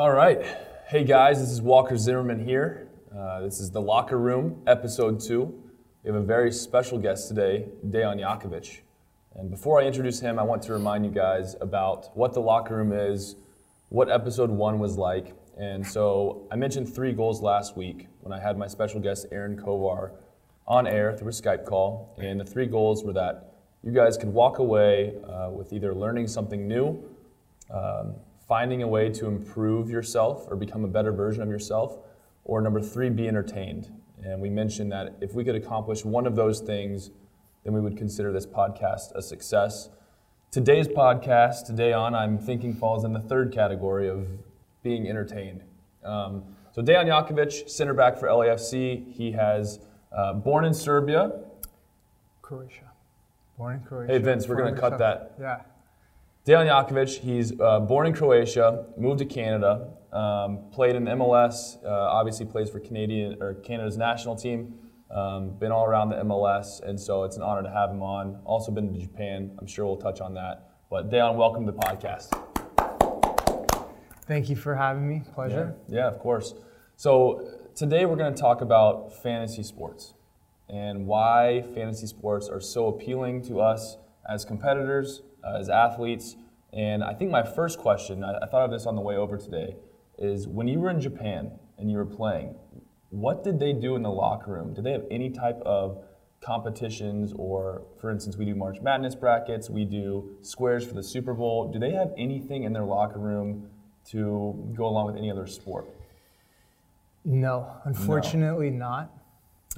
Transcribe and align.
All 0.00 0.12
right. 0.12 0.42
Hey 0.86 1.04
guys, 1.04 1.40
this 1.40 1.50
is 1.50 1.60
Walker 1.60 1.94
Zimmerman 1.94 2.42
here. 2.42 2.88
Uh, 3.14 3.42
this 3.42 3.60
is 3.60 3.70
The 3.70 3.82
Locker 3.82 4.16
Room, 4.18 4.62
episode 4.66 5.20
two. 5.20 5.62
We 6.02 6.08
have 6.10 6.16
a 6.18 6.24
very 6.24 6.50
special 6.52 6.96
guest 6.96 7.28
today, 7.28 7.66
Dejan 7.86 8.18
Jakovic. 8.18 8.80
And 9.34 9.50
before 9.50 9.78
I 9.78 9.84
introduce 9.84 10.18
him, 10.18 10.38
I 10.38 10.42
want 10.42 10.62
to 10.62 10.72
remind 10.72 11.04
you 11.04 11.10
guys 11.10 11.54
about 11.60 12.16
what 12.16 12.32
The 12.32 12.40
Locker 12.40 12.76
Room 12.76 12.94
is, 12.94 13.36
what 13.90 14.10
episode 14.10 14.48
one 14.48 14.78
was 14.78 14.96
like. 14.96 15.34
And 15.58 15.86
so 15.86 16.48
I 16.50 16.56
mentioned 16.56 16.90
three 16.90 17.12
goals 17.12 17.42
last 17.42 17.76
week 17.76 18.06
when 18.22 18.32
I 18.32 18.40
had 18.40 18.56
my 18.56 18.68
special 18.68 19.00
guest, 19.00 19.26
Aaron 19.30 19.54
Kovar, 19.54 20.12
on 20.66 20.86
air 20.86 21.14
through 21.14 21.28
a 21.28 21.32
Skype 21.32 21.66
call. 21.66 22.16
And 22.16 22.40
the 22.40 22.44
three 22.46 22.64
goals 22.64 23.04
were 23.04 23.12
that 23.12 23.52
you 23.82 23.92
guys 23.92 24.16
could 24.16 24.30
walk 24.30 24.60
away 24.60 25.16
uh, 25.28 25.50
with 25.50 25.74
either 25.74 25.94
learning 25.94 26.26
something 26.26 26.66
new, 26.66 27.04
um, 27.70 28.14
finding 28.50 28.82
a 28.82 28.88
way 28.88 29.08
to 29.08 29.28
improve 29.28 29.88
yourself 29.88 30.44
or 30.48 30.56
become 30.56 30.84
a 30.84 30.88
better 30.88 31.12
version 31.12 31.40
of 31.40 31.48
yourself, 31.48 31.98
or 32.42 32.60
number 32.60 32.82
three, 32.82 33.08
be 33.08 33.28
entertained. 33.28 33.92
And 34.24 34.42
we 34.42 34.50
mentioned 34.50 34.90
that 34.90 35.14
if 35.20 35.34
we 35.34 35.44
could 35.44 35.54
accomplish 35.54 36.04
one 36.04 36.26
of 36.26 36.34
those 36.34 36.58
things, 36.58 37.12
then 37.62 37.72
we 37.74 37.80
would 37.80 37.96
consider 37.96 38.32
this 38.32 38.46
podcast 38.46 39.14
a 39.14 39.22
success. 39.22 39.88
Today's 40.50 40.88
podcast, 40.88 41.64
today 41.64 41.92
on, 41.92 42.12
I'm 42.12 42.40
thinking 42.40 42.74
falls 42.74 43.04
in 43.04 43.12
the 43.12 43.20
third 43.20 43.52
category 43.52 44.08
of 44.08 44.26
being 44.82 45.08
entertained. 45.08 45.62
Um, 46.04 46.42
so 46.72 46.82
Dejan 46.82 47.06
Jakovic, 47.06 47.70
center 47.70 47.94
back 47.94 48.18
for 48.18 48.26
LAFC. 48.26 49.12
He 49.12 49.30
has 49.30 49.78
uh, 50.10 50.32
born 50.32 50.64
in 50.64 50.74
Serbia. 50.74 51.30
Croatia. 52.42 52.90
Born 53.56 53.76
in 53.76 53.80
Croatia. 53.84 54.12
Hey 54.12 54.18
Vince, 54.18 54.48
we're 54.48 54.56
gonna 54.56 54.76
cut 54.76 54.98
that. 54.98 55.36
Yeah. 55.40 55.60
Dejan 56.46 56.66
Jakovic, 56.66 57.18
he's 57.18 57.52
uh, 57.60 57.80
born 57.80 58.06
in 58.06 58.14
Croatia, 58.14 58.86
moved 58.96 59.18
to 59.18 59.26
Canada, 59.26 59.88
um, 60.10 60.70
played 60.72 60.96
in 60.96 61.04
MLS. 61.04 61.76
Uh, 61.84 61.88
obviously, 61.88 62.46
plays 62.46 62.70
for 62.70 62.80
Canadian 62.80 63.36
or 63.42 63.54
Canada's 63.54 63.98
national 63.98 64.36
team. 64.36 64.74
Um, 65.10 65.50
been 65.58 65.70
all 65.70 65.84
around 65.84 66.08
the 66.08 66.16
MLS, 66.16 66.82
and 66.82 66.98
so 66.98 67.24
it's 67.24 67.36
an 67.36 67.42
honor 67.42 67.62
to 67.62 67.68
have 67.68 67.90
him 67.90 68.02
on. 68.02 68.40
Also 68.44 68.72
been 68.72 68.90
to 68.90 68.98
Japan. 68.98 69.54
I'm 69.58 69.66
sure 69.66 69.84
we'll 69.84 69.98
touch 69.98 70.22
on 70.22 70.32
that. 70.34 70.78
But 70.88 71.10
Dejan, 71.10 71.36
welcome 71.36 71.66
to 71.66 71.72
the 71.72 71.78
podcast. 71.78 72.30
Thank 74.26 74.48
you 74.48 74.56
for 74.56 74.74
having 74.74 75.06
me. 75.06 75.22
Pleasure. 75.34 75.76
Yeah, 75.88 75.96
yeah, 75.96 76.08
of 76.08 76.20
course. 76.20 76.54
So 76.96 77.50
today 77.74 78.06
we're 78.06 78.16
going 78.16 78.34
to 78.34 78.40
talk 78.40 78.62
about 78.62 79.12
fantasy 79.22 79.62
sports 79.62 80.14
and 80.70 81.06
why 81.06 81.64
fantasy 81.74 82.06
sports 82.06 82.48
are 82.48 82.60
so 82.60 82.86
appealing 82.86 83.42
to 83.42 83.60
us 83.60 83.98
as 84.30 84.44
competitors, 84.44 85.22
uh, 85.44 85.58
as 85.58 85.68
athletes. 85.68 86.36
And 86.72 87.02
I 87.02 87.14
think 87.14 87.30
my 87.30 87.42
first 87.42 87.78
question, 87.78 88.22
I, 88.22 88.38
I 88.42 88.46
thought 88.46 88.64
of 88.64 88.70
this 88.70 88.86
on 88.86 88.94
the 88.94 89.00
way 89.02 89.16
over 89.16 89.36
today, 89.36 89.76
is 90.18 90.46
when 90.46 90.68
you 90.68 90.78
were 90.80 90.90
in 90.90 91.00
Japan 91.00 91.50
and 91.78 91.90
you 91.90 91.96
were 91.96 92.06
playing, 92.06 92.54
what 93.10 93.42
did 93.42 93.58
they 93.58 93.72
do 93.72 93.96
in 93.96 94.02
the 94.02 94.10
locker 94.10 94.52
room? 94.52 94.72
Did 94.74 94.84
they 94.84 94.92
have 94.92 95.04
any 95.10 95.30
type 95.30 95.60
of 95.62 96.04
competitions 96.42 97.34
or 97.36 97.82
for 98.00 98.10
instance 98.10 98.34
we 98.38 98.46
do 98.46 98.54
march 98.54 98.80
madness 98.80 99.14
brackets 99.14 99.68
we 99.68 99.84
do 99.84 100.36
squares 100.40 100.86
for 100.86 100.94
the 100.94 101.02
super 101.02 101.34
bowl 101.34 101.70
do 101.70 101.78
they 101.78 101.90
have 101.90 102.14
anything 102.16 102.62
in 102.62 102.72
their 102.72 102.84
locker 102.86 103.18
room 103.18 103.68
to 104.06 104.72
go 104.74 104.86
along 104.86 105.04
with 105.04 105.16
any 105.16 105.30
other 105.30 105.46
sport 105.46 105.86
No, 107.26 107.66
unfortunately 107.84 108.70
not. 108.70 109.12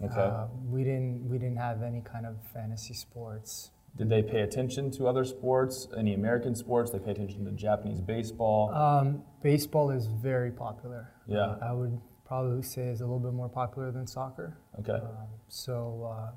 okay 0.05 0.15
Uh, 0.21 0.47
we 0.71 0.85
didn't 0.85 1.29
we 1.29 1.37
didn't 1.37 1.57
have 1.59 1.83
any 1.83 2.01
kind 2.01 2.27
of 2.27 2.37
fantasy 2.55 2.95
sports. 2.95 3.73
Did 3.97 4.09
they 4.09 4.23
pay 4.23 4.41
attention 4.41 4.91
to 4.91 5.07
other 5.07 5.25
sports 5.25 5.87
any 5.97 6.15
american 6.15 6.55
sports 6.55 6.91
they 6.91 6.99
pay 6.99 7.11
attention 7.11 7.45
to 7.45 7.51
japanese 7.53 8.01
baseball 8.01 8.71
Um, 8.75 9.23
baseball 9.43 9.91
is 9.91 10.07
very 10.07 10.51
popular. 10.51 11.11
Yeah. 11.27 11.39
Uh, 11.39 11.59
I 11.71 11.73
would 11.73 12.01
probably 12.25 12.63
say 12.63 12.85
is 12.89 13.01
a 13.01 13.05
little 13.05 13.19
bit 13.21 13.35
more 13.35 13.49
popular 13.49 13.91
than 13.93 14.07
soccer. 14.07 14.57
okay 14.81 14.93
Um, 14.95 15.29
so 15.49 16.11
uh, 16.15 16.31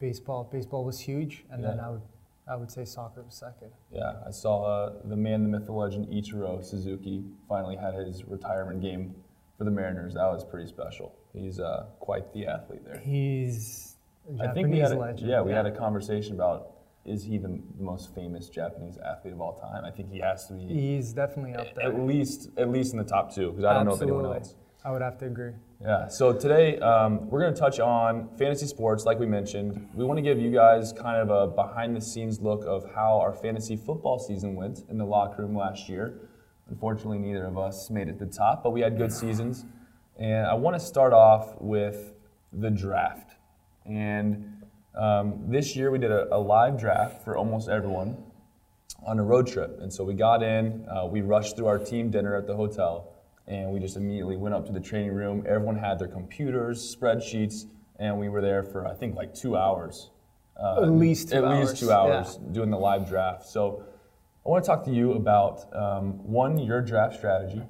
baseball 0.00 0.48
baseball 0.52 0.84
was 0.84 0.98
huge, 1.00 1.44
and 1.50 1.62
then 1.64 1.78
I 1.80 1.90
would 1.90 2.02
I 2.48 2.54
would 2.56 2.70
say 2.70 2.84
soccer 2.84 3.22
was 3.24 3.34
second. 3.34 3.70
yeah 3.92 4.14
i 4.26 4.30
saw 4.30 4.54
uh, 4.64 4.92
the 5.04 5.16
man 5.16 5.42
the 5.42 5.48
myth 5.48 5.66
the 5.66 5.72
legend 5.72 6.06
ichiro 6.08 6.64
suzuki 6.64 7.24
finally 7.48 7.76
had 7.76 7.94
his 7.94 8.24
retirement 8.24 8.80
game 8.80 9.14
for 9.58 9.64
the 9.64 9.70
mariners 9.70 10.14
that 10.14 10.26
was 10.34 10.44
pretty 10.44 10.66
special 10.68 11.12
he's 11.32 11.58
uh, 11.58 11.86
quite 11.98 12.32
the 12.34 12.46
athlete 12.46 12.84
there 12.84 12.98
He's 13.04 13.96
a 14.40 14.44
I 14.48 14.52
think 14.54 14.68
we 14.70 14.78
had 14.78 14.92
a, 14.92 14.98
legend. 14.98 15.28
yeah 15.30 15.40
we 15.40 15.52
had 15.52 15.66
a 15.66 15.70
conversation 15.72 16.34
about 16.34 16.72
is 17.06 17.22
he 17.24 17.38
the 17.38 17.60
most 17.78 18.14
famous 18.14 18.48
Japanese 18.48 18.98
athlete 18.98 19.32
of 19.32 19.40
all 19.40 19.54
time? 19.54 19.84
I 19.84 19.90
think 19.90 20.10
he 20.10 20.18
has 20.18 20.46
to 20.48 20.54
be 20.54 20.66
He's 20.66 21.12
definitely 21.12 21.54
up 21.54 21.74
there. 21.74 21.86
at 21.86 22.00
least 22.00 22.50
at 22.58 22.68
least 22.70 22.92
in 22.92 22.98
the 22.98 23.04
top 23.04 23.34
two 23.34 23.50
because 23.50 23.64
I 23.64 23.72
don't 23.74 23.86
know 23.86 23.94
if 23.94 24.02
anyone 24.02 24.24
Absolutely. 24.26 24.48
else. 24.50 24.54
I 24.84 24.92
would 24.92 25.02
have 25.02 25.18
to 25.18 25.26
agree. 25.26 25.52
Yeah. 25.80 26.06
So 26.08 26.32
today 26.32 26.78
um, 26.78 27.28
we're 27.28 27.40
going 27.40 27.52
to 27.52 27.58
touch 27.58 27.80
on 27.80 28.28
fantasy 28.38 28.66
sports, 28.66 29.04
like 29.04 29.18
we 29.18 29.26
mentioned. 29.26 29.88
We 29.94 30.04
want 30.04 30.18
to 30.18 30.22
give 30.22 30.38
you 30.40 30.52
guys 30.52 30.92
kind 30.92 31.28
of 31.28 31.30
a 31.30 31.52
behind-the-scenes 31.52 32.40
look 32.40 32.64
of 32.64 32.88
how 32.94 33.18
our 33.18 33.32
fantasy 33.32 33.76
football 33.76 34.18
season 34.20 34.54
went 34.54 34.84
in 34.88 34.96
the 34.96 35.04
locker 35.04 35.42
room 35.42 35.56
last 35.56 35.88
year. 35.88 36.20
Unfortunately, 36.68 37.18
neither 37.18 37.46
of 37.46 37.58
us 37.58 37.90
made 37.90 38.08
it 38.08 38.18
to 38.20 38.26
the 38.26 38.32
top, 38.32 38.62
but 38.62 38.70
we 38.70 38.80
had 38.80 38.96
good 38.96 39.12
seasons. 39.12 39.64
And 40.18 40.46
I 40.46 40.54
want 40.54 40.74
to 40.76 40.80
start 40.80 41.12
off 41.12 41.60
with 41.60 42.14
the 42.52 42.70
draft. 42.70 43.32
And 43.84 44.55
um, 44.96 45.44
this 45.48 45.76
year 45.76 45.90
we 45.90 45.98
did 45.98 46.10
a, 46.10 46.34
a 46.34 46.38
live 46.38 46.78
draft 46.78 47.24
for 47.24 47.36
almost 47.36 47.68
everyone 47.68 48.16
on 49.06 49.18
a 49.18 49.22
road 49.22 49.46
trip. 49.46 49.78
And 49.80 49.92
so 49.92 50.04
we 50.04 50.14
got 50.14 50.42
in, 50.42 50.86
uh, 50.88 51.06
we 51.06 51.20
rushed 51.20 51.56
through 51.56 51.66
our 51.66 51.78
team 51.78 52.10
dinner 52.10 52.34
at 52.34 52.46
the 52.46 52.56
hotel, 52.56 53.12
and 53.46 53.70
we 53.70 53.78
just 53.78 53.96
immediately 53.96 54.36
went 54.36 54.54
up 54.54 54.66
to 54.66 54.72
the 54.72 54.80
training 54.80 55.12
room. 55.12 55.44
Everyone 55.46 55.76
had 55.76 55.98
their 55.98 56.08
computers, 56.08 56.96
spreadsheets, 56.96 57.66
and 57.98 58.18
we 58.18 58.28
were 58.28 58.40
there 58.40 58.62
for 58.62 58.86
I 58.86 58.94
think 58.94 59.14
like 59.14 59.34
two 59.34 59.56
hours. 59.56 60.10
Uh, 60.58 60.82
At 60.82 60.90
least 60.92 61.28
two 61.30 61.36
at 61.36 61.44
hours, 61.44 61.70
least 61.70 61.82
two 61.82 61.92
hours 61.92 62.36
doing 62.52 62.70
the 62.70 62.78
live 62.78 63.06
draft. 63.06 63.46
So 63.46 63.84
I 64.44 64.48
want 64.48 64.64
to 64.64 64.68
talk 64.68 64.84
to 64.84 64.90
you 64.90 65.12
about 65.12 65.74
um, 65.74 66.24
one 66.24 66.56
your 66.58 66.80
draft 66.80 67.16
strategy. 67.16 67.62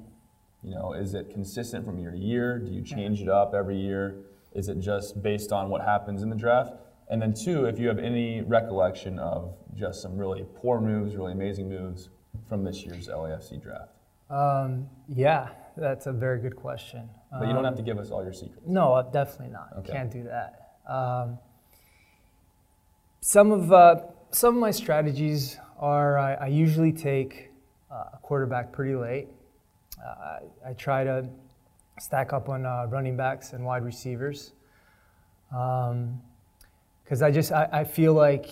You 0.63 0.75
know, 0.75 0.93
is 0.93 1.15
it 1.15 1.31
consistent 1.31 1.85
from 1.85 1.99
year 1.99 2.11
to 2.11 2.19
year? 2.19 2.59
Do 2.59 2.71
you 2.71 2.83
change 2.83 3.21
it 3.21 3.29
up 3.29 3.55
every 3.55 3.77
year? 3.77 4.17
Is 4.53 4.69
it 4.69 4.79
just 4.79 5.23
based 5.23 5.53
on 5.53 5.69
what 5.69 5.83
happens 5.83 6.23
in 6.23 6.31
the 6.31 6.37
draft? 6.37 6.75
And 7.09 7.23
then 7.23 7.35
two, 7.35 7.67
if 7.67 7.79
you 7.79 7.89
have 7.89 7.99
any 7.99 8.41
recollection 8.43 9.19
of 9.19 9.55
just 9.75 10.03
some 10.03 10.17
really 10.17 10.45
poor 10.57 10.81
moves, 10.81 11.15
really 11.15 11.33
amazing 11.33 11.69
moves 11.69 12.09
from 12.49 12.65
this 12.65 12.85
year's 12.85 13.09
LAFC 13.09 13.63
draft. 13.63 13.93
Um, 14.29 14.89
yeah, 15.09 15.51
that's 15.77 16.07
a 16.07 16.13
very 16.13 16.41
good 16.41 16.57
question. 16.57 17.09
But 17.31 17.43
you 17.43 17.49
don't 17.49 17.59
Um, 17.59 17.65
have 17.65 17.77
to 17.77 17.83
give 17.83 17.99
us 17.99 18.11
all 18.11 18.25
your 18.25 18.33
secrets. 18.33 18.67
No, 18.67 18.95
uh, 18.95 19.03
definitely 19.03 19.53
not. 19.53 19.69
Okay. 19.79 19.93
Can't 19.93 20.11
do 20.11 20.25
that. 20.25 20.73
Um, 20.89 21.39
some 23.21 23.53
of 23.53 23.73
uh, 23.73 24.03
some 24.31 24.55
of 24.57 24.61
my 24.61 24.71
strategies 24.71 25.59
are 25.79 26.19
I, 26.19 26.35
I 26.35 26.47
usually 26.47 26.93
take 26.93 27.51
uh, 27.91 28.05
a 28.15 28.19
quarterback 28.23 28.73
pretty 28.73 28.95
late. 28.97 29.29
Uh, 30.05 30.09
I, 30.67 30.71
I 30.71 30.73
try 30.75 31.05
to 31.05 31.29
stack 32.01 32.33
up 32.33 32.49
on 32.49 32.67
uh, 32.67 32.87
running 32.89 33.17
backs 33.17 33.53
and 33.53 33.65
wide 33.65 33.85
receivers 33.85 34.53
because 37.07 37.23
I 37.23 37.31
just 37.31 37.53
I, 37.53 37.69
I 37.71 37.85
feel 37.85 38.15
like 38.15 38.51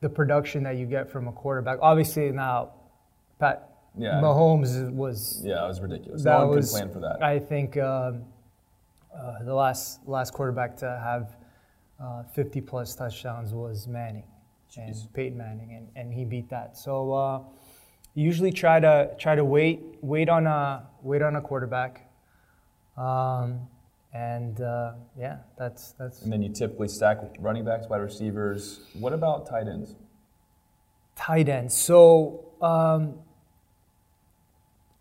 the 0.00 0.10
production 0.10 0.62
that 0.64 0.76
you 0.76 0.84
get 0.84 1.10
from 1.10 1.26
a 1.26 1.32
quarterback. 1.32 1.78
Obviously 1.80 2.30
now, 2.30 2.70
Pat 3.40 3.70
Yeah. 3.96 4.20
Mahomes 4.22 4.92
was 4.92 5.42
Yeah, 5.42 5.64
it 5.64 5.68
was 5.68 5.80
ridiculous. 5.80 6.22
that 6.22 6.38
no 6.38 6.46
one 6.48 6.56
was, 6.56 6.70
could 6.70 6.76
plan 6.76 6.90
for 6.92 7.00
that. 7.00 7.22
I 7.22 7.38
think 7.38 7.78
um, 7.78 8.24
uh, 9.16 9.42
the 9.42 9.54
last 9.54 10.06
last 10.06 10.32
quarterback 10.34 10.76
to 10.78 11.00
have 11.02 11.36
uh, 11.98 12.22
50 12.34 12.60
plus 12.60 12.94
touchdowns 12.94 13.52
was 13.52 13.88
Manning, 13.88 14.24
and 14.76 14.94
Peyton 15.14 15.36
Manning, 15.36 15.72
and, 15.72 15.88
and 15.96 16.12
he 16.12 16.24
beat 16.24 16.48
that. 16.50 16.76
So 16.76 17.12
uh, 17.12 17.40
usually 18.14 18.52
try 18.52 18.78
to 18.80 19.14
try 19.18 19.34
to 19.34 19.44
wait 19.44 19.80
wait 20.02 20.28
on 20.28 20.46
a 20.46 20.86
wait 21.02 21.22
on 21.22 21.36
a 21.36 21.40
quarterback, 21.40 22.08
um, 22.96 23.66
and 24.12 24.60
uh, 24.60 24.92
yeah, 25.18 25.38
that's 25.58 25.92
that's 25.92 26.22
and 26.22 26.32
then 26.32 26.42
you 26.42 26.50
typically 26.50 26.88
stack 26.88 27.18
running 27.38 27.64
backs, 27.64 27.86
wide 27.88 27.98
receivers. 27.98 28.80
What 28.94 29.12
about 29.12 29.46
tight 29.48 29.68
ends? 29.68 29.94
tight 31.18 31.48
ends. 31.48 31.76
So 31.76 32.52
um, 32.62 33.14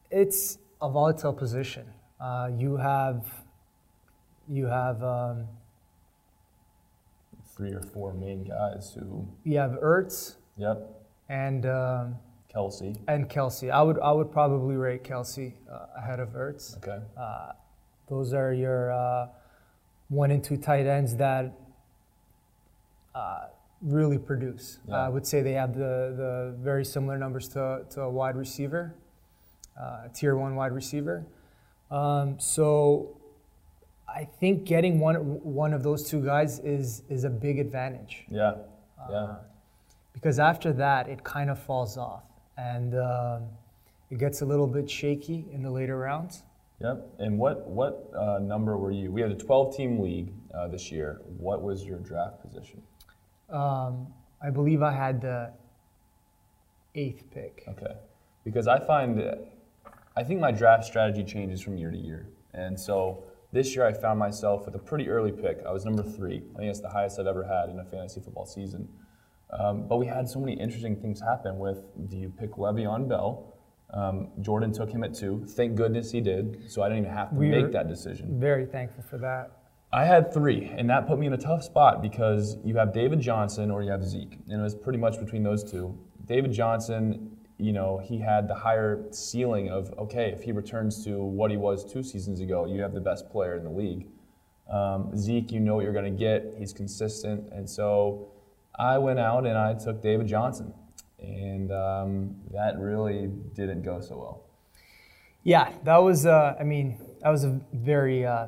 it's 0.10 0.58
a 0.82 0.90
volatile 0.90 1.34
position. 1.34 1.86
Uh, 2.20 2.50
you 2.58 2.78
have 2.78 3.26
you 4.50 4.66
have 4.66 5.04
um, 5.04 5.48
Three 7.56 7.72
or 7.74 7.82
four 7.82 8.14
main 8.14 8.44
guys 8.44 8.96
who, 8.98 9.28
you 9.44 9.58
have 9.58 9.72
Ertz 9.84 10.36
yep, 10.58 10.78
and 11.28 11.66
um, 11.66 12.16
Kelce. 12.54 12.96
and 13.08 13.28
Kelce. 13.28 13.72
I 13.72 13.82
would 13.82 14.00
I 14.00 14.12
would 14.12 14.32
probably 14.32 14.76
rate 14.76 15.04
Kelce 15.04 15.54
uh, 15.72 15.88
ahead 15.98 16.20
of 16.20 16.30
Ertz. 16.30 16.78
Okay. 16.78 17.04
Uh, 17.18 17.54
those 18.10 18.34
are 18.34 18.54
your 18.54 18.92
uh, 18.92 19.28
one 20.10 20.32
and 20.32 20.44
two 20.44 20.58
tight 20.58 20.86
ends 20.88 21.16
that 21.18 21.54
uh, 23.16 23.48
really 23.82 24.18
produce. 24.18 24.80
Yeah. 24.88 24.96
I 25.06 25.10
would 25.10 25.26
say 25.28 25.42
they 25.42 25.54
have 25.54 25.74
the, 25.76 26.14
the 26.18 26.56
very 26.60 26.86
similar 26.86 27.18
numbers 27.18 27.48
to, 27.50 27.86
to 27.92 28.02
a 28.02 28.10
wide 28.10 28.36
receiver. 28.36 28.96
uh, 29.80 30.08
tier 30.14 30.36
one 30.36 30.56
wide 30.56 30.72
receiver. 30.72 31.26
Um, 31.92 32.40
so 32.40 33.18
I 34.08 34.26
think 34.26 34.66
getting 34.66 35.00
one 35.00 35.16
one 35.44 35.74
of 35.74 35.84
those 35.84 36.10
two 36.10 36.24
guys 36.24 36.60
is 36.60 37.04
is 37.10 37.24
a 37.24 37.30
big 37.30 37.60
advantage. 37.60 38.26
Yeah, 38.30 38.56
yeah. 39.10 39.16
Uh, 39.16 39.36
because 40.14 40.40
after 40.40 40.74
that, 40.74 41.08
it 41.08 41.24
kind 41.24 41.50
of 41.50 41.60
falls 41.60 41.98
off, 41.98 42.24
and 42.58 42.96
um, 42.96 43.44
it 44.10 44.18
gets 44.18 44.42
a 44.42 44.46
little 44.46 44.68
bit 44.68 44.90
shaky 44.90 45.46
in 45.52 45.62
the 45.62 45.70
later 45.72 45.98
rounds. 45.98 46.44
Yep. 46.80 47.16
And 47.20 47.40
what 47.40 47.68
what 47.68 48.12
uh, 48.16 48.40
number 48.40 48.78
were 48.78 48.92
you? 48.92 49.12
We 49.12 49.22
had 49.22 49.32
a 49.32 49.36
12 49.36 49.76
team 49.76 50.00
league 50.00 50.34
uh, 50.54 50.68
this 50.68 50.92
year. 50.92 51.22
What 51.38 51.62
was 51.62 51.84
your 51.84 52.00
draft 52.00 52.42
position? 52.42 52.82
Um, 53.50 54.08
I 54.42 54.50
believe 54.52 54.84
I 54.84 54.92
had 54.92 55.22
the 55.22 55.52
eighth 56.94 57.24
pick. 57.32 57.64
Okay. 57.68 57.96
Because 58.44 58.68
I 58.68 58.80
find 58.80 59.18
that 59.18 59.54
I 60.16 60.24
think 60.24 60.40
my 60.40 60.52
draft 60.52 60.86
strategy 60.86 61.24
changes 61.24 61.62
from 61.62 61.78
year 61.78 61.92
to 61.92 61.98
year. 61.98 62.28
And 62.54 62.80
so 62.80 63.24
this 63.52 63.76
year 63.76 63.86
I 63.86 63.94
found 63.94 64.20
myself 64.20 64.66
with 64.66 64.76
a 64.76 64.80
pretty 64.80 65.10
early 65.10 65.32
pick. 65.32 65.62
I 65.68 65.72
was 65.72 65.86
number 65.86 66.04
three. 66.04 66.44
I 66.56 66.60
think 66.60 66.70
it's 66.70 66.80
the 66.80 66.90
highest 66.90 67.20
I've 67.20 67.28
ever 67.28 67.44
had 67.44 67.70
in 67.70 67.80
a 67.80 67.86
fantasy 67.86 68.22
football 68.22 68.46
season. 68.46 68.88
Um, 69.52 69.88
but 69.88 69.98
we 69.98 70.06
had 70.06 70.28
so 70.28 70.40
many 70.40 70.54
interesting 70.54 70.96
things 70.96 71.22
happen 71.22 71.58
with 71.58 71.84
do 72.10 72.18
you 72.18 72.30
pick 72.30 72.52
Le'Veon 72.52 73.08
Bell? 73.08 73.57
Um, 73.94 74.30
Jordan 74.42 74.72
took 74.72 74.90
him 74.90 75.04
at 75.04 75.14
two. 75.14 75.46
Thank 75.48 75.76
goodness 75.76 76.12
he 76.12 76.22
did. 76.22 76.70
So 76.70 76.84
I 76.84 76.90
didn't 76.90 77.06
even 77.06 77.16
have 77.16 77.30
to 77.30 77.36
We 77.36 77.50
make 77.50 77.72
that 77.72 77.88
decision. 77.88 78.40
Very 78.40 78.66
thankful 78.66 79.04
for 79.04 79.18
that. 79.20 79.52
I 79.94 80.04
had 80.04 80.34
three, 80.34 80.66
and 80.78 80.90
that 80.90 81.08
put 81.08 81.18
me 81.18 81.28
in 81.28 81.34
a 81.34 81.38
tough 81.38 81.64
spot 81.64 82.02
because 82.02 82.58
you 82.66 82.76
have 82.76 82.94
David 82.94 83.22
Johnson 83.22 83.72
or 83.72 83.84
you 83.84 83.90
have 83.90 84.04
Zeke, 84.04 84.38
and 84.50 84.60
it 84.60 84.64
was 84.64 84.76
pretty 84.76 85.00
much 85.00 85.18
between 85.18 85.44
those 85.44 85.64
two. 85.64 85.98
David 86.26 86.52
Johnson, 86.52 87.38
you 87.58 87.72
know, 87.72 87.98
he 87.98 88.20
had 88.20 88.50
the 88.50 88.56
higher 88.56 89.06
ceiling 89.12 89.70
of 89.70 89.94
okay, 89.98 90.32
if 90.32 90.44
he 90.44 90.52
returns 90.52 91.06
to 91.06 91.24
what 91.24 91.52
he 91.52 91.58
was 91.58 91.90
two 91.90 92.04
seasons 92.04 92.42
ago, 92.42 92.66
you 92.66 92.82
have 92.82 92.94
the 92.94 93.00
best 93.00 93.30
player 93.30 93.56
in 93.56 93.64
the 93.64 93.70
league. 93.70 94.08
Um, 94.70 95.16
Zeke, 95.16 95.54
you 95.54 95.62
know 95.62 95.76
what 95.76 95.86
you're 95.86 95.94
going 95.94 96.12
to 96.14 96.20
get. 96.20 96.56
He's 96.58 96.74
consistent, 96.74 97.46
and 97.54 97.70
so 97.70 98.28
I 98.78 98.98
went 98.98 99.20
out 99.20 99.46
and 99.46 99.58
I 99.58 99.74
took 99.74 100.02
David 100.02 100.28
Johnson, 100.28 100.74
and 101.20 101.72
um, 101.72 102.36
that 102.52 102.78
really 102.80 103.28
didn't 103.56 103.84
go 103.84 104.02
so 104.02 104.18
well. 104.18 104.42
Yeah, 105.44 105.72
that 105.84 105.98
was. 105.98 106.26
Uh, 106.26 106.56
I 106.60 106.64
mean, 106.64 106.98
that 107.22 107.30
was 107.30 107.44
a 107.44 107.60
very 107.74 108.26
uh, 108.26 108.48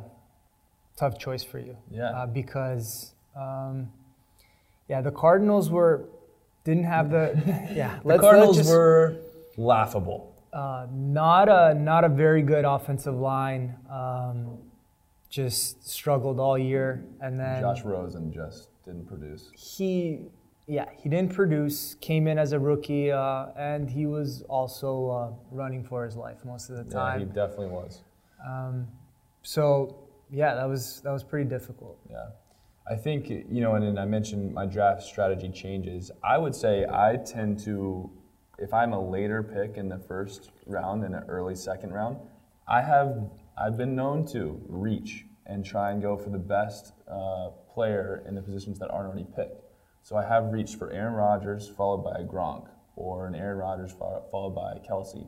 tough 0.97 1.17
choice 1.17 1.43
for 1.43 1.59
you. 1.59 1.77
Yeah. 1.89 2.09
Uh, 2.09 2.25
because, 2.25 3.13
um, 3.35 3.89
yeah, 4.89 5.01
the 5.01 5.11
Cardinals 5.11 5.69
were 5.69 6.05
didn't 6.65 6.83
have 6.85 7.09
the. 7.09 7.33
Yeah, 7.73 7.99
The 8.03 8.17
Cardinals 8.19 8.67
were 8.67 9.15
laughable. 9.57 10.35
uh, 10.51 10.87
not 10.91 11.47
a 11.47 11.73
not 11.73 12.03
a 12.03 12.09
very 12.09 12.41
good 12.41 12.65
offensive 12.65 13.15
line. 13.15 13.75
Um, 13.89 14.57
just 15.29 15.87
struggled 15.87 16.39
all 16.39 16.57
year, 16.57 17.05
and 17.21 17.39
then 17.39 17.61
Josh 17.61 17.83
Rosen 17.83 18.33
just 18.33 18.67
didn't 18.83 19.05
produce. 19.07 19.51
he 19.55 20.19
yeah 20.69 20.85
he 20.95 21.09
didn't 21.09 21.33
produce 21.33 21.95
came 21.99 22.27
in 22.27 22.37
as 22.37 22.51
a 22.53 22.59
rookie 22.59 23.11
uh, 23.11 23.47
and 23.57 23.89
he 23.89 24.05
was 24.05 24.43
also 24.43 24.89
uh, 25.09 25.31
running 25.51 25.83
for 25.83 26.05
his 26.05 26.15
life 26.15 26.45
most 26.45 26.69
of 26.69 26.77
the 26.77 26.83
time. 26.83 27.19
Yeah, 27.19 27.25
he 27.25 27.31
definitely 27.33 27.67
was. 27.81 28.03
um, 28.47 28.87
so 29.41 30.07
yeah 30.31 30.53
that 30.55 30.67
was 30.73 31.01
that 31.01 31.11
was 31.11 31.23
pretty 31.23 31.49
difficult 31.49 31.97
Yeah. 32.09 32.27
I 32.91 32.95
think, 32.95 33.29
you 33.29 33.61
know, 33.61 33.75
and 33.75 33.85
then 33.85 33.99
I 33.99 34.05
mentioned 34.05 34.51
my 34.51 34.65
draft 34.65 35.03
strategy 35.03 35.49
changes. 35.49 36.09
I 36.23 36.39
would 36.39 36.55
say 36.55 36.87
I 36.91 37.17
tend 37.17 37.59
to, 37.65 38.09
if 38.57 38.73
I'm 38.73 38.93
a 38.93 38.99
later 38.99 39.43
pick 39.43 39.77
in 39.77 39.89
the 39.89 39.99
first 39.99 40.49
round 40.65 41.03
and 41.03 41.13
an 41.13 41.23
early 41.27 41.53
second 41.53 41.91
round, 41.93 42.17
I 42.67 42.81
have, 42.81 43.29
I've 43.63 43.77
been 43.77 43.95
known 43.95 44.25
to 44.29 44.59
reach 44.67 45.25
and 45.45 45.63
try 45.63 45.91
and 45.91 46.01
go 46.01 46.17
for 46.17 46.31
the 46.31 46.39
best 46.39 46.93
uh, 47.07 47.49
player 47.71 48.23
in 48.27 48.33
the 48.33 48.41
positions 48.41 48.79
that 48.79 48.89
aren't 48.89 49.05
already 49.05 49.27
picked. 49.35 49.68
So 50.03 50.15
I 50.15 50.23
have 50.25 50.51
reached 50.51 50.77
for 50.77 50.91
Aaron 50.91 51.13
Rodgers 51.13 51.67
followed 51.69 52.03
by 52.03 52.15
a 52.19 52.23
Gronk 52.23 52.67
or 52.95 53.27
an 53.27 53.35
Aaron 53.35 53.57
Rodgers 53.57 53.91
followed 53.93 54.55
by 54.55 54.79
Kelce. 54.87 55.27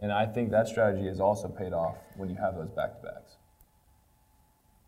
And 0.00 0.12
I 0.12 0.26
think 0.26 0.50
that 0.50 0.68
strategy 0.68 1.06
has 1.08 1.20
also 1.20 1.48
paid 1.48 1.72
off 1.72 1.96
when 2.16 2.28
you 2.28 2.36
have 2.36 2.54
those 2.56 2.70
back 2.70 3.00
to 3.00 3.02
backs. 3.06 3.36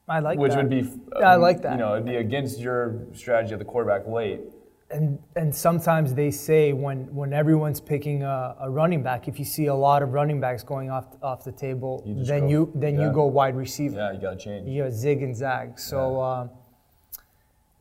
i 0.08 0.20
like 0.20 0.36
that. 0.36 0.42
Which 0.42 0.52
that. 0.52 0.58
would 0.58 0.70
be, 0.70 0.88
Yeah, 1.18 1.30
I 1.30 1.36
like 1.36 1.62
that. 1.62 1.72
You 1.72 1.78
know, 1.78 1.94
it'd 1.94 2.06
be 2.06 2.16
against 2.16 2.60
your 2.60 3.06
strategy 3.12 3.52
of 3.54 3.58
the 3.58 3.64
quarterback 3.64 4.06
late. 4.06 4.40
and 4.92 5.18
and 5.36 5.54
sometimes 5.54 6.14
they 6.14 6.30
say 6.32 6.72
when 6.72 6.98
when 7.14 7.32
everyone's 7.32 7.80
picking 7.80 8.22
a, 8.24 8.56
a 8.60 8.68
running 8.68 9.02
back 9.08 9.28
if 9.28 9.38
you 9.38 9.44
see 9.44 9.66
a 9.66 9.74
lot 9.88 10.02
of 10.02 10.08
running 10.18 10.40
backs 10.40 10.64
going 10.64 10.90
off 10.90 11.06
off 11.22 11.44
the 11.44 11.52
table 11.52 12.02
You 12.04 12.24
then 12.24 12.40
go- 12.42 12.48
you 12.52 12.60
then 12.74 12.94
yeah. 12.96 13.04
you 13.06 13.12
go 13.20 13.24
wide 13.26 13.54
receiver 13.56 13.96
Yeah, 13.96 14.12
you 14.14 14.20
got 14.20 14.32
to 14.38 14.44
change. 14.46 14.68
you 14.68 14.82
know, 14.82 14.90
zig 14.90 15.22
and 15.22 15.34
zag 15.42 15.78
so 15.78 16.20
um, 16.20 16.50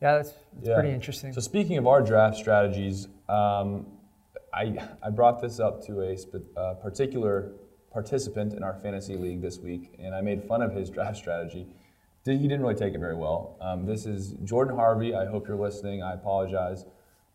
yeah 0.00 0.16
that's, 0.16 0.30
that's 0.54 0.68
Yeah. 0.68 0.74
pretty 0.74 0.90
interesting 0.94 1.32
So 1.32 1.40
speaking 1.40 1.76
of 1.78 1.86
our 1.86 2.02
draft 2.02 2.36
strategies, 2.36 3.08
um, 3.28 3.86
I 4.52 4.76
I 5.02 5.10
brought 5.10 5.40
this 5.40 5.60
up 5.60 5.82
to 5.86 6.00
a 6.00 6.16
sp- 6.18 6.50
uh, 6.56 6.74
particular 6.74 7.52
participant 7.92 8.52
in 8.54 8.62
our 8.62 8.74
fantasy 8.74 9.16
league 9.16 9.40
this 9.42 9.58
week, 9.58 9.96
and 9.98 10.14
I 10.14 10.20
made 10.20 10.42
fun 10.44 10.62
of 10.62 10.72
his 10.74 10.90
draft 10.96 11.16
strategy. 11.16 11.66
Did- 12.24 12.40
He 12.40 12.48
didn't 12.48 12.62
really 12.62 12.74
take 12.74 12.94
it 12.94 12.98
very 13.00 13.16
well. 13.16 13.56
Um, 13.60 13.86
this 13.86 14.06
is 14.06 14.32
Jordan 14.44 14.74
Harvey. 14.76 15.14
I 15.14 15.26
hope 15.26 15.46
you're 15.48 15.56
listening. 15.68 16.02
I 16.02 16.14
apologize, 16.14 16.84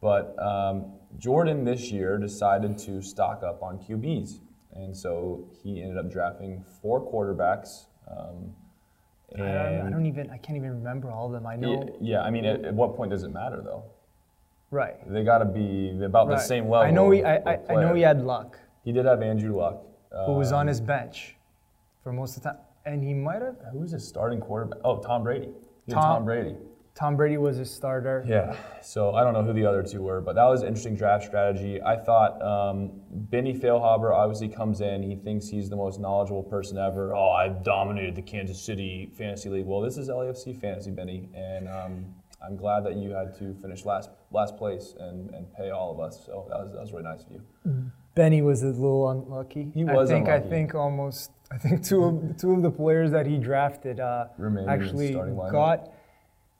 but 0.01 0.37
um, 0.41 0.93
Jordan 1.17 1.63
this 1.63 1.91
year 1.91 2.17
decided 2.17 2.77
to 2.79 3.01
stock 3.01 3.43
up 3.43 3.63
on 3.63 3.79
QBs, 3.79 4.39
and 4.73 4.95
so 4.95 5.47
he 5.63 5.81
ended 5.81 5.97
up 5.97 6.09
drafting 6.11 6.63
four 6.81 6.99
quarterbacks. 7.01 7.85
Um, 8.09 8.53
I 9.35 9.47
don't, 9.77 9.87
I 9.87 9.89
don't 9.89 10.05
even 10.05 10.29
I 10.29 10.37
can't 10.37 10.57
even 10.57 10.69
remember 10.71 11.11
all 11.11 11.27
of 11.27 11.31
them 11.33 11.45
I 11.47 11.55
know 11.55 11.83
Yeah, 12.01 12.13
yeah, 12.17 12.21
I 12.21 12.29
mean, 12.31 12.45
at, 12.45 12.63
at 12.65 12.73
what 12.73 12.95
point 12.95 13.11
does 13.11 13.23
it 13.23 13.29
matter 13.33 13.61
though? 13.63 13.83
right 14.71 14.95
They 15.11 15.23
got 15.23 15.39
to 15.39 15.45
be 15.45 15.97
about 16.03 16.27
the 16.29 16.37
same 16.39 16.65
level. 16.69 16.87
I 16.87 16.91
know 16.91 17.11
he, 17.11 17.23
I, 17.23 17.35
I, 17.37 17.59
I 17.69 17.75
know 17.75 17.93
he 17.93 18.01
had 18.01 18.21
luck, 18.23 18.59
He 18.83 18.91
did 18.91 19.05
have 19.05 19.21
Andrew 19.21 19.57
Luck. 19.57 19.81
who 20.25 20.33
was 20.33 20.51
on 20.51 20.61
Um, 20.61 20.67
his 20.67 20.81
bench 20.81 21.35
for 22.03 22.11
most 22.13 22.37
of 22.37 22.43
the 22.43 22.49
time, 22.49 22.59
and 22.85 23.03
he 23.03 23.13
might 23.13 23.41
have. 23.41 23.55
Who 23.71 23.79
was 23.79 23.91
his 23.91 24.07
starting 24.07 24.39
quarterback? 24.39 24.79
Oh, 24.83 24.97
Tom 24.99 25.23
Brady. 25.23 25.49
Tom- 25.89 26.01
Tom 26.01 26.25
Brady. 26.25 26.55
Tom 26.95 27.17
Brady 27.17 27.35
was 27.35 27.59
a 27.59 27.65
starter. 27.65 28.23
Yeah. 28.25 28.55
So 28.81 29.15
I 29.15 29.23
don't 29.25 29.33
know 29.33 29.43
who 29.43 29.51
the 29.51 29.65
other 29.65 29.83
two 29.83 30.01
were, 30.01 30.21
but 30.21 30.33
that 30.35 30.45
was 30.45 30.61
an 30.61 30.69
interesting 30.69 30.95
draft 30.95 31.25
strategy. 31.25 31.81
I 31.81 31.97
thought 31.97 32.41
um, 32.41 33.01
Benny 33.11 33.53
Feilhaber 33.53 34.13
obviously 34.13 34.47
comes 34.47 34.79
in. 34.79 35.03
He 35.03 35.17
thinks 35.17 35.49
he's 35.49 35.69
the 35.69 35.75
most 35.75 35.99
knowledgeable 35.99 36.43
person 36.43 36.77
ever. 36.77 37.13
Oh, 37.13 37.31
I 37.31 37.49
dominated 37.49 38.15
the 38.15 38.21
Kansas 38.21 38.61
City 38.61 39.11
Fantasy 39.17 39.49
League. 39.49 39.65
Well, 39.65 39.81
this 39.81 39.97
is 39.97 40.07
LAFC 40.07 40.57
Fantasy, 40.57 40.89
Benny, 40.89 41.29
and 41.35 41.67
um, 41.67 42.05
I'm 42.41 42.55
glad 42.55 42.85
that 42.85 42.95
you 42.95 43.09
had 43.09 43.37
to 43.39 43.53
finish 43.55 43.83
last 43.83 44.09
last 44.31 44.55
place 44.55 44.93
and, 44.97 45.31
and 45.31 45.53
pay 45.53 45.71
all 45.71 45.91
of 45.91 45.99
us. 45.99 46.25
So 46.25 46.45
that 46.49 46.59
was 46.59 46.71
that 46.71 46.79
was 46.79 46.93
really 46.93 47.03
nice 47.03 47.23
of 47.23 47.31
you. 47.31 47.91
Benny 48.15 48.41
was 48.41 48.63
a 48.63 48.67
little 48.67 49.09
unlucky. 49.09 49.69
He 49.73 49.83
was 49.83 50.09
I 50.09 50.13
think 50.13 50.27
unlucky. 50.27 50.45
I 50.45 50.49
think 50.49 50.75
almost 50.75 51.31
I 51.51 51.57
think 51.57 51.83
two 51.83 52.05
of 52.05 52.37
two 52.37 52.53
of 52.53 52.61
the 52.61 52.71
players 52.71 53.11
that 53.11 53.25
he 53.25 53.37
drafted 53.37 53.99
uh, 53.99 54.27
actually 54.69 55.11
got. 55.51 55.91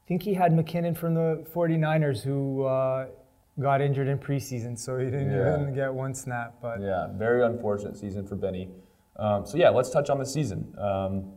I 0.06 0.08
think 0.08 0.22
he 0.22 0.36
had 0.36 0.52
McKinnon 0.54 0.96
from 0.96 1.16
the 1.16 1.44
49ers 1.52 2.22
who 2.22 2.64
uh, 2.64 3.08
got 3.60 3.82
injured 3.82 4.08
in 4.08 4.20
preseason, 4.20 4.78
so 4.78 5.00
he 5.00 5.06
didn't 5.06 5.32
Yeah. 5.32 5.60
even 5.60 5.74
get 5.74 5.92
one 5.92 6.14
snap. 6.14 6.58
But 6.62 6.80
Yeah, 6.80 7.08
very 7.14 7.44
unfortunate 7.44 7.98
season 7.98 8.24
for 8.28 8.36
Benny. 8.36 8.70
Um, 9.16 9.48
so 9.48 9.58
yeah, 9.58 9.70
let's 9.72 9.90
touch 9.90 10.12
on 10.12 10.20
the 10.20 10.26
season. 10.26 10.76
Um, 10.78 11.34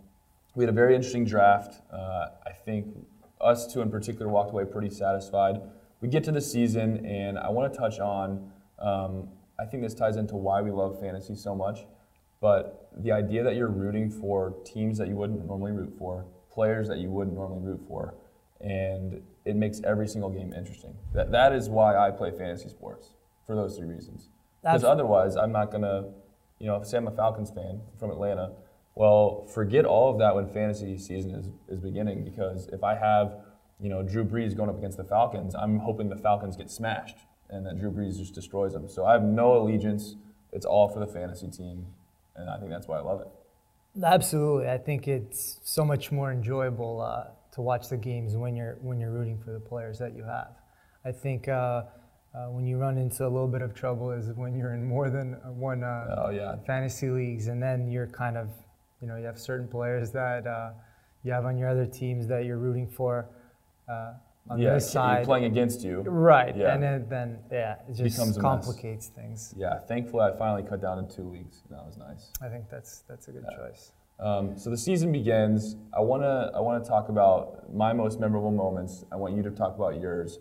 we 0.55 0.65
had 0.65 0.69
a 0.69 0.75
very 0.77 0.95
interesting 0.95 1.25
draft. 1.25 1.81
Uh, 1.91 2.27
I 2.45 2.53
think 2.53 2.95
us 3.41 3.73
two 3.73 3.81
in 3.81 3.91
particular 3.91 4.29
walked 4.31 4.51
away 4.51 4.67
pretty 4.67 4.91
satisfied. 4.91 5.63
We 6.03 6.09
get 6.09 6.23
to 6.25 6.33
the 6.33 6.41
season, 6.43 7.07
and 7.07 7.39
I 7.39 7.49
want 7.49 7.73
to 7.73 7.79
touch 7.79 8.01
on. 8.01 8.53
Um, 8.79 9.31
I 9.59 9.65
think 9.65 9.83
this 9.83 9.95
ties 9.95 10.17
into 10.17 10.37
why 10.37 10.61
we 10.61 10.71
love 10.73 11.01
fantasy 11.01 11.37
so 11.37 11.55
much, 11.55 11.87
but 12.43 12.91
the 12.99 13.13
idea 13.13 13.43
that 13.45 13.57
you're 13.57 13.69
rooting 13.71 14.11
for 14.11 14.51
teams 14.67 14.99
that 14.99 15.09
you 15.09 15.17
wouldn't 15.17 15.47
normally 15.47 15.73
root 15.73 15.95
for, 15.99 16.27
players 16.51 16.87
that 16.89 16.99
you 16.99 17.11
wouldn't 17.11 17.35
normally 17.35 17.63
root 17.63 17.81
for, 17.89 18.13
and 18.61 19.23
it 19.45 19.57
makes 19.57 19.81
every 19.85 20.09
single 20.09 20.31
game 20.31 20.53
interesting. 20.53 20.95
That 21.15 21.31
that 21.33 21.53
is 21.53 21.69
why 21.69 21.97
I 21.97 22.11
play 22.11 22.31
fantasy 22.31 22.69
sports 22.69 23.15
for 23.47 23.55
those 23.55 23.77
three 23.77 23.87
reasons. 23.87 24.29
Because 24.63 24.85
otherwise, 24.85 25.37
I'm 25.37 25.53
not 25.53 25.71
gonna, 25.71 26.11
you 26.59 26.67
know, 26.67 26.83
say 26.83 26.99
I'm 26.99 27.07
a 27.07 27.13
Falcons 27.13 27.51
fan 27.51 27.81
from 27.99 28.11
Atlanta. 28.11 28.53
Well, 28.95 29.47
forget 29.47 29.85
all 29.85 30.11
of 30.11 30.19
that 30.19 30.35
when 30.35 30.49
fantasy 30.49 30.99
season 30.99 31.35
is, 31.35 31.49
is 31.69 31.79
beginning. 31.79 32.25
Because 32.25 32.67
if 32.73 32.83
I 32.83 32.97
have, 32.97 33.37
you 33.81 33.89
know, 33.89 34.03
Drew 34.03 34.25
Brees 34.25 34.57
going 34.57 34.69
up 34.69 34.77
against 34.77 34.97
the 34.97 35.05
Falcons, 35.05 35.55
I'm 35.55 35.79
hoping 35.79 36.09
the 36.09 36.17
Falcons 36.17 36.57
get 36.57 36.71
smashed 36.71 37.19
and 37.51 37.65
that 37.67 37.79
Drew 37.79 37.91
Brees 37.91 38.19
just 38.19 38.35
destroys 38.35 38.73
them. 38.73 38.89
So 38.89 39.07
I 39.07 39.13
have 39.13 39.23
no 39.23 39.57
allegiance. 39.57 40.17
It's 40.53 40.67
all 40.67 40.89
for 40.89 41.01
the 41.01 41.07
fantasy 41.07 41.49
team, 41.49 41.87
and 42.37 42.49
I 42.49 42.59
think 42.59 42.71
that's 42.71 42.89
why 42.89 42.99
I 42.99 43.01
love 43.01 43.21
it. 43.21 43.29
Absolutely, 44.03 44.69
I 44.69 44.79
think 44.79 45.09
it's 45.09 45.61
so 45.63 45.85
much 45.85 46.13
more 46.13 46.31
enjoyable 46.31 47.01
uh, 47.01 47.25
to 47.59 47.63
watch 47.63 47.89
the 47.89 47.97
games 47.97 48.37
when 48.37 48.55
you're 48.55 48.79
when 48.83 49.01
you're 49.01 49.11
rooting 49.11 49.37
for 49.37 49.51
the 49.51 49.59
players 49.59 49.99
that 49.99 50.15
you 50.15 50.23
have. 50.23 50.53
I 51.05 51.11
think 51.11 51.49
uh, 51.49 51.83
uh, 52.33 52.47
when 52.55 52.65
you 52.69 52.79
run 52.79 52.97
into 52.99 53.27
a 53.27 53.33
little 53.37 53.49
bit 53.49 53.63
of 53.63 53.75
trouble 53.75 54.13
is 54.13 54.29
when 54.37 54.57
you're 54.57 54.75
in 54.75 54.85
more 54.87 55.11
than 55.11 55.33
one 55.59 55.83
uh, 55.83 56.27
Oh 56.27 56.31
yeah. 56.31 56.55
fantasy 56.69 57.11
leagues, 57.11 57.49
and 57.49 57.61
then 57.61 57.91
you're 57.91 58.07
kind 58.07 58.37
of, 58.37 58.49
you 59.03 59.09
know, 59.09 59.17
you 59.17 59.25
have 59.27 59.41
certain 59.41 59.67
players 59.67 60.13
that 60.13 60.47
uh, 60.47 60.71
you 61.25 61.33
have 61.33 61.47
on 61.47 61.59
your 61.59 61.69
other 61.69 61.85
teams 61.85 62.29
that 62.29 62.45
you're 62.45 62.59
rooting 62.59 62.87
for 62.87 63.29
uh, 63.91 64.13
on 64.49 64.61
yeah, 64.61 64.75
this 64.75 64.85
you're 64.85 65.03
side. 65.03 65.25
playing 65.25 65.47
against 65.47 65.83
you. 65.83 66.03
Right, 66.03 66.57
Yeah. 66.57 66.75
and 66.75 66.81
then, 66.81 67.07
then 67.09 67.39
yeah, 67.51 67.77
it 67.89 67.95
just 67.97 68.17
Becomes 68.17 68.39
complicates 68.39 69.09
things. 69.09 69.53
Yeah, 69.57 69.81
thankfully 69.81 70.23
I 70.23 70.37
finally 70.39 70.63
cut 70.63 70.81
down 70.81 71.05
to 71.09 71.17
two 71.17 71.29
leagues. 71.29 71.63
That 71.71 71.85
was 71.85 71.97
nice. 71.97 72.31
I 72.41 72.49
think 72.49 72.71
that's 72.71 73.01
that's 73.09 73.27
a 73.27 73.33
good 73.33 73.47
choice. 73.59 73.91
Um, 74.21 74.59
so 74.59 74.71
the 74.71 74.79
season 74.79 75.13
begins. 75.13 75.77
I 75.97 76.01
wanna 76.01 76.51
I 76.55 76.61
wanna 76.61 76.85
talk 76.85 77.09
about 77.09 77.73
my 77.73 77.93
most 77.93 78.19
memorable 78.19 78.51
moments. 78.51 79.05
I 79.13 79.17
want 79.17 79.37
you 79.37 79.43
to 79.45 79.51
talk 79.51 79.77
about 79.77 80.01
yours. 80.01 80.39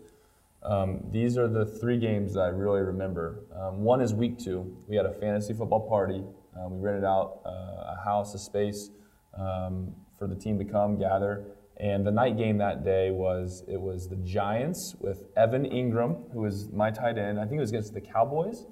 Um, 0.62 1.00
these 1.12 1.38
are 1.38 1.46
the 1.46 1.64
three 1.64 1.98
games 1.98 2.34
that 2.34 2.40
I 2.40 2.48
really 2.48 2.80
remember. 2.80 3.44
Um, 3.54 3.82
one 3.82 4.00
is 4.00 4.12
week 4.12 4.38
two. 4.38 4.76
We 4.88 4.96
had 4.96 5.06
a 5.06 5.12
fantasy 5.12 5.54
football 5.54 5.88
party. 5.88 6.24
Uh, 6.56 6.68
we 6.68 6.80
rented 6.80 7.04
out 7.04 7.40
uh, 7.46 7.94
a 7.94 7.98
house, 8.04 8.34
a 8.34 8.38
space 8.38 8.90
um, 9.38 9.94
for 10.18 10.26
the 10.26 10.34
team 10.34 10.58
to 10.58 10.64
come 10.64 10.98
gather. 10.98 11.44
And 11.76 12.04
the 12.04 12.10
night 12.10 12.36
game 12.36 12.58
that 12.58 12.84
day 12.84 13.12
was 13.12 13.62
it 13.68 13.80
was 13.80 14.08
the 14.08 14.16
Giants 14.16 14.96
with 14.98 15.26
Evan 15.36 15.64
Engram, 15.64 16.32
who 16.32 16.40
was 16.40 16.68
my 16.72 16.90
tight 16.90 17.18
end. 17.18 17.38
I 17.38 17.44
think 17.44 17.58
it 17.58 17.60
was 17.60 17.70
against 17.70 17.94
the 17.94 18.00
Cowboys. 18.00 18.66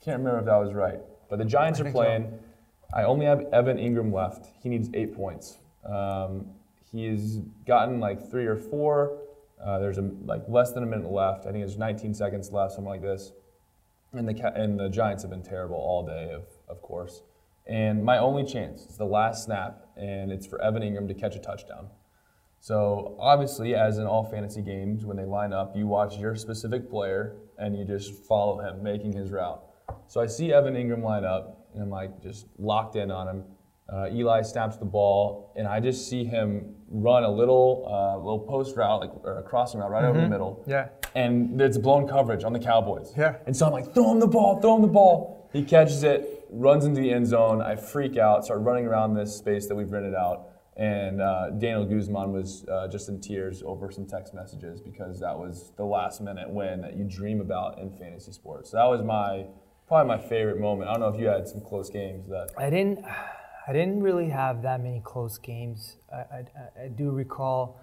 Can't 0.00 0.18
remember 0.18 0.38
if 0.38 0.44
that 0.44 0.56
was 0.56 0.72
right. 0.72 1.00
But 1.28 1.40
the 1.40 1.44
Giants 1.44 1.80
are 1.80 1.84
think 1.84 1.96
so. 1.96 2.02
I 2.94 3.02
only 3.04 3.26
have 3.26 3.42
Evan 3.52 3.76
Engram 3.76 4.12
left. 4.12 4.46
He 4.62 4.68
needs 4.68 4.88
eight 4.94 5.14
points. 5.14 5.58
Um, 5.84 6.46
he's 6.90 7.38
gotten 7.66 8.00
like 8.00 8.30
three 8.30 8.46
or 8.46 8.56
four. 8.56 9.18
Uh, 9.64 9.78
there's 9.78 9.98
a, 9.98 10.10
like 10.24 10.42
less 10.48 10.72
than 10.72 10.82
a 10.82 10.86
minute 10.86 11.10
left. 11.10 11.40
I 11.40 11.52
think 11.52 11.64
there's 11.64 11.76
19 11.78 12.14
seconds 12.14 12.52
left, 12.52 12.72
something 12.72 12.88
like 12.88 13.02
this. 13.02 13.32
And 14.12 14.26
the 14.26 14.52
and 14.54 14.80
the 14.80 14.88
Giants 14.88 15.22
have 15.22 15.30
been 15.30 15.42
terrible 15.42 15.76
all 15.76 16.06
day, 16.06 16.32
of 16.32 16.44
of 16.68 16.80
course. 16.80 17.22
And 17.66 18.02
my 18.02 18.16
only 18.16 18.44
chance 18.44 18.86
is 18.86 18.96
the 18.96 19.04
last 19.04 19.44
snap, 19.44 19.86
and 19.96 20.32
it's 20.32 20.46
for 20.46 20.60
Evan 20.62 20.82
Engram 20.82 21.06
to 21.08 21.14
catch 21.14 21.36
a 21.36 21.38
touchdown. 21.38 21.88
So 22.60 23.16
obviously, 23.20 23.74
as 23.74 23.98
in 23.98 24.06
all 24.06 24.24
fantasy 24.24 24.62
games, 24.62 25.04
when 25.04 25.16
they 25.16 25.24
line 25.24 25.52
up, 25.52 25.76
you 25.76 25.86
watch 25.86 26.16
your 26.18 26.34
specific 26.34 26.90
player 26.90 27.36
and 27.58 27.76
you 27.76 27.84
just 27.84 28.14
follow 28.24 28.60
him 28.60 28.82
making 28.82 29.12
his 29.12 29.30
route. 29.30 29.62
So 30.08 30.20
I 30.20 30.26
see 30.26 30.52
Evan 30.52 30.74
Engram 30.74 31.02
line 31.02 31.24
up, 31.24 31.57
and 31.78 31.84
I'm 31.84 31.90
like 31.90 32.20
just 32.20 32.46
locked 32.58 32.96
in 32.96 33.10
on 33.10 33.28
him. 33.28 33.44
Uh, 33.90 34.08
Eli 34.12 34.42
snaps 34.42 34.76
the 34.76 34.84
ball, 34.84 35.52
and 35.56 35.66
I 35.66 35.80
just 35.80 36.10
see 36.10 36.24
him 36.24 36.74
run 36.90 37.22
a 37.22 37.30
little 37.30 37.86
uh, 37.88 38.18
little 38.18 38.40
post 38.40 38.76
route, 38.76 39.00
like 39.00 39.10
or 39.24 39.38
a 39.38 39.42
crossing 39.42 39.80
route 39.80 39.90
right 39.90 40.04
over 40.04 40.20
the 40.20 40.28
middle. 40.28 40.62
Yeah. 40.66 40.88
And 41.14 41.60
it's 41.60 41.78
blown 41.78 42.06
coverage 42.06 42.44
on 42.44 42.52
the 42.52 42.58
Cowboys. 42.58 43.14
Yeah. 43.16 43.36
And 43.46 43.56
so 43.56 43.66
I'm 43.66 43.72
like, 43.72 43.94
throw 43.94 44.12
him 44.12 44.20
the 44.20 44.26
ball, 44.26 44.60
throw 44.60 44.76
him 44.76 44.82
the 44.82 44.88
ball. 44.88 45.48
He 45.52 45.62
catches 45.62 46.02
it, 46.02 46.46
runs 46.50 46.84
into 46.84 47.00
the 47.00 47.10
end 47.10 47.26
zone. 47.26 47.62
I 47.62 47.76
freak 47.76 48.18
out, 48.18 48.44
start 48.44 48.60
running 48.60 48.86
around 48.86 49.14
this 49.14 49.34
space 49.34 49.66
that 49.68 49.74
we've 49.74 49.90
rented 49.90 50.14
out. 50.14 50.48
And 50.76 51.22
uh, 51.22 51.50
Daniel 51.50 51.86
Guzman 51.86 52.30
was 52.30 52.66
uh, 52.70 52.88
just 52.88 53.08
in 53.08 53.20
tears 53.20 53.62
over 53.64 53.90
some 53.90 54.06
text 54.06 54.34
messages 54.34 54.80
because 54.80 55.18
that 55.20 55.36
was 55.36 55.72
the 55.76 55.84
last 55.84 56.20
minute 56.20 56.48
win 56.50 56.82
that 56.82 56.96
you 56.96 57.04
dream 57.04 57.40
about 57.40 57.78
in 57.78 57.90
fantasy 57.90 58.32
sports. 58.32 58.70
So 58.70 58.76
that 58.76 58.84
was 58.84 59.02
my 59.02 59.46
probably 59.88 60.08
my 60.16 60.22
favorite 60.28 60.60
moment. 60.60 60.88
I 60.88 60.92
don't 60.94 61.00
know 61.00 61.08
if 61.08 61.20
you 61.20 61.26
had 61.26 61.48
some 61.48 61.60
close 61.60 61.90
games 61.90 62.28
that. 62.28 62.50
I 62.56 62.70
didn't, 62.70 63.04
I 63.66 63.72
didn't 63.72 64.02
really 64.02 64.28
have 64.28 64.62
that 64.62 64.82
many 64.82 65.00
close 65.04 65.38
games. 65.38 65.96
I, 66.12 66.16
I, 66.16 66.44
I- 66.84 66.88
do 66.88 67.10
recall, 67.10 67.80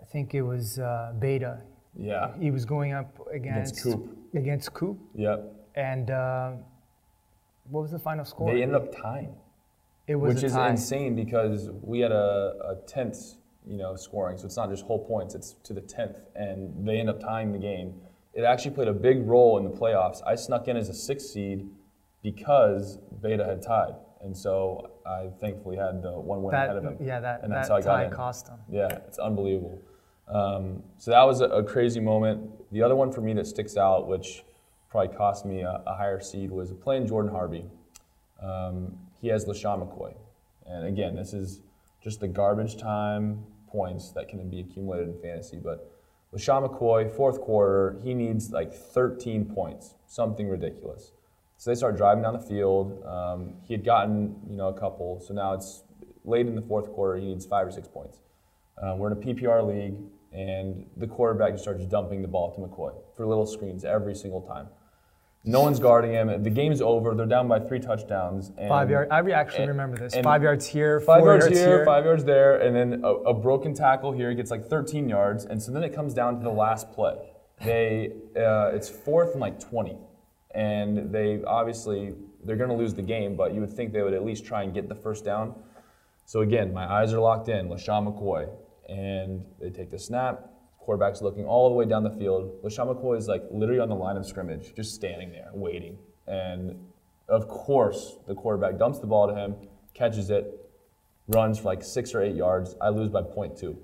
I 0.00 0.04
think 0.04 0.34
it 0.34 0.42
was 0.42 0.78
uh, 0.78 1.12
Beta. 1.18 1.60
Yeah. 1.98 2.32
He 2.38 2.50
was 2.50 2.64
going 2.64 2.92
up 2.92 3.18
against 3.32 3.82
Coop. 3.82 4.16
Against 4.34 4.72
Coop, 4.72 4.96
Yep. 5.16 5.52
and 5.74 6.10
uh, 6.10 6.52
what 7.68 7.80
was 7.82 7.90
the 7.90 7.98
final 7.98 8.24
score? 8.24 8.52
They 8.54 8.62
ended 8.62 8.76
up 8.76 8.94
tying. 8.96 9.34
it 10.06 10.14
was 10.14 10.34
which 10.36 10.44
is 10.44 10.52
tie. 10.52 10.70
insane 10.70 11.16
because 11.16 11.68
we 11.82 11.98
had 11.98 12.12
a, 12.12 12.54
a 12.64 12.76
tenth, 12.86 13.18
you 13.66 13.76
know, 13.76 13.96
scoring. 13.96 14.38
So 14.38 14.46
it's 14.46 14.56
not 14.56 14.70
just 14.70 14.84
whole 14.84 15.04
points; 15.04 15.34
it's 15.34 15.54
to 15.64 15.72
the 15.72 15.80
tenth, 15.80 16.16
and 16.36 16.86
they 16.86 16.98
end 17.00 17.10
up 17.10 17.18
tying 17.18 17.50
the 17.50 17.58
game. 17.58 17.94
It 18.34 18.44
actually 18.44 18.72
played 18.72 18.88
a 18.88 18.92
big 18.92 19.26
role 19.26 19.58
in 19.58 19.64
the 19.64 19.70
playoffs. 19.70 20.20
I 20.26 20.34
snuck 20.36 20.68
in 20.68 20.76
as 20.76 20.88
a 20.88 20.94
sixth 20.94 21.28
seed 21.28 21.68
because 22.22 22.98
Beta 23.22 23.44
had 23.44 23.62
tied, 23.62 23.94
and 24.22 24.36
so 24.36 24.90
I 25.06 25.30
thankfully 25.40 25.76
had 25.76 26.02
the 26.02 26.12
one 26.12 26.42
win 26.42 26.54
ahead 26.54 26.76
of 26.76 26.84
him. 26.84 26.96
Yeah, 27.00 27.20
that, 27.20 27.42
and 27.42 27.52
that's 27.52 27.68
that 27.68 27.74
how 27.74 27.78
I 27.78 27.82
got 27.82 27.96
tie 27.96 28.04
in. 28.04 28.10
cost 28.12 28.48
him. 28.48 28.58
Yeah, 28.68 28.98
it's 29.06 29.18
unbelievable. 29.18 29.82
Um, 30.28 30.82
so 30.96 31.10
that 31.10 31.22
was 31.24 31.40
a, 31.40 31.46
a 31.46 31.64
crazy 31.64 31.98
moment. 32.00 32.50
The 32.72 32.82
other 32.82 32.94
one 32.94 33.10
for 33.10 33.20
me 33.20 33.32
that 33.34 33.46
sticks 33.46 33.76
out, 33.76 34.06
which 34.06 34.44
probably 34.88 35.16
cost 35.16 35.44
me 35.44 35.62
a, 35.62 35.82
a 35.86 35.96
higher 35.96 36.20
seed, 36.20 36.50
was 36.50 36.72
playing 36.72 37.08
Jordan 37.08 37.32
Harvey. 37.32 37.64
Um, 38.40 38.96
he 39.20 39.28
has 39.28 39.44
LeSean 39.44 39.86
McCoy. 39.86 40.14
And 40.66 40.86
again, 40.86 41.16
this 41.16 41.32
is 41.32 41.62
just 42.02 42.20
the 42.20 42.28
garbage 42.28 42.76
time 42.76 43.44
points 43.68 44.12
that 44.12 44.28
can 44.28 44.48
be 44.48 44.60
accumulated 44.60 45.08
in 45.08 45.20
fantasy. 45.20 45.58
But 45.62 45.90
LeSean 46.34 46.68
McCoy, 46.68 47.10
fourth 47.14 47.40
quarter, 47.40 47.98
he 48.04 48.14
needs 48.14 48.52
like 48.52 48.72
13 48.72 49.46
points, 49.46 49.94
something 50.06 50.48
ridiculous. 50.48 51.12
So 51.56 51.70
they 51.70 51.74
start 51.74 51.96
driving 51.96 52.22
down 52.22 52.34
the 52.34 52.46
field. 52.46 53.04
Um, 53.04 53.54
he 53.64 53.74
had 53.74 53.84
gotten, 53.84 54.36
you 54.48 54.56
know, 54.56 54.68
a 54.68 54.78
couple. 54.78 55.20
So 55.20 55.34
now 55.34 55.54
it's 55.54 55.82
late 56.24 56.46
in 56.46 56.54
the 56.54 56.62
fourth 56.62 56.90
quarter. 56.92 57.18
He 57.18 57.26
needs 57.26 57.44
five 57.44 57.66
or 57.66 57.70
six 57.70 57.88
points. 57.88 58.20
Um, 58.80 58.98
we're 58.98 59.12
in 59.12 59.18
a 59.18 59.20
PPR 59.20 59.66
league, 59.66 59.96
and 60.32 60.86
the 60.96 61.06
quarterback 61.06 61.52
just 61.52 61.64
starts 61.64 61.84
dumping 61.84 62.22
the 62.22 62.28
ball 62.28 62.54
to 62.54 62.60
McCoy 62.60 62.94
for 63.16 63.26
little 63.26 63.44
screens 63.44 63.84
every 63.84 64.14
single 64.14 64.40
time. 64.40 64.68
No 65.44 65.62
one's 65.62 65.78
guarding 65.78 66.12
him. 66.12 66.42
The 66.42 66.50
game's 66.50 66.82
over. 66.82 67.14
They're 67.14 67.24
down 67.24 67.48
by 67.48 67.60
three 67.60 67.80
touchdowns. 67.80 68.52
And 68.58 68.68
Five 68.68 68.90
yards. 68.90 69.10
I 69.10 69.20
actually 69.30 69.60
and- 69.60 69.68
remember 69.68 69.96
this. 69.96 70.14
Five 70.14 70.42
yards 70.42 70.66
here, 70.66 71.00
Five 71.00 71.20
four 71.20 71.28
yards, 71.28 71.46
yards 71.46 71.58
here, 71.58 71.84
five 71.86 72.04
yards 72.04 72.24
there, 72.24 72.56
and 72.60 72.76
then 72.76 73.00
a, 73.02 73.08
a 73.08 73.34
broken 73.34 73.72
tackle 73.72 74.12
here 74.12 74.34
gets 74.34 74.50
like 74.50 74.66
13 74.66 75.08
yards, 75.08 75.46
and 75.46 75.62
so 75.62 75.72
then 75.72 75.82
it 75.82 75.94
comes 75.94 76.12
down 76.12 76.36
to 76.38 76.42
the 76.44 76.50
last 76.50 76.92
play. 76.92 77.16
They, 77.64 78.12
uh, 78.36 78.70
it's 78.74 78.88
fourth 78.90 79.32
and 79.32 79.40
like 79.40 79.58
20, 79.58 79.96
and 80.54 81.10
they 81.12 81.42
obviously 81.46 82.14
they're 82.44 82.56
going 82.56 82.70
to 82.70 82.76
lose 82.76 82.94
the 82.94 83.02
game, 83.02 83.34
but 83.34 83.54
you 83.54 83.60
would 83.60 83.72
think 83.72 83.92
they 83.92 84.02
would 84.02 84.14
at 84.14 84.24
least 84.24 84.44
try 84.44 84.62
and 84.62 84.74
get 84.74 84.88
the 84.88 84.94
first 84.94 85.24
down. 85.24 85.54
So 86.26 86.40
again, 86.40 86.72
my 86.72 86.90
eyes 86.90 87.12
are 87.12 87.20
locked 87.20 87.48
in, 87.48 87.68
LeSean 87.68 88.06
McCoy, 88.06 88.48
and 88.88 89.44
they 89.58 89.70
take 89.70 89.90
the 89.90 89.98
snap. 89.98 90.49
Quarterback's 90.90 91.22
looking 91.22 91.44
all 91.44 91.68
the 91.68 91.74
way 91.76 91.84
down 91.84 92.02
the 92.02 92.10
field. 92.10 92.60
LeSean 92.64 92.92
McCoy 92.92 93.16
is 93.16 93.28
like 93.28 93.44
literally 93.52 93.80
on 93.80 93.88
the 93.88 93.94
line 93.94 94.16
of 94.16 94.26
scrimmage, 94.26 94.74
just 94.74 94.92
standing 94.92 95.30
there 95.30 95.48
waiting. 95.54 95.96
And 96.26 96.84
of 97.28 97.46
course, 97.46 98.16
the 98.26 98.34
quarterback 98.34 98.76
dumps 98.76 98.98
the 98.98 99.06
ball 99.06 99.28
to 99.28 99.34
him, 99.36 99.54
catches 99.94 100.30
it, 100.30 100.68
runs 101.28 101.58
for 101.60 101.66
like 101.66 101.84
six 101.84 102.12
or 102.12 102.22
eight 102.22 102.34
yards. 102.34 102.74
I 102.80 102.88
lose 102.88 103.08
by 103.08 103.22
point 103.22 103.56
two, 103.56 103.78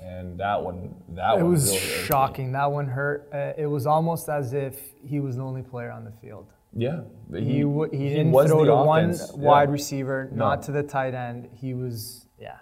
and 0.00 0.38
that 0.38 0.62
one, 0.62 0.94
that 1.16 1.38
It 1.40 1.42
one 1.42 1.50
was 1.50 1.66
really 1.66 1.78
shocking. 2.04 2.52
That 2.52 2.70
one 2.70 2.86
hurt. 2.86 3.28
Uh, 3.34 3.54
it 3.58 3.66
was 3.66 3.84
almost 3.88 4.28
as 4.28 4.52
if 4.52 4.80
he 5.04 5.18
was 5.18 5.34
the 5.34 5.42
only 5.42 5.62
player 5.62 5.90
on 5.90 6.04
the 6.04 6.12
field. 6.12 6.46
Yeah, 6.76 7.00
He 7.34 7.62
w- 7.62 7.90
he, 7.90 8.08
didn't 8.10 8.30
throw 8.30 8.64
to 8.64 8.74
one. 8.76 9.10
Yeah. 9.14 9.26
wide 9.34 9.68
receiver, 9.72 10.28
No. 10.30 10.36
not 10.50 10.62
to 10.62 10.70
the 10.72 10.84
tight 10.84 11.12
end. 11.12 11.48
He 11.54 11.74
was 11.74 12.28
yeah. 12.38 12.58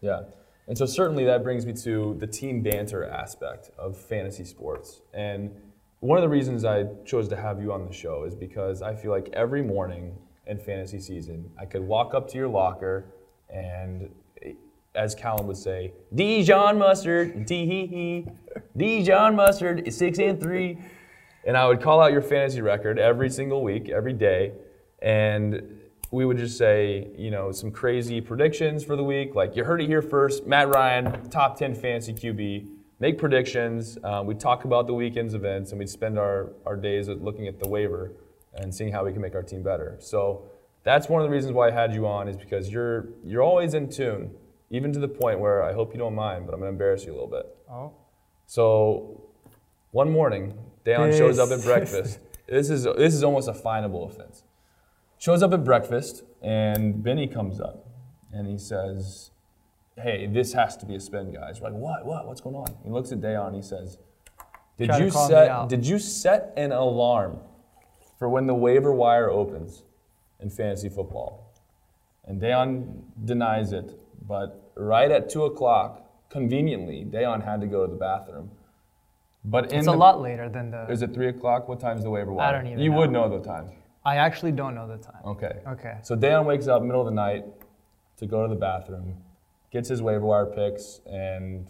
Yeah. 0.00 0.22
And 0.68 0.76
so 0.76 0.84
certainly 0.84 1.24
that 1.24 1.42
brings 1.42 1.64
me 1.64 1.72
to 1.72 2.14
the 2.18 2.26
team 2.26 2.62
banter 2.62 3.04
aspect 3.04 3.70
of 3.78 3.96
fantasy 3.96 4.44
sports. 4.44 5.00
And 5.14 5.50
one 6.00 6.18
of 6.18 6.22
the 6.22 6.28
reasons 6.28 6.64
I 6.64 6.84
chose 7.06 7.26
to 7.28 7.36
have 7.36 7.60
you 7.60 7.72
on 7.72 7.86
the 7.86 7.92
show 7.92 8.24
is 8.24 8.34
because 8.34 8.82
I 8.82 8.94
feel 8.94 9.10
like 9.10 9.30
every 9.32 9.62
morning 9.62 10.16
in 10.46 10.58
fantasy 10.58 11.00
season, 11.00 11.50
I 11.58 11.64
could 11.64 11.82
walk 11.82 12.14
up 12.14 12.28
to 12.28 12.38
your 12.38 12.48
locker 12.48 13.06
and 13.48 14.10
eh, 14.42 14.52
as 14.94 15.14
Callum 15.14 15.46
would 15.46 15.56
say, 15.56 15.92
Dijon 16.14 16.78
mustard, 16.78 17.46
tee 17.46 17.66
hee 17.66 17.86
hee. 17.86 18.26
Dijon 18.76 19.36
mustard 19.36 19.86
is 19.88 19.96
six 19.96 20.18
and 20.18 20.40
three. 20.40 20.78
And 21.46 21.56
I 21.56 21.66
would 21.66 21.80
call 21.80 22.00
out 22.00 22.12
your 22.12 22.20
fantasy 22.20 22.60
record 22.60 22.98
every 22.98 23.30
single 23.30 23.62
week, 23.62 23.88
every 23.88 24.12
day, 24.12 24.52
and 25.00 25.77
we 26.10 26.24
would 26.24 26.38
just 26.38 26.56
say, 26.56 27.08
you 27.16 27.30
know, 27.30 27.52
some 27.52 27.70
crazy 27.70 28.20
predictions 28.20 28.84
for 28.84 28.96
the 28.96 29.04
week. 29.04 29.34
Like 29.34 29.54
you 29.56 29.64
heard 29.64 29.80
it 29.82 29.86
here 29.86 30.02
first, 30.02 30.46
Matt 30.46 30.68
Ryan, 30.68 31.28
top 31.30 31.58
10 31.58 31.74
fantasy 31.74 32.14
QB. 32.14 32.68
Make 33.00 33.18
predictions. 33.18 33.98
Um, 34.02 34.26
we'd 34.26 34.40
talk 34.40 34.64
about 34.64 34.86
the 34.86 34.94
weekend's 34.94 35.34
events, 35.34 35.70
and 35.70 35.78
we'd 35.78 35.88
spend 35.88 36.18
our, 36.18 36.50
our 36.66 36.76
days 36.76 37.08
looking 37.08 37.46
at 37.46 37.60
the 37.60 37.68
waiver 37.68 38.12
and 38.54 38.74
seeing 38.74 38.92
how 38.92 39.04
we 39.04 39.12
can 39.12 39.22
make 39.22 39.34
our 39.34 39.42
team 39.42 39.62
better. 39.62 39.96
So 40.00 40.50
that's 40.82 41.08
one 41.08 41.20
of 41.22 41.28
the 41.28 41.32
reasons 41.32 41.52
why 41.52 41.68
I 41.68 41.70
had 41.70 41.94
you 41.94 42.06
on 42.06 42.28
is 42.28 42.36
because 42.36 42.70
you're 42.70 43.08
you're 43.24 43.42
always 43.42 43.74
in 43.74 43.88
tune, 43.88 44.34
even 44.70 44.92
to 44.94 44.98
the 44.98 45.08
point 45.08 45.38
where 45.38 45.62
I 45.62 45.72
hope 45.72 45.92
you 45.92 45.98
don't 45.98 46.14
mind, 46.14 46.46
but 46.46 46.54
I'm 46.54 46.60
gonna 46.60 46.72
embarrass 46.72 47.04
you 47.04 47.12
a 47.12 47.14
little 47.14 47.28
bit. 47.28 47.46
Oh. 47.70 47.92
So 48.46 49.28
one 49.92 50.10
morning, 50.10 50.54
Dejan 50.84 51.16
shows 51.16 51.38
up 51.38 51.50
at 51.50 51.62
breakfast. 51.62 52.20
This 52.48 52.70
is 52.70 52.84
this 52.84 53.12
is 53.12 53.22
almost 53.22 53.46
a 53.46 53.52
finable 53.52 54.06
offense. 54.06 54.42
Shows 55.18 55.42
up 55.42 55.52
at 55.52 55.64
breakfast, 55.64 56.22
and 56.42 57.02
Benny 57.02 57.26
comes 57.26 57.60
up, 57.60 57.86
and 58.32 58.46
he 58.46 58.56
says, 58.56 59.32
"Hey, 59.96 60.26
this 60.26 60.52
has 60.52 60.76
to 60.78 60.86
be 60.86 60.94
a 60.94 61.00
spin, 61.00 61.32
guys." 61.32 61.60
We're 61.60 61.70
like, 61.70 61.78
"What? 61.80 62.06
What? 62.06 62.26
What's 62.26 62.40
going 62.40 62.54
on?" 62.56 62.76
He 62.84 62.90
looks 62.90 63.10
at 63.10 63.20
Dejan. 63.20 63.54
He 63.54 63.62
says, 63.62 63.98
Did 64.76 64.90
Try 64.90 64.98
you 64.98 65.10
set 65.10 65.68
did 65.68 65.84
you 65.86 65.98
set 65.98 66.52
an 66.56 66.70
alarm 66.70 67.40
for 68.16 68.28
when 68.28 68.46
the 68.46 68.54
waiver 68.54 68.92
wire 68.92 69.28
opens 69.28 69.82
in 70.38 70.50
fantasy 70.50 70.88
football? 70.88 71.52
And 72.24 72.40
Dejan 72.40 73.02
denies 73.24 73.72
it, 73.72 73.98
but 74.26 74.70
right 74.76 75.10
at 75.10 75.28
two 75.28 75.44
o'clock, 75.44 76.04
conveniently, 76.30 77.04
Dejan 77.04 77.44
had 77.44 77.60
to 77.62 77.66
go 77.66 77.86
to 77.86 77.90
the 77.92 77.98
bathroom. 77.98 78.52
But 79.44 79.72
in 79.72 79.78
It's 79.78 79.86
the, 79.86 79.94
a 79.94 79.96
lot 79.96 80.20
later 80.20 80.48
than 80.48 80.70
the. 80.70 80.86
Is 80.88 81.02
it 81.02 81.12
three 81.12 81.28
o'clock? 81.28 81.68
What 81.68 81.80
time 81.80 81.96
is 81.96 82.04
the 82.04 82.10
waiver 82.10 82.32
wire? 82.32 82.48
I 82.48 82.52
don't 82.52 82.66
even 82.66 82.78
You 82.78 82.90
know. 82.90 82.98
would 82.98 83.10
know 83.10 83.28
the 83.28 83.40
time. 83.44 83.70
I 84.04 84.16
actually 84.16 84.52
don't 84.52 84.74
know 84.74 84.86
the 84.88 84.96
time. 84.98 85.22
Okay. 85.24 85.60
Okay. 85.68 85.98
So 86.02 86.14
Dan 86.16 86.44
wakes 86.44 86.66
up 86.68 86.82
middle 86.82 87.00
of 87.00 87.06
the 87.06 87.12
night 87.14 87.44
to 88.18 88.26
go 88.26 88.42
to 88.46 88.48
the 88.48 88.58
bathroom, 88.58 89.16
gets 89.70 89.88
his 89.88 90.00
waiver 90.02 90.24
wire 90.24 90.46
picks, 90.46 91.00
and 91.06 91.66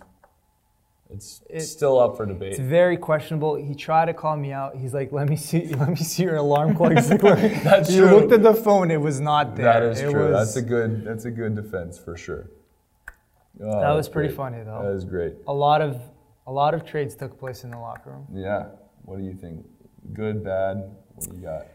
it's 1.10 1.42
It- 1.48 1.60
still 1.62 1.98
up 1.98 2.16
for 2.16 2.26
debate. 2.26 2.50
It's 2.52 2.60
very 2.60 2.96
questionable. 2.96 3.54
He 3.56 3.74
tried 3.74 4.06
to 4.06 4.14
call 4.14 4.36
me 4.36 4.52
out. 4.52 4.76
He's 4.76 4.92
like, 4.94 5.10
"Let 5.10 5.28
me 5.28 5.36
see, 5.36 5.66
let 5.74 5.88
me 5.88 5.96
see 5.96 6.22
your 6.24 6.36
alarm 6.36 6.74
clock." 6.76 6.92
Like, 6.94 7.62
That's 7.64 7.88
he 7.92 7.96
true. 7.98 8.10
looked 8.10 8.32
at 8.32 8.42
the 8.42 8.54
phone. 8.54 8.90
It 8.90 9.00
was 9.00 9.18
not 9.20 9.56
there. 9.56 9.64
That 9.64 9.82
is 9.84 10.00
It 10.00 10.10
true. 10.10 10.28
was- 10.32 10.54
That's 10.54 10.56
a 10.56 10.62
good. 10.62 11.04
That's 11.04 11.24
a 11.24 11.30
good 11.30 11.54
defense 11.56 11.98
for 11.98 12.16
sure. 12.16 12.50
Oh, 13.60 13.80
That 13.80 13.90
was 13.92 14.08
pretty 14.08 14.28
great. 14.28 14.36
funny, 14.36 14.58
though. 14.62 14.82
That 14.82 14.92
was 14.92 15.04
great. 15.04 15.34
a 15.48 15.52
lot 15.52 15.80
of 15.80 16.00
a 16.46 16.52
lot 16.52 16.74
of 16.74 16.84
trades 16.84 17.14
took 17.16 17.38
place 17.38 17.64
in 17.64 17.70
the 17.70 17.78
locker 17.78 18.10
room. 18.10 18.26
Yeah. 18.32 18.66
What 19.04 19.18
do 19.18 19.24
you 19.24 19.34
think? 19.34 19.66
Good, 20.12 20.44
bad? 20.44 20.76
What 21.14 21.28
do 21.28 21.34
you 21.36 21.42
got? 21.42 21.66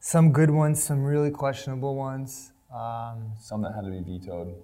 Some 0.00 0.32
good 0.32 0.50
ones, 0.50 0.82
some 0.82 1.02
really 1.04 1.30
questionable 1.30 1.94
ones. 1.96 2.52
Um, 2.74 3.32
Some 3.40 3.62
that 3.62 3.74
had 3.74 3.84
to 3.84 3.90
be 3.90 4.00
vetoed. 4.18 4.54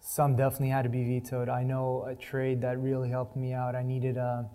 some 0.00 0.34
definitely 0.34 0.70
had 0.70 0.82
to 0.82 0.88
be 0.88 1.04
vetoed. 1.04 1.48
I 1.48 1.62
know 1.62 2.04
a 2.08 2.14
trade 2.14 2.60
that 2.62 2.78
really 2.80 3.10
helped 3.10 3.36
me 3.36 3.52
out. 3.52 3.74
I 3.76 3.82
needed 3.82 4.16
a, 4.16 4.48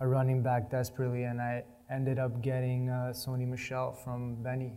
a 0.00 0.06
running 0.08 0.42
back 0.42 0.70
desperately, 0.70 1.24
and 1.24 1.40
I 1.40 1.64
ended 1.90 2.18
up 2.18 2.40
getting 2.42 2.88
uh, 2.88 3.12
Sony 3.14 3.46
Michel 3.46 3.92
from 3.92 4.42
Benny 4.42 4.72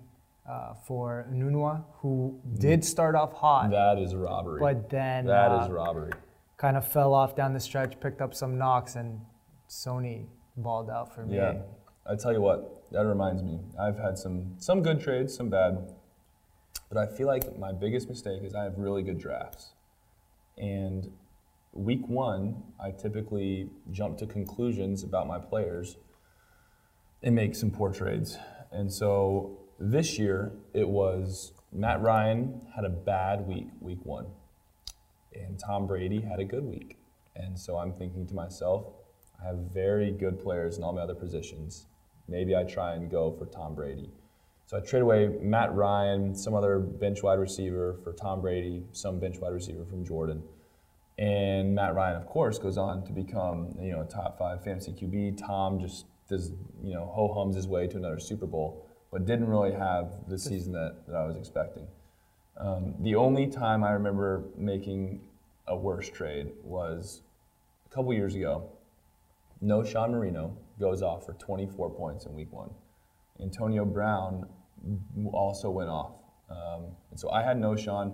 uh, 0.50 0.74
for 0.86 1.26
Nunua, 1.32 1.84
who 2.02 2.38
did 2.60 2.84
start 2.84 3.16
off 3.16 3.34
hot, 3.34 3.72
That 3.72 3.98
is 3.98 4.14
robbery. 4.14 4.60
but 4.60 4.90
then 4.90 5.26
That 5.26 5.52
uh, 5.52 5.64
is 5.64 5.70
robbery. 5.72 6.12
kind 6.58 6.76
of 6.78 6.86
fell 6.86 7.14
off 7.14 7.36
down 7.36 7.54
the 7.54 7.60
stretch, 7.60 7.98
picked 8.02 8.22
up 8.22 8.36
some 8.36 8.58
knocks, 8.58 8.96
and 8.96 9.22
Sony 9.70 10.26
balled 10.58 10.90
out 10.90 11.16
for 11.16 11.26
me. 11.26 11.38
Yeah. 11.38 11.54
I 12.08 12.16
tell 12.16 12.34
you 12.34 12.42
what, 12.42 12.75
that 12.92 13.06
reminds 13.06 13.44
me. 13.44 13.60
I've 13.80 13.98
had 13.98 14.18
some 14.18 14.56
some 14.58 14.82
good 14.82 15.00
trades, 15.02 15.36
some 15.36 15.50
bad. 15.50 15.94
But 16.90 16.98
I 16.98 17.08
feel 17.08 17.28
like 17.28 17.58
my 17.58 17.72
biggest 17.72 18.08
mistake 18.08 18.44
is 18.44 18.54
I 18.54 18.64
have 18.64 18.78
really 18.78 19.02
good 19.02 19.18
drafts. 19.18 19.74
And 20.58 21.12
week 21.74 22.08
one, 22.08 22.64
I 22.80 22.92
typically 22.92 23.70
jump 23.92 24.18
to 24.20 24.28
conclusions 24.28 25.04
about 25.04 25.28
my 25.28 25.40
players 25.40 25.98
and 27.24 27.36
make 27.36 27.56
some 27.56 27.72
poor 27.72 27.92
trades. 27.92 28.38
And 28.72 28.92
so 28.92 29.60
this 29.80 30.18
year 30.18 30.54
it 30.74 30.88
was 30.88 31.54
Matt 31.72 32.02
Ryan 32.02 32.62
had 32.76 32.86
a 32.86 32.90
bad 32.90 33.48
week, 33.48 33.68
week 33.82 34.00
one. 34.04 34.28
And 35.34 35.60
Tom 35.60 35.88
Brady 35.88 36.22
had 36.22 36.40
a 36.40 36.46
good 36.46 36.64
week. 36.64 36.98
And 37.36 37.60
so 37.60 37.78
I'm 37.78 37.92
thinking 37.92 38.26
to 38.28 38.34
myself, 38.34 38.86
I 39.42 39.48
have 39.48 39.58
very 39.74 40.12
good 40.12 40.40
players 40.42 40.78
in 40.78 40.84
all 40.84 40.94
my 40.94 41.02
other 41.02 41.16
positions. 41.16 41.88
Maybe 42.28 42.56
I 42.56 42.64
try 42.64 42.96
and 42.96 43.10
go 43.10 43.32
for 43.32 43.46
Tom 43.46 43.76
Brady. 43.76 44.10
So 44.68 44.78
I 44.78 44.80
trade 44.80 45.04
away 45.04 45.30
Matt 45.42 45.74
Ryan, 45.76 46.34
some 46.34 46.56
other 46.56 46.80
bench 46.80 47.22
wide 47.22 47.38
receiver 47.40 47.98
for 48.04 48.14
Tom 48.14 48.42
Brady, 48.42 48.84
some 48.94 49.20
bench 49.20 49.38
wide 49.38 49.54
receiver 49.54 49.86
from 49.86 50.04
Jordan. 50.04 50.42
And 51.20 51.76
Matt 51.76 51.94
Ryan, 51.94 52.18
of 52.18 52.26
course, 52.26 52.58
goes 52.58 52.78
on 52.78 53.06
to 53.06 53.14
become 53.14 53.76
you 53.80 53.92
know 53.92 54.02
a 54.02 54.06
top 54.06 54.40
five 54.40 54.64
fantasy 54.64 54.92
QB. 54.92 55.38
Tom 55.38 55.80
just 55.80 56.06
does 56.28 56.52
you 56.84 56.94
know 56.94 57.06
ho 57.14 57.32
hums 57.34 57.56
his 57.56 57.68
way 57.68 57.88
to 57.88 57.98
another 57.98 58.20
Super 58.20 58.48
Bowl, 58.48 58.86
but 59.12 59.26
didn't 59.26 59.48
really 59.48 59.72
have 59.72 60.28
the 60.28 60.38
season 60.38 60.74
that, 60.74 60.96
that 61.08 61.16
I 61.16 61.26
was 61.26 61.38
expecting. 61.38 61.88
Um, 62.58 62.96
the 63.02 63.16
only 63.16 63.48
time 63.48 63.84
I 63.84 63.92
remember 63.92 64.46
making 64.58 65.22
a 65.68 65.76
worse 65.76 66.10
trade 66.10 66.52
was 66.64 67.22
a 67.86 67.94
couple 67.94 68.14
years 68.14 68.36
ago. 68.36 68.70
Knowshon 69.64 70.12
Moreno 70.12 70.58
goes 70.80 71.02
off 71.02 71.26
for 71.26 71.34
24 71.34 71.90
points 71.92 72.26
in 72.26 72.34
week 72.36 72.52
one. 72.52 72.70
Antonio 73.42 73.86
Brown 73.86 74.48
also 75.34 75.70
went 75.70 75.90
off. 75.90 76.14
Um, 76.50 76.86
and 77.12 77.20
so 77.20 77.30
I 77.32 77.42
had 77.44 77.58
Knowshon. 77.58 78.14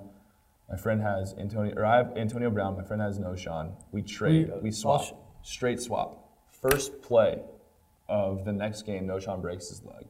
My 0.70 0.78
friend 0.78 1.02
has 1.02 1.34
Antonio, 1.38 1.74
or 1.76 1.86
I 1.86 1.98
have 1.98 2.16
Antonio 2.16 2.50
Brown. 2.50 2.78
My 2.78 2.84
friend 2.84 3.02
has 3.02 3.20
Knowshon. 3.20 3.74
We 3.92 4.02
trade, 4.02 4.52
We- 4.56 4.62
we 4.62 4.72
swap, 4.72 5.02
I'll 5.02 5.28
straight 5.42 5.82
swap. 5.82 6.30
First 6.50 7.02
play 7.02 7.42
of 8.08 8.46
the 8.46 8.54
next 8.54 8.84
game, 8.84 9.08
Knowshon 9.08 9.42
breaks 9.42 9.70
his 9.70 9.84
leg. 9.84 10.06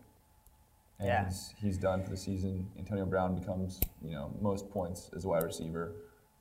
And 0.99 1.07
Yeah. 1.07 1.25
he's, 1.25 1.53
he's 1.57 1.77
done 1.77 2.03
for 2.03 2.11
the 2.11 2.17
season. 2.17 2.69
Antonio 2.77 3.05
Brown 3.05 3.33
becomes, 3.35 3.79
you 4.03 4.11
know, 4.11 4.31
most 4.39 4.69
points 4.69 5.09
as 5.15 5.25
a 5.25 5.29
wide 5.29 5.43
receiver. 5.43 5.93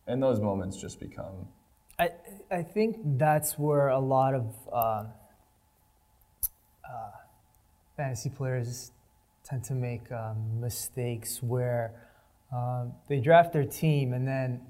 And 0.06 0.22
those 0.22 0.40
moments 0.40 0.76
just 0.76 0.98
become 1.00 1.48
I, 1.98 2.10
I 2.50 2.62
think 2.62 2.96
that's 3.18 3.58
where 3.58 3.88
a 3.88 3.98
lot 3.98 4.34
of 4.34 4.54
uh, 4.72 5.04
uh, 6.90 7.10
fantasy 7.96 8.30
players 8.30 8.92
tend 9.44 9.64
to 9.64 9.74
make 9.74 10.10
um, 10.12 10.60
mistakes 10.60 11.42
where 11.42 11.92
um, 12.52 12.92
they 13.08 13.20
draft 13.20 13.52
their 13.52 13.64
team 13.64 14.12
and 14.12 14.26
then 14.26 14.60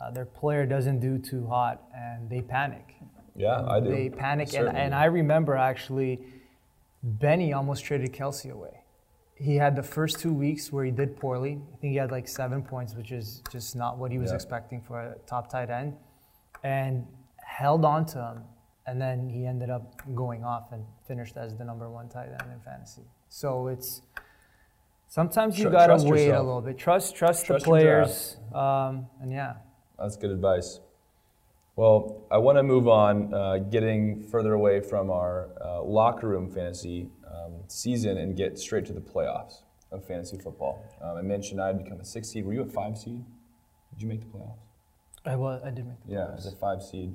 uh, 0.00 0.10
their 0.10 0.24
player 0.24 0.66
doesn't 0.66 1.00
do 1.00 1.18
too 1.18 1.46
hot 1.46 1.82
and 1.94 2.28
they 2.30 2.40
panic. 2.40 2.94
Yeah, 3.34 3.62
I 3.66 3.80
do. 3.80 3.90
They 3.90 4.08
panic, 4.08 4.54
and, 4.54 4.68
and 4.74 4.94
I 4.94 5.04
remember 5.06 5.56
actually, 5.56 6.20
Benny 7.02 7.52
almost 7.52 7.84
traded 7.84 8.12
Kelce 8.14 8.50
away. 8.50 8.82
He 9.34 9.56
had 9.56 9.76
the 9.76 9.82
first 9.82 10.18
two 10.20 10.32
weeks 10.32 10.72
where 10.72 10.86
he 10.86 10.90
did 10.90 11.16
poorly. 11.18 11.60
I 11.74 11.76
think 11.76 11.90
he 11.92 11.96
had 11.96 12.10
like 12.10 12.26
seven 12.28 12.62
points, 12.62 12.94
which 12.94 13.12
is 13.12 13.42
just 13.52 13.76
not 13.76 13.98
what 13.98 14.10
he 14.10 14.18
was 14.18 14.30
Yeah. 14.30 14.36
expecting 14.36 14.80
for 14.80 15.00
a 15.00 15.14
top 15.26 15.50
tight 15.50 15.68
end, 15.68 15.94
and 16.64 17.06
held 17.36 17.84
on 17.84 18.06
to 18.06 18.18
him. 18.18 18.44
And 18.86 19.00
then 19.00 19.28
he 19.28 19.46
ended 19.46 19.68
up 19.70 20.00
going 20.14 20.44
off 20.44 20.70
and 20.72 20.84
finished 21.08 21.36
as 21.36 21.56
the 21.56 21.64
number 21.64 21.90
one 21.90 22.08
tight 22.08 22.28
end 22.28 22.52
in 22.52 22.60
fantasy. 22.64 23.02
So 23.28 23.66
it's 23.66 24.02
sometimes 25.08 25.58
you 25.58 25.64
Tr- 25.64 25.70
gotta 25.70 25.96
wait 26.04 26.26
yourself. 26.26 26.40
a 26.42 26.46
little 26.46 26.60
bit. 26.60 26.78
Trust 26.78 27.16
trust, 27.16 27.46
Trust 27.46 27.64
the 27.64 27.68
players, 27.70 28.36
um, 28.54 29.06
and 29.20 29.32
yeah. 29.32 29.54
That's 29.98 30.16
good 30.16 30.30
advice. 30.30 30.80
Well, 31.74 32.22
I 32.30 32.38
want 32.38 32.56
to 32.58 32.62
move 32.62 32.88
on, 32.88 33.34
uh, 33.34 33.58
getting 33.58 34.22
further 34.22 34.54
away 34.54 34.80
from 34.80 35.10
our 35.10 35.48
uh, 35.62 35.82
locker 35.82 36.28
room 36.28 36.50
fantasy 36.50 37.10
um, 37.30 37.52
season 37.68 38.16
and 38.18 38.34
get 38.36 38.58
straight 38.58 38.86
to 38.86 38.92
the 38.94 39.00
playoffs 39.00 39.62
of 39.92 40.06
fantasy 40.06 40.38
football. 40.38 40.82
Um, 41.02 41.16
I 41.18 41.22
mentioned 41.22 41.60
I 41.60 41.66
had 41.68 41.82
become 41.82 42.00
a 42.00 42.04
six 42.04 42.28
seed. 42.28 42.46
Were 42.46 42.54
you 42.54 42.62
a 42.62 42.66
five 42.66 42.96
seed? 42.96 43.24
Did 43.92 44.02
you 44.02 44.08
make 44.08 44.20
the 44.20 44.26
playoffs? 44.26 44.58
I 45.26 45.34
was 45.36 45.60
I 45.64 45.70
did 45.70 45.86
make 45.86 46.00
the 46.06 46.12
playoffs. 46.12 46.28
Yeah, 46.30 46.34
as 46.36 46.46
a 46.46 46.56
five 46.56 46.82
seed. 46.82 47.14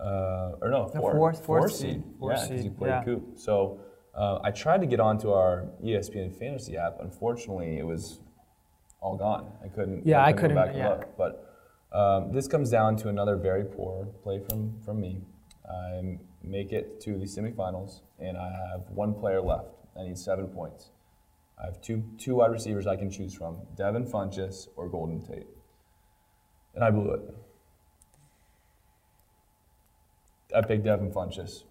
Uh, 0.00 0.52
or 0.62 0.70
no, 0.70 0.86
four. 0.88 1.12
fourth- 1.12 1.44
Four 1.44 1.58
fourth 1.60 1.72
seed. 1.72 1.96
seed. 1.96 2.04
Fourth 2.18 2.38
yeah, 2.38 2.48
because 2.48 2.64
you 2.64 2.70
played 2.70 2.88
yeah. 2.88 3.04
Coop. 3.04 3.22
So 3.36 3.80
uh, 4.14 4.38
I 4.42 4.50
tried 4.50 4.80
to 4.80 4.86
get 4.86 4.98
onto 5.00 5.30
our 5.30 5.66
ESPN 5.84 6.34
fantasy 6.38 6.76
app. 6.76 6.96
Unfortunately, 7.00 7.78
it 7.78 7.84
was 7.86 8.20
all 9.00 9.16
gone. 9.16 9.52
I 9.64 9.68
couldn't. 9.68 10.06
Yeah, 10.06 10.24
I 10.24 10.32
go 10.32 10.40
couldn't- 10.40 10.56
back 10.56 10.68
and 10.70 10.78
yeah. 10.78 10.88
look. 10.90 11.16
But 11.18 11.46
um, 11.92 12.32
this 12.32 12.48
comes 12.48 12.70
down 12.70 12.96
to 12.98 13.08
another 13.08 13.36
very 13.36 13.64
poor 13.64 14.06
play 14.22 14.38
from 14.40 14.80
from 14.84 15.00
me. 15.00 15.20
I 15.68 16.18
make 16.42 16.72
it 16.72 17.00
to 17.02 17.18
the 17.18 17.26
semifinals, 17.26 18.00
and 18.18 18.36
I 18.38 18.48
have 18.72 18.82
one 18.94 19.12
player 19.14 19.40
left. 19.42 19.68
I 19.98 20.04
need 20.04 20.16
seven 20.18 20.46
points. 20.48 20.90
I 21.62 21.66
have 21.66 21.80
two 21.82 22.02
two 22.16 22.36
wide 22.36 22.50
receivers 22.52 22.86
I 22.86 22.96
can 22.96 23.10
choose 23.10 23.34
from: 23.34 23.58
Devin 23.76 24.06
Funchess 24.06 24.68
or 24.76 24.88
Golden 24.88 25.20
Tate, 25.20 25.46
and 26.74 26.82
I 26.82 26.90
blew 26.90 27.10
it. 27.12 27.20
I 30.56 30.62
picked 30.62 30.84
Devin 30.84 31.10
Funchess, 31.12 31.64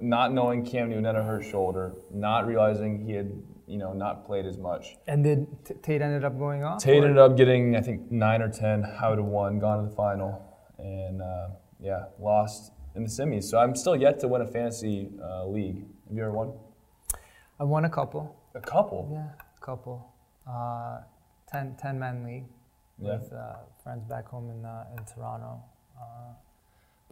not 0.00 0.32
knowing 0.32 0.64
Cam 0.64 0.88
Newton 0.90 1.04
had 1.04 1.16
a 1.16 1.22
hurt 1.22 1.44
shoulder, 1.44 1.92
not 2.12 2.46
realizing 2.46 3.04
he 3.06 3.12
had, 3.12 3.30
you 3.66 3.78
know, 3.78 3.92
not 3.92 4.24
played 4.26 4.46
as 4.46 4.58
much. 4.58 4.96
And 5.06 5.22
did 5.24 5.46
T- 5.64 5.74
Tate 5.82 6.02
ended 6.02 6.24
up 6.24 6.38
going 6.38 6.64
off? 6.64 6.82
Tate 6.82 7.02
or- 7.02 7.06
ended 7.06 7.18
up 7.18 7.36
getting, 7.36 7.76
I 7.76 7.80
think, 7.80 8.10
nine 8.10 8.42
or 8.42 8.48
ten. 8.48 8.84
I 8.84 9.08
would 9.08 9.18
have 9.18 9.26
won, 9.26 9.58
gone 9.58 9.82
to 9.82 9.88
the 9.88 9.94
final, 9.94 10.42
and 10.78 11.20
uh, 11.22 11.48
yeah, 11.80 12.04
lost 12.18 12.72
in 12.94 13.04
the 13.04 13.08
semis. 13.10 13.44
So 13.44 13.58
I'm 13.58 13.74
still 13.76 13.96
yet 13.96 14.18
to 14.20 14.28
win 14.28 14.42
a 14.42 14.46
fantasy 14.46 15.10
uh, 15.22 15.46
league. 15.46 15.84
Have 16.08 16.16
you 16.16 16.22
ever 16.22 16.32
won? 16.32 16.52
I 17.60 17.64
won 17.64 17.84
a 17.84 17.90
couple. 17.90 18.36
A 18.54 18.60
couple. 18.60 19.08
Yeah, 19.12 19.28
a 19.60 19.64
couple. 19.64 20.12
Uh, 20.48 21.00
10, 21.50 21.76
10 21.80 21.98
man 21.98 22.24
league 22.24 22.44
Yeah. 22.98 23.18
with 23.18 23.32
uh, 23.32 23.54
friends 23.82 24.04
back 24.08 24.26
home 24.28 24.50
in, 24.50 24.64
uh, 24.64 24.84
in 24.96 25.04
Toronto. 25.04 25.62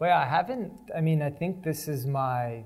But 0.01 0.07
yeah, 0.07 0.19
I 0.21 0.25
haven't, 0.25 0.73
I 0.97 0.99
mean, 0.99 1.21
I 1.21 1.29
think 1.29 1.63
this 1.63 1.87
is 1.87 2.07
my, 2.07 2.63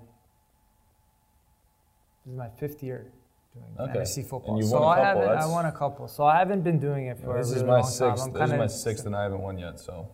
this 2.24 2.32
is 2.32 2.38
my 2.38 2.48
fifth 2.48 2.82
year 2.82 3.12
doing 3.54 3.65
Okay. 3.78 3.91
fantasy 3.91 4.24
football. 4.24 4.62
So 4.62 4.86
I 4.86 5.00
haven't, 5.02 5.28
I 5.28 5.45
won 5.45 5.65
a 5.65 5.71
couple. 5.74 6.08
So 6.08 6.24
I 6.24 6.38
haven't 6.38 6.62
been 6.62 6.80
doing 6.80 7.08
it 7.08 7.19
for 7.19 7.38
this 7.38 7.52
a 7.52 7.56
is 7.58 7.63
my 7.63 7.82
long 7.82 7.89
sixth. 7.89 8.32
This 8.32 8.50
is 8.52 8.54
my 8.58 8.67
sixth, 8.67 9.06
and 9.06 9.13
I 9.13 9.24
haven't 9.24 9.41
won 9.41 9.58
yet. 9.58 9.82
So 9.82 10.08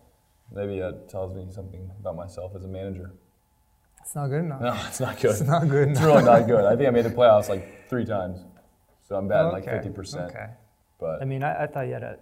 maybe 0.52 0.80
that 0.80 1.08
tells 1.08 1.32
me 1.32 1.46
something 1.52 1.88
about 2.00 2.16
myself 2.16 2.56
as 2.56 2.64
a 2.64 2.68
manager. 2.68 3.12
It's 4.00 4.16
not 4.16 4.26
good 4.26 4.40
enough. 4.40 4.60
No, 4.60 4.74
it's 4.88 4.98
not 4.98 5.20
good. 5.20 5.30
It's 5.38 5.42
not 5.42 5.68
good 5.68 5.90
enough. 5.90 5.98
It's 5.98 6.04
really 6.04 6.24
not 6.24 6.48
good. 6.48 6.64
I 6.64 6.74
think 6.74 6.88
I 6.88 6.90
made 6.90 7.04
the 7.04 7.10
playoffs 7.10 7.48
like 7.48 7.88
three 7.88 8.04
times, 8.04 8.40
so 9.06 9.14
I'm 9.14 9.28
like 9.28 9.62
Okay, 9.62 9.76
fifty 9.76 9.90
percent. 9.90 10.30
Okay. 10.32 10.46
But 10.98 11.22
I 11.22 11.24
mean, 11.24 11.44
I, 11.44 11.62
I 11.62 11.66
thought 11.68 11.86
you 11.86 11.92
had 11.92 12.02
a, 12.02 12.18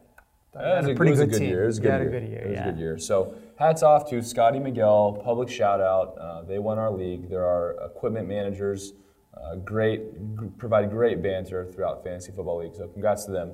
Yeah, 0.55 0.75
had 0.77 0.85
a 0.85 0.91
a, 0.91 0.95
pretty 0.95 1.13
it 1.13 1.13
was 1.13 1.21
a 1.21 1.25
good 1.25 1.33
good 1.33 1.39
team. 1.39 1.49
year. 1.49 1.65
It 1.65 1.69
was 1.69 1.79
a 1.79 1.81
You 1.81 1.89
good 1.89 1.93
had 1.93 2.01
year. 2.03 2.09
a 2.09 2.21
good 2.21 2.29
year. 2.29 2.41
It 2.41 2.49
was 2.51 2.59
yeah. 2.59 2.69
a 2.69 2.71
good 2.73 2.79
year. 2.81 2.99
So 2.99 3.35
hats 3.61 3.83
off 3.83 4.09
to 4.09 4.23
Scotty 4.23 4.59
Miguel. 4.59 5.21
Public 5.23 5.51
shout 5.51 5.83
out. 5.83 6.17
Uh, 6.19 6.43
they 6.43 6.59
won 6.59 6.79
our 6.79 6.91
league. 6.91 7.29
They're 7.29 7.45
our 7.47 7.77
equipment 7.85 8.27
managers. 8.27 8.95
Uh, 9.37 9.57
great, 9.57 10.15
g- 10.41 10.47
provide 10.57 10.91
great 10.91 11.23
banter 11.23 11.67
throughout 11.67 12.03
fantasy 12.03 12.33
football 12.33 12.61
league. 12.61 12.75
So 12.75 12.89
congrats 12.89 13.27
to 13.27 13.33
them. 13.33 13.53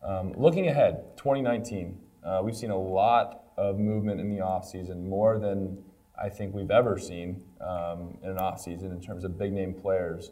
Um, 0.00 0.32
looking 0.36 0.68
ahead, 0.68 1.16
2019. 1.16 1.98
Uh, 2.24 2.40
we've 2.44 2.56
seen 2.56 2.70
a 2.70 2.78
lot 2.78 3.46
of 3.56 3.80
movement 3.80 4.20
in 4.20 4.30
the 4.30 4.40
offseason, 4.40 5.04
more 5.04 5.40
than 5.40 5.82
I 6.20 6.28
think 6.28 6.54
we've 6.54 6.70
ever 6.70 6.96
seen 6.96 7.42
um, 7.60 8.16
in 8.22 8.30
an 8.30 8.36
offseason 8.36 8.92
in 8.92 9.00
terms 9.00 9.24
of 9.24 9.36
big 9.36 9.52
name 9.52 9.74
players. 9.74 10.30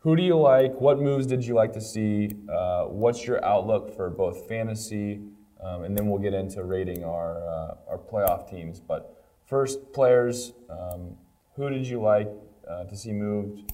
Who 0.00 0.16
do 0.16 0.24
you 0.24 0.36
like? 0.36 0.74
What 0.80 0.98
moves 0.98 1.26
did 1.26 1.44
you 1.44 1.54
like 1.54 1.72
to 1.74 1.80
see? 1.80 2.30
Uh, 2.52 2.86
what's 2.86 3.26
your 3.26 3.44
outlook 3.44 3.94
for 3.94 4.10
both 4.10 4.48
fantasy, 4.48 5.20
um, 5.62 5.84
and 5.84 5.96
then 5.96 6.08
we'll 6.08 6.20
get 6.20 6.34
into 6.34 6.62
rating 6.64 7.04
our 7.04 7.42
uh, 7.42 7.74
our 7.90 7.98
playoff 7.98 8.48
teams. 8.48 8.80
But 8.80 9.24
first, 9.46 9.92
players, 9.92 10.52
um, 10.68 11.16
who 11.54 11.68
did 11.70 11.86
you 11.86 12.00
like 12.00 12.28
uh, 12.68 12.84
to 12.84 12.96
see 12.96 13.12
moved? 13.12 13.72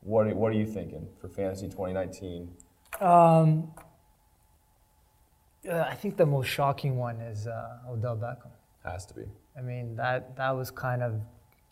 What 0.00 0.26
are, 0.26 0.34
what 0.34 0.52
are 0.52 0.56
you 0.56 0.66
thinking 0.66 1.06
for 1.20 1.28
fantasy 1.28 1.66
2019? 1.66 2.50
Um, 3.00 3.72
uh, 5.68 5.80
I 5.80 5.94
think 5.94 6.16
the 6.16 6.26
most 6.26 6.48
shocking 6.48 6.96
one 6.96 7.16
is 7.20 7.46
uh, 7.46 7.78
Odell 7.88 8.16
Beckham. 8.16 8.50
Has 8.84 9.06
to 9.06 9.14
be. 9.14 9.22
I 9.56 9.62
mean, 9.62 9.96
that 9.96 10.36
that 10.36 10.50
was 10.50 10.70
kind 10.70 11.02
of 11.02 11.20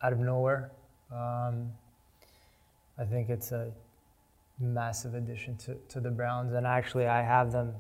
out 0.03 0.13
of 0.13 0.19
nowhere. 0.19 0.73
Um, 1.13 1.71
I 2.99 3.05
think 3.05 3.29
it's 3.29 3.53
a 3.53 3.71
massive 4.59 5.15
addition 5.15 5.57
to, 5.59 5.75
to 5.89 6.01
the 6.01 6.11
Browns, 6.11 6.53
and 6.53 6.67
actually, 6.67 7.07
I 7.07 7.23
have 7.23 7.53
them. 7.53 7.75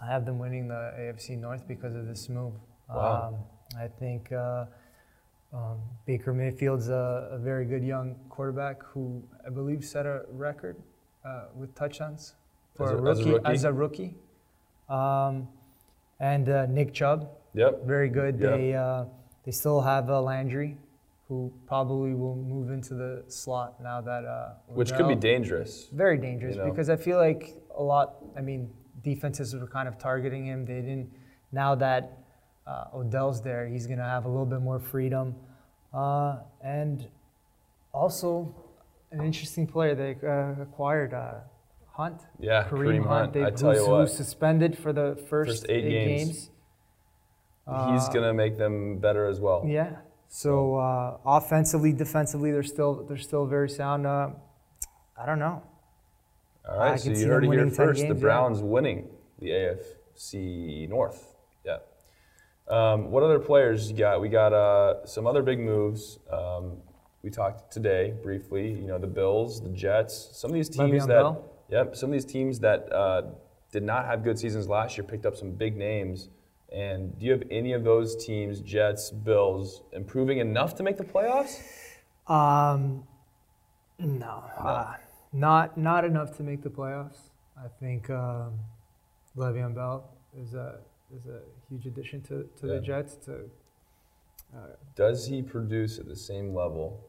I 0.00 0.06
have 0.06 0.24
them 0.24 0.38
winning 0.38 0.68
the 0.68 0.92
AFC 0.98 1.36
North 1.38 1.66
because 1.66 1.94
of 1.94 2.06
this 2.06 2.28
move. 2.28 2.52
Wow. 2.88 3.34
Um, 3.34 3.80
I 3.80 3.88
think 3.88 4.30
uh, 4.32 4.66
um, 5.52 5.78
Baker 6.06 6.32
Mayfield's 6.32 6.88
a, 6.88 7.28
a 7.32 7.38
very 7.38 7.64
good 7.64 7.82
young 7.84 8.14
quarterback 8.28 8.82
who 8.84 9.22
I 9.46 9.50
believe 9.50 9.84
set 9.84 10.06
a 10.06 10.22
record 10.30 10.76
uh, 11.24 11.46
with 11.54 11.74
touchdowns 11.74 12.34
for 12.74 12.86
As 12.86 13.00
a- 13.00 13.10
as 13.10 13.18
a 13.18 13.22
a 13.22 13.24
rookie. 13.24 13.32
rookie? 13.32 13.52
As 13.52 13.64
a 13.64 13.72
rookie. 13.72 14.14
Um, 14.88 15.48
and 16.20 16.48
uh, 16.48 16.66
Nick 16.66 16.92
Chubb, 16.94 17.30
Yep. 17.54 17.84
very 17.84 18.08
good. 18.08 18.38
Yeah. 18.40 18.50
They 18.56 18.74
uh, 18.74 19.04
they 19.44 19.50
still 19.52 19.80
have 19.80 20.10
uh, 20.10 20.20
Landry, 20.22 20.76
who 21.28 21.52
probably 21.66 22.14
will 22.14 22.36
move 22.36 22.70
into 22.70 22.94
the 22.94 23.24
slot 23.28 23.80
now 23.82 24.00
that 24.00 24.24
uh, 24.24 24.54
Which 24.68 24.92
could 24.94 25.08
be 25.08 25.14
dangerous. 25.14 25.88
very 25.92 26.18
dangerous 26.18 26.56
you 26.56 26.62
know. 26.62 26.70
because 26.70 26.88
I 26.88 26.96
feel 26.96 27.18
like 27.18 27.56
a 27.76 27.82
lot. 27.82 28.16
I 28.36 28.40
mean, 28.40 28.70
defenses 29.02 29.54
were 29.54 29.66
kind 29.66 29.88
of 29.88 29.98
targeting 29.98 30.46
him. 30.46 30.64
They 30.64 30.80
didn't. 30.80 31.10
Now 31.52 31.74
that 31.76 32.18
uh, 32.66 32.84
Odell's 32.94 33.40
there, 33.42 33.66
he's 33.66 33.86
gonna 33.86 34.04
have 34.08 34.24
a 34.24 34.28
little 34.28 34.46
bit 34.46 34.60
more 34.60 34.78
freedom, 34.78 35.34
uh, 35.94 36.36
and 36.62 37.06
also 37.92 38.54
an 39.12 39.24
interesting 39.24 39.66
player 39.66 39.94
they 39.94 40.16
uh, 40.26 40.62
acquired. 40.62 41.14
Uh, 41.14 41.34
Hunt, 41.92 42.20
Yeah, 42.38 42.62
Kareem, 42.68 43.04
Hunt. 43.04 43.32
They, 43.32 43.44
I 43.44 43.50
tell 43.50 43.70
who's, 43.72 43.80
you 43.82 43.90
what, 43.90 44.00
who's 44.02 44.12
suspended 44.16 44.78
for 44.78 44.92
the 44.92 45.16
first, 45.28 45.50
First 45.62 45.66
eight 45.68 45.82
games. 45.82 46.28
games. 46.28 46.38
he's 46.42 48.08
Uh, 48.08 48.10
gonna 48.14 48.32
make 48.34 48.56
them 48.56 48.98
better 48.98 49.26
as 49.26 49.40
well. 49.40 49.64
Yeah. 49.66 49.96
So 50.28 50.76
uh, 50.76 51.16
offensively, 51.26 51.92
defensively, 51.92 52.52
they're 52.52 52.62
still 52.62 53.04
they're 53.06 53.16
still 53.16 53.46
very 53.46 53.68
sound. 53.68 54.06
Uh, 54.06 54.30
I 55.20 55.26
don't 55.26 55.40
know. 55.40 55.62
All 56.68 56.80
I 56.80 56.96
so 56.96 57.10
you 57.10 57.26
heard 57.26 57.44
it 57.44 57.50
here 57.50 57.70
first. 57.70 58.00
games, 58.00 58.08
the 58.14 58.14
yeah. 58.14 58.20
Browns 58.20 58.60
winning 58.60 59.08
the 59.38 59.48
AFC 59.48 60.88
North. 60.88 61.34
Yeah. 61.64 61.78
Um, 62.68 63.10
what 63.10 63.22
other 63.22 63.38
players 63.38 63.90
you 63.90 63.96
got? 63.96 64.20
We 64.20 64.28
got 64.28 64.52
uh, 64.52 65.06
some 65.06 65.26
other 65.26 65.42
big 65.42 65.58
moves. 65.58 66.18
Um, 66.30 66.76
we 67.22 67.30
talked 67.30 67.72
today 67.72 68.14
briefly. 68.22 68.68
You 68.70 68.86
know, 68.86 68.98
the 68.98 69.06
Bills, 69.06 69.62
the 69.62 69.70
Jets. 69.70 70.30
Some 70.32 70.50
of 70.50 70.54
these 70.54 70.68
teams 70.68 70.90
Le'Veon 71.04 71.06
that, 71.08 71.14
Bell? 71.22 71.44
yep, 71.70 71.96
some 71.96 72.10
of 72.10 72.12
these 72.12 72.26
teams 72.26 72.60
that 72.60 72.92
uh, 72.92 73.22
did 73.72 73.82
not 73.82 74.04
have 74.04 74.22
good 74.22 74.38
seasons 74.38 74.68
last 74.68 74.96
year 74.98 75.04
picked 75.04 75.24
up 75.26 75.36
some 75.36 75.52
big 75.52 75.76
names. 75.76 76.28
And 76.70 77.18
do 77.18 77.24
you 77.24 77.32
have 77.32 77.44
any 77.50 77.72
of 77.72 77.82
those 77.82 78.14
teams, 78.26 78.60
Jets, 78.60 79.10
Bills, 79.10 79.82
improving 79.92 80.38
enough 80.38 80.74
to 80.76 80.82
make 80.82 80.98
the 80.98 81.04
playoffs? 81.04 81.60
Um, 82.26 83.04
no, 83.98 84.44
Uh, 84.58 84.94
not 85.32 85.76
not 85.78 86.04
enough 86.04 86.36
to 86.36 86.42
make 86.42 86.62
the 86.62 86.70
playoffs. 86.70 87.30
I 87.56 87.68
think 87.80 88.08
um, 88.10 88.54
Le'Veon 89.36 89.74
Bell 89.74 90.04
is 90.36 90.54
a 90.54 90.78
is 91.14 91.26
a 91.26 91.40
huge 91.68 91.86
addition 91.86 92.20
to, 92.22 92.48
to 92.60 92.66
Yeah. 92.66 92.74
the 92.74 92.80
Jets. 92.80 93.16
To 93.26 93.50
Does 94.94 95.26
he 95.26 95.42
produce 95.42 95.98
at 95.98 96.06
the 96.06 96.16
same 96.16 96.54
level 96.54 97.00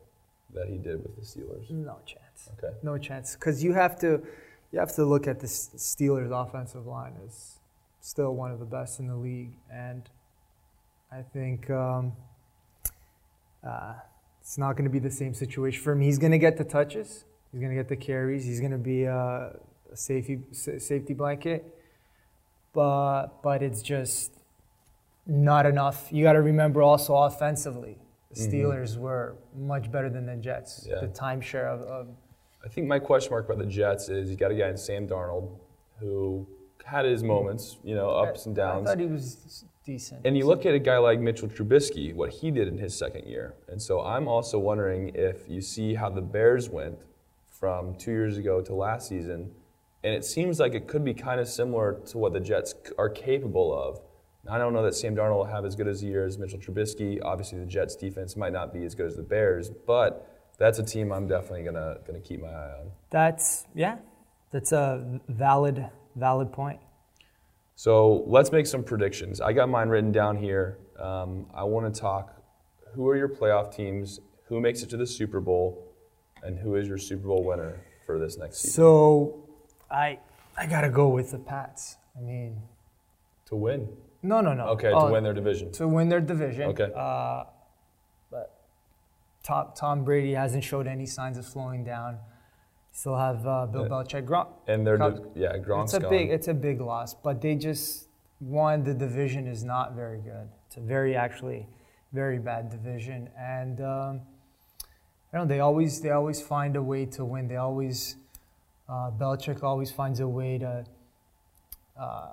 that 0.53 0.67
he 0.67 0.77
did 0.77 1.03
with 1.03 1.15
the 1.15 1.21
Steelers? 1.21 1.69
no 1.69 1.97
chance, 2.05 2.49
Okay. 2.57 2.73
no 2.83 2.97
chance, 2.97 3.35
because 3.35 3.63
you 3.63 3.73
have 3.73 3.97
to 3.99 4.21
you 4.71 4.79
have 4.79 4.93
to 4.95 5.05
look 5.05 5.27
at 5.27 5.39
the 5.39 5.47
Steelers' 5.47 6.31
offensive 6.31 6.85
line 6.85 7.15
as 7.25 7.57
still 8.01 8.35
one 8.35 8.51
of 8.51 8.59
the 8.59 8.65
best 8.65 8.99
in 8.99 9.07
the 9.07 9.15
league, 9.15 9.51
and 9.71 10.09
I 11.11 11.21
think 11.21 11.69
um, 11.69 12.13
uh, 13.63 13.95
it's 14.41 14.57
not 14.57 14.73
going 14.73 14.85
to 14.85 14.89
be 14.91 14.99
the 14.99 15.11
same 15.11 15.33
situation 15.33 15.81
for 15.83 15.91
him. 15.93 16.01
He's 16.01 16.17
going 16.19 16.31
to 16.31 16.37
get 16.37 16.57
the 16.57 16.63
touches. 16.63 17.25
He's 17.51 17.59
going 17.61 17.71
to 17.71 17.75
get 17.75 17.87
the 17.89 17.95
carries. 17.95 18.45
He's 18.45 18.59
going 18.59 18.71
to 18.71 18.77
be 18.77 19.03
a, 19.05 19.55
a 19.91 19.95
safety 19.95 20.39
safety 20.51 21.13
blanket, 21.13 21.65
but 22.73 23.41
but 23.41 23.63
it's 23.63 23.81
just 23.81 24.37
not 25.25 25.65
enough. 25.65 26.07
You 26.11 26.23
got 26.23 26.33
to 26.33 26.41
remember 26.41 26.81
also 26.81 27.15
offensively, 27.15 27.97
the 28.31 28.39
Mhm. 28.41 28.53
Steelers 28.53 28.97
were 28.97 29.35
much 29.55 29.91
better 29.91 30.09
than 30.09 30.25
the 30.25 30.35
Jets. 30.35 30.85
Yeah. 30.89 30.99
The 31.01 31.07
timeshare 31.07 31.65
of, 31.65 31.81
of 31.81 32.07
I 32.63 32.67
think 32.67 32.87
my 32.87 32.99
question 32.99 33.31
mark 33.31 33.45
about 33.45 33.57
the 33.59 33.65
Jets 33.65 34.09
is 34.09 34.29
you 34.29 34.35
got 34.35 34.51
a 34.51 34.55
guy 34.55 34.69
in 34.69 34.77
Sam 34.77 35.07
Darnold 35.07 35.57
who 35.99 36.45
had 36.85 37.05
his 37.05 37.23
moments, 37.23 37.77
you 37.83 37.95
know, 37.95 38.09
ups 38.09 38.45
and 38.45 38.55
downs. 38.55 38.87
I 38.87 38.91
thought 38.93 38.99
he 38.99 39.05
was 39.07 39.65
decent. 39.85 40.21
And 40.25 40.37
you 40.37 40.45
look 40.45 40.65
at 40.65 40.73
a 40.73 40.79
guy 40.79 40.97
like 40.97 41.19
Mitchell 41.19 41.47
Trubisky, 41.47 42.13
what 42.13 42.29
he 42.31 42.51
did 42.51 42.67
in 42.67 42.77
his 42.77 42.95
second 42.95 43.25
year. 43.27 43.53
And 43.67 43.81
so 43.81 44.01
I'm 44.01 44.27
also 44.27 44.59
wondering 44.59 45.11
if 45.15 45.47
you 45.47 45.61
see 45.61 45.93
how 45.95 46.09
the 46.09 46.21
Bears 46.21 46.69
went 46.69 46.99
from 47.59 47.95
two 47.95 48.11
years 48.11 48.37
ago 48.37 48.61
to 48.61 48.73
last 48.73 49.09
season, 49.09 49.51
and 50.03 50.13
it 50.13 50.23
seems 50.23 50.59
like 50.59 50.73
it 50.73 50.87
could 50.87 51.03
be 51.03 51.13
kind 51.13 51.41
of 51.41 51.47
similar 51.47 51.99
to 52.07 52.17
what 52.17 52.31
the 52.31 52.39
Jets 52.39 52.73
are 52.97 53.09
capable 53.09 53.77
of. 53.77 53.99
Now, 54.45 54.53
I 54.53 54.57
don't 54.57 54.71
know 54.71 54.83
that 54.83 54.95
Sam 54.95 55.15
Darnold 55.15 55.37
will 55.37 55.45
have 55.45 55.65
as 55.65 55.75
good 55.75 55.87
as 55.87 56.01
a 56.01 56.05
year 56.05 56.25
as 56.25 56.37
Mitchell 56.37 56.59
Trubisky. 56.59 57.19
Obviously, 57.23 57.59
the 57.59 57.65
Jets' 57.65 57.95
defense 57.95 58.37
might 58.37 58.53
not 58.53 58.73
be 58.73 58.85
as 58.85 58.95
good 58.95 59.07
as 59.07 59.17
the 59.17 59.23
Bears, 59.23 59.69
but 59.69 60.53
that's 60.57 60.79
a 60.79 60.83
team 60.83 61.11
I'm 61.11 61.27
definitely 61.27 61.63
gonna 61.63 61.97
gonna 62.07 62.21
keep 62.21 62.41
my 62.41 62.47
eye 62.47 62.79
on. 62.79 62.91
That's 63.09 63.65
yeah, 63.75 63.97
that's 64.51 64.71
a 64.71 65.19
valid 65.27 65.89
valid 66.15 66.53
point. 66.53 66.79
So 67.75 68.23
let's 68.27 68.51
make 68.51 68.67
some 68.67 68.83
predictions. 68.83 69.39
I 69.41 69.53
got 69.53 69.69
mine 69.69 69.89
written 69.89 70.11
down 70.11 70.37
here. 70.37 70.79
Um, 70.99 71.45
I 71.53 71.63
want 71.63 71.93
to 71.93 71.99
talk 71.99 72.41
who 72.93 73.07
are 73.07 73.15
your 73.15 73.29
playoff 73.29 73.73
teams, 73.73 74.19
who 74.45 74.59
makes 74.59 74.83
it 74.83 74.89
to 74.89 74.97
the 74.97 75.05
Super 75.05 75.39
Bowl, 75.39 75.88
and 76.43 76.57
who 76.57 76.75
is 76.75 76.87
your 76.87 76.97
Super 76.97 77.27
Bowl 77.27 77.43
winner 77.43 77.77
for 78.05 78.17
this 78.19 78.37
next 78.37 78.59
season 78.59 78.73
So 78.73 79.49
I 79.91 80.19
I 80.57 80.65
gotta 80.65 80.89
go 80.89 81.09
with 81.09 81.31
the 81.31 81.39
Pats. 81.39 81.97
I 82.17 82.21
mean, 82.21 82.61
to 83.45 83.55
win. 83.55 83.87
no, 84.23 84.41
no, 84.41 84.53
no. 84.53 84.65
Okay, 84.69 84.91
Oh, 84.93 85.07
to 85.07 85.13
win 85.13 85.23
their 85.23 85.33
division. 85.33 85.71
to 85.73 85.87
win 85.87 86.09
their 86.09 86.19
division. 86.21 86.63
Okay. 86.69 86.91
Uh, 86.95 87.43
but 88.31 88.53
Tom 89.43 89.69
Tom 89.75 90.03
Brady 90.03 90.33
hasn't 90.33 90.63
showed 90.63 90.87
any 90.87 91.05
signs 91.05 91.37
of 91.37 91.45
slowing 91.45 91.83
down. 91.83 92.17
Still 92.91 93.15
have 93.15 93.45
uh, 93.47 93.65
Bill 93.67 93.83
Yeah. 93.83 93.87
Belichick. 93.89 94.25
Gronk. 94.25 94.47
And 94.67 94.85
their 94.85 94.97
Cup- 94.97 95.15
div- 95.15 95.25
yeah, 95.35 95.57
Gronk's 95.57 95.93
It's 95.93 95.99
a 95.99 95.99
gone. 96.01 96.09
big 96.09 96.29
it's 96.31 96.47
a 96.47 96.53
big 96.53 96.81
loss, 96.81 97.13
but 97.13 97.41
they 97.41 97.55
just 97.55 98.07
one 98.39 98.83
the 98.83 98.93
division 98.93 99.47
is 99.47 99.63
not 99.63 99.93
very 99.95 100.19
good. 100.19 100.49
It's 100.67 100.77
a 100.77 100.81
very 100.81 101.15
actually 101.15 101.67
very 102.11 102.39
bad 102.39 102.69
division, 102.69 103.29
and 103.37 103.79
um, 103.81 104.21
I 105.31 105.37
don't 105.37 105.47
know 105.47 105.53
they 105.53 105.59
always 105.59 106.01
they 106.01 106.11
always 106.11 106.41
find 106.41 106.75
a 106.75 106.81
way 106.81 107.05
to 107.05 107.25
win. 107.25 107.47
They 107.47 107.57
always 107.57 108.15
uh, 108.87 109.11
Belichick 109.11 109.63
always 109.63 109.91
finds 109.91 110.19
a 110.19 110.27
way 110.27 110.57
to 110.57 110.85
uh, 111.99 112.29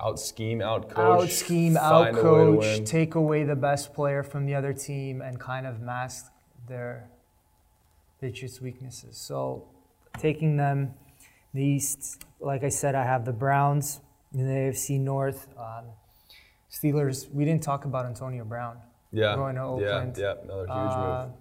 out 0.00 0.20
scheme, 0.20 0.60
out 0.60 0.90
coach, 0.90 1.22
out 1.22 1.30
scheme, 1.30 1.76
out 1.76 2.14
find 2.14 2.18
a 2.18 2.52
way 2.52 2.72
to 2.74 2.78
coach, 2.78 2.88
take 2.88 3.14
away 3.14 3.44
the 3.44 3.56
best 3.56 3.94
player 3.94 4.22
from 4.22 4.46
the 4.46 4.54
other 4.54 4.72
team, 4.72 5.22
and 5.22 5.40
kind 5.40 5.66
of 5.66 5.80
mask 5.80 6.30
their 6.68 7.08
Patriots' 8.20 8.60
weaknesses. 8.60 9.16
So, 9.16 9.64
taking 10.18 10.56
them 10.56 10.94
the 11.54 11.64
East, 11.64 12.22
like 12.40 12.62
I 12.62 12.68
said, 12.68 12.94
I 12.94 13.04
have 13.04 13.24
the 13.24 13.32
Browns 13.32 14.00
in 14.34 14.46
the 14.46 14.52
AFC 14.52 15.00
North. 15.00 15.48
Um, 15.58 15.86
Steelers. 16.70 17.28
We 17.32 17.44
didn't 17.44 17.62
talk 17.62 17.84
about 17.84 18.06
Antonio 18.06 18.44
Brown. 18.44 18.78
Yeah, 19.12 19.34
going 19.34 19.56
to 19.56 19.60
yeah, 19.60 19.66
Oakland. 19.66 20.18
yeah, 20.18 20.34
another 20.44 20.66
huge 20.66 20.70
Uh, 20.70 21.26
move. 21.26 21.36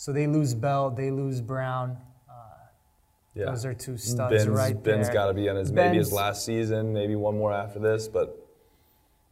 So 0.00 0.14
they 0.14 0.26
lose 0.26 0.54
Bell, 0.54 0.88
they 0.90 1.10
lose 1.10 1.42
Brown. 1.42 1.98
Uh, 2.26 2.32
Yeah. 3.34 3.44
Those 3.50 3.66
are 3.66 3.74
two 3.74 3.98
studs 3.98 4.32
Ben's, 4.32 4.48
right 4.48 4.82
Ben's 4.82 5.10
got 5.10 5.26
to 5.26 5.34
be 5.34 5.46
on 5.50 5.56
his 5.56 5.70
maybe 5.70 5.98
his 5.98 6.10
last 6.10 6.42
season, 6.42 6.94
maybe 6.94 7.16
one 7.16 7.36
more 7.36 7.52
after 7.52 7.78
this, 7.78 8.08
but 8.08 8.34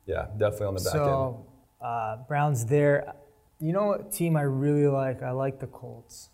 yeah, 0.05 0.27
definitely 0.37 0.67
on 0.67 0.75
the 0.75 0.81
back 0.81 0.95
end. 0.95 1.05
So 1.05 1.47
uh, 1.81 2.17
Brown's 2.29 2.67
there. 2.67 3.15
You 3.59 3.73
know 3.73 3.87
what 3.87 4.13
team 4.13 4.37
I 4.37 4.43
really 4.43 4.87
like? 4.89 5.23
I 5.23 5.31
like 5.31 5.59
the 5.59 5.69
Colts. 5.69 6.29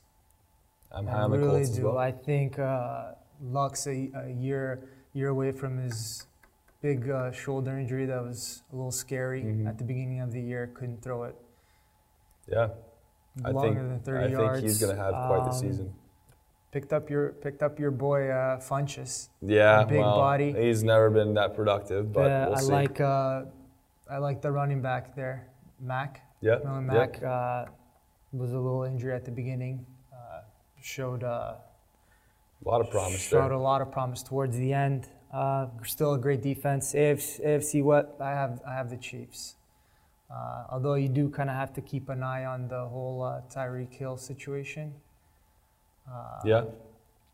I'm 0.90 1.06
high 1.06 1.18
I 1.18 1.22
on 1.22 1.30
the 1.30 1.38
really 1.38 1.50
Colts 1.60 1.70
as 1.70 1.76
do. 1.76 1.84
well. 1.84 1.98
I 1.98 2.10
think 2.10 2.58
uh, 2.58 3.12
Luck's 3.40 3.86
a, 3.86 4.10
a 4.16 4.30
year 4.32 4.88
year 5.12 5.28
away 5.28 5.52
from 5.52 5.78
his 5.78 6.26
big 6.82 7.08
uh, 7.08 7.30
shoulder 7.30 7.78
injury 7.78 8.06
that 8.06 8.20
was 8.20 8.64
a 8.72 8.74
little 8.74 8.90
scary 8.90 9.42
Mhm. 9.44 9.68
at 9.68 9.78
the 9.78 9.84
beginning 9.84 10.18
of 10.20 10.32
the 10.32 10.40
year. 10.40 10.72
Couldn't 10.74 11.02
throw 11.02 11.22
it 11.22 11.36
yeah, 12.48 12.70
longer 13.42 13.80
think 13.80 13.88
than 13.88 14.00
30 14.00 14.24
I 14.24 14.28
yards. 14.28 14.58
think 14.60 14.68
he's 14.68 14.78
going 14.80 14.96
to 14.96 15.02
have 15.02 15.12
quite 15.14 15.44
the 15.44 15.50
Um, 15.50 15.52
season. 15.52 15.94
Picked 16.70 16.92
up 16.92 17.08
your 17.08 17.30
picked 17.34 17.62
up 17.62 17.78
your 17.78 17.92
boy 17.92 18.28
uh, 18.30 18.58
Funchess. 18.58 19.28
Yeah, 19.40 19.84
big 19.84 20.00
well, 20.00 20.16
body. 20.16 20.52
he's 20.52 20.82
never 20.82 21.08
been 21.08 21.34
that 21.34 21.54
productive, 21.54 22.12
but 22.12 22.48
we'll 22.48 22.56
I 22.56 22.60
see. 22.60 22.72
like 22.72 23.00
uh, 23.00 23.42
I 24.10 24.18
like 24.18 24.42
the 24.42 24.50
running 24.50 24.82
back 24.82 25.14
there, 25.14 25.46
Mack. 25.80 26.22
yeah, 26.40 26.56
Marlon 26.64 27.20
yeah. 27.20 27.28
Uh, 27.30 27.66
was 28.32 28.52
a 28.52 28.58
little 28.58 28.82
injured 28.82 29.12
at 29.14 29.24
the 29.24 29.30
beginning. 29.30 29.86
Uh, 30.12 30.40
showed 30.82 31.22
uh, 31.22 31.54
a 32.64 32.68
lot 32.68 32.80
of 32.80 32.90
promise 32.90 33.20
showed 33.20 33.42
there. 33.42 33.52
a 33.52 33.58
lot 33.60 33.80
of 33.80 33.92
promise 33.92 34.22
towards 34.24 34.56
the 34.56 34.72
end. 34.72 35.06
Uh, 35.32 35.66
still 35.84 36.14
a 36.14 36.18
great 36.18 36.42
defense. 36.42 36.92
AFC, 36.92 37.44
AFC 37.46 37.82
what 37.84 38.16
I 38.20 38.30
have 38.30 38.60
I 38.66 38.74
have 38.74 38.90
the 38.90 38.96
Chiefs. 38.96 39.54
Uh, 40.34 40.64
although 40.70 40.94
you 40.94 41.08
do 41.08 41.28
kind 41.30 41.48
of 41.50 41.56
have 41.56 41.72
to 41.74 41.80
keep 41.80 42.08
an 42.08 42.22
eye 42.22 42.44
on 42.44 42.68
the 42.68 42.84
whole 42.88 43.22
uh, 43.22 43.42
Tyreek 43.54 43.92
Hill 43.94 44.16
situation. 44.16 44.94
Uh, 46.10 46.40
Yeah, 46.44 46.64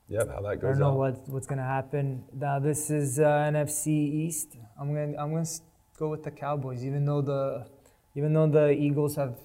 yeah, 0.09 0.25
how 0.27 0.41
that 0.43 0.61
goes. 0.61 0.65
I 0.65 0.69
don't 0.73 0.81
know 0.81 0.91
out. 0.91 0.97
what, 0.99 1.29
what's 1.29 1.47
gonna 1.47 1.65
happen. 1.79 2.25
Now 2.35 2.59
this 2.59 2.91
is 2.91 3.19
uh, 3.19 3.25
NFC 3.53 3.89
East. 3.89 4.57
I'm 4.79 4.89
gonna 4.95 5.17
I'm 5.19 5.31
gonna 5.31 5.41
s- 5.43 5.63
go 5.99 6.09
with 6.09 6.23
the 6.25 6.31
Cowboys, 6.31 6.85
even 6.85 7.05
though 7.05 7.23
the 7.23 7.67
even 8.15 8.33
though 8.33 8.49
the 8.49 8.71
Eagles 8.73 9.17
have 9.17 9.39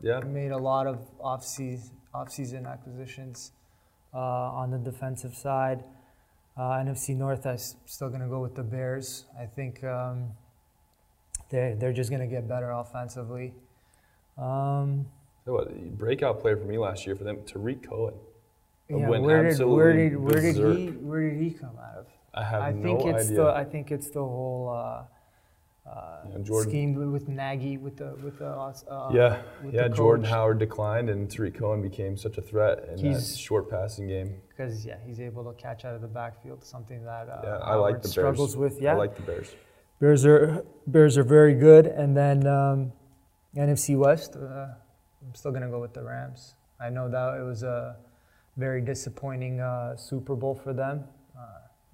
Yeah, 0.00 0.20
made 0.20 0.50
a 0.52 0.58
lot 0.58 0.86
of 0.86 0.98
off-season, 1.20 1.90
off-season 2.12 2.66
acquisitions 2.66 3.52
uh, 4.12 4.18
on 4.60 4.70
the 4.70 4.78
defensive 4.78 5.34
side. 5.34 5.84
Uh, 6.56 6.82
NFC 6.84 7.16
North, 7.16 7.46
I'm 7.46 7.58
still 7.86 8.08
going 8.08 8.20
to 8.20 8.28
go 8.28 8.40
with 8.40 8.54
the 8.54 8.62
Bears. 8.62 9.26
I 9.38 9.46
think 9.46 9.82
um, 9.84 10.32
they're, 11.54 11.74
they're 11.76 11.92
just 11.92 12.10
going 12.10 12.20
to 12.20 12.26
get 12.26 12.48
better 12.48 12.70
offensively. 12.72 13.54
Um, 14.36 15.06
so 15.44 15.52
what, 15.52 15.96
breakout 15.96 16.40
player 16.40 16.56
for 16.56 16.64
me 16.64 16.78
last 16.78 17.06
year 17.06 17.14
for 17.14 17.22
them, 17.24 17.38
Tarik 17.46 17.88
Cohen. 17.88 18.14
yeah, 18.88 19.08
where 19.08 19.44
did, 19.50 19.64
where 19.64 19.92
did 19.92 20.16
where 20.16 20.40
did 20.40 20.56
he 20.56 20.86
where 20.88 21.30
did 21.30 21.38
he 21.40 21.50
come 21.52 21.76
out 21.78 21.98
of? 21.98 22.06
I 22.34 22.42
have 22.42 22.62
I 22.62 22.72
no 22.72 22.82
think 22.82 23.14
it's 23.14 23.26
idea. 23.26 23.36
the 23.36 23.46
I 23.52 23.64
think 23.64 23.92
it's 23.92 24.10
the 24.10 24.24
whole 24.24 24.68
uh, 24.70 25.88
uh, 25.88 26.24
Yeah, 26.36 26.60
scheme 26.62 27.12
with 27.12 27.28
Nagy 27.28 27.76
with 27.76 27.96
the 27.98 28.16
with 28.24 28.38
the 28.40 28.48
uh, 28.48 29.10
yeah, 29.12 29.42
with 29.62 29.74
yeah. 29.74 29.86
the 29.88 29.94
Jordan. 29.94 30.24
Howard 30.24 30.58
declined, 30.58 31.08
and 31.10 31.30
Tarik 31.30 31.54
Cohen 31.54 31.80
became 31.82 32.16
such 32.16 32.36
a 32.36 32.42
threat 32.42 32.88
in 32.96 33.12
that 33.12 33.22
short 33.22 33.70
passing 33.70 34.08
game. 34.08 34.34
because 34.48 34.84
yeah, 34.84 34.96
he's 35.06 35.20
able 35.20 35.44
to 35.44 35.52
catch 35.62 35.84
out 35.84 35.94
of 35.94 36.00
the 36.00 36.08
backfield, 36.08 36.64
something 36.64 37.04
that 37.04 37.28
uh, 37.28 37.40
Yeah, 37.44 37.50
I 37.58 37.74
like 37.76 37.92
Howard 37.92 37.94
the 38.02 38.08
Bears. 38.08 38.12
struggles 38.12 38.56
with. 38.56 38.80
Yeah, 38.80 38.94
I 38.94 38.96
like 38.96 39.14
the 39.14 39.22
Bears. 39.22 39.54
Bears 40.00 40.24
are 40.26 40.64
Bears 40.86 41.16
are 41.16 41.22
very 41.24 41.54
good, 41.54 41.86
and 41.86 42.16
then 42.16 42.46
um, 42.46 42.92
NFC 43.56 43.96
West. 43.96 44.36
Uh, 44.36 44.66
I'm 45.26 45.34
still 45.34 45.52
gonna 45.52 45.68
go 45.70 45.80
with 45.80 45.94
the 45.94 46.02
Rams. 46.02 46.56
I 46.80 46.90
know 46.90 47.08
that 47.10 47.38
it 47.38 47.42
was 47.42 47.62
a 47.62 47.96
very 48.56 48.80
disappointing 48.80 49.60
uh, 49.60 49.96
Super 49.96 50.34
Bowl 50.36 50.54
for 50.54 50.72
them. 50.72 51.04
Uh, 51.36 51.40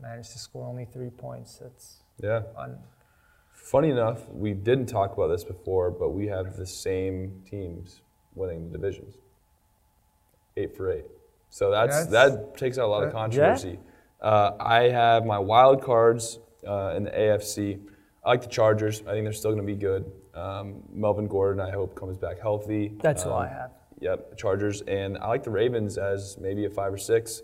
managed 0.01 0.33
to 0.33 0.39
score 0.39 0.67
only 0.67 0.87
three 0.87 1.11
points. 1.11 1.59
That's 1.59 2.03
Yeah. 2.23 2.43
un- 2.57 2.79
Funny 3.53 3.91
enough, 3.91 4.29
we 4.31 4.53
didn't 4.55 4.87
talk 4.87 5.13
about 5.13 5.29
this 5.29 5.45
before, 5.45 5.91
but 5.91 6.11
we 6.11 6.27
have 6.27 6.57
the 6.57 6.67
same 6.67 7.43
teams 7.49 8.01
winning 8.35 8.73
the 8.73 8.79
divisions. 8.79 9.19
Eight 10.57 10.75
for 10.77 10.91
eight. 10.91 11.05
So 11.51 11.71
that's, 11.71 12.07
That's- 12.07 12.33
that 12.37 12.57
takes 12.57 12.79
out 12.79 12.87
a 12.87 12.89
lot 12.89 13.03
of 13.05 13.11
yeah. 13.11 13.13
controversy. 13.13 13.79
Uh, 14.21 14.53
I 14.59 14.85
have 14.89 15.25
my 15.27 15.39
wild 15.39 15.83
cards 15.83 16.39
uh, 16.67 16.95
in 16.97 17.05
the 17.05 17.11
AFC. 17.11 17.81
I 18.25 18.31
like 18.31 18.43
the 18.43 18.49
Chargers. 18.49 19.01
I 19.07 19.13
think 19.13 19.25
they're 19.25 19.33
still 19.33 19.53
going 19.53 19.67
to 19.67 19.73
be 19.73 19.79
good. 19.79 20.11
Um, 20.35 20.83
Melvin 20.93 21.27
Gordon, 21.27 21.61
I 21.61 21.71
hope, 21.71 21.95
comes 21.95 22.17
back 22.19 22.39
healthy. 22.41 22.93
that's 23.01 23.25
Um, 23.25 23.33
all 23.33 23.39
I 23.39 23.49
have. 23.49 23.71
Yep, 24.01 24.37
Chargers, 24.39 24.81
and 24.83 25.19
I 25.19 25.29
like 25.29 25.43
the 25.43 25.51
Ravens 25.51 25.99
as 25.99 26.39
maybe 26.39 26.65
a 26.65 26.71
five 26.71 26.93
or 26.93 26.97
six. 26.99 27.43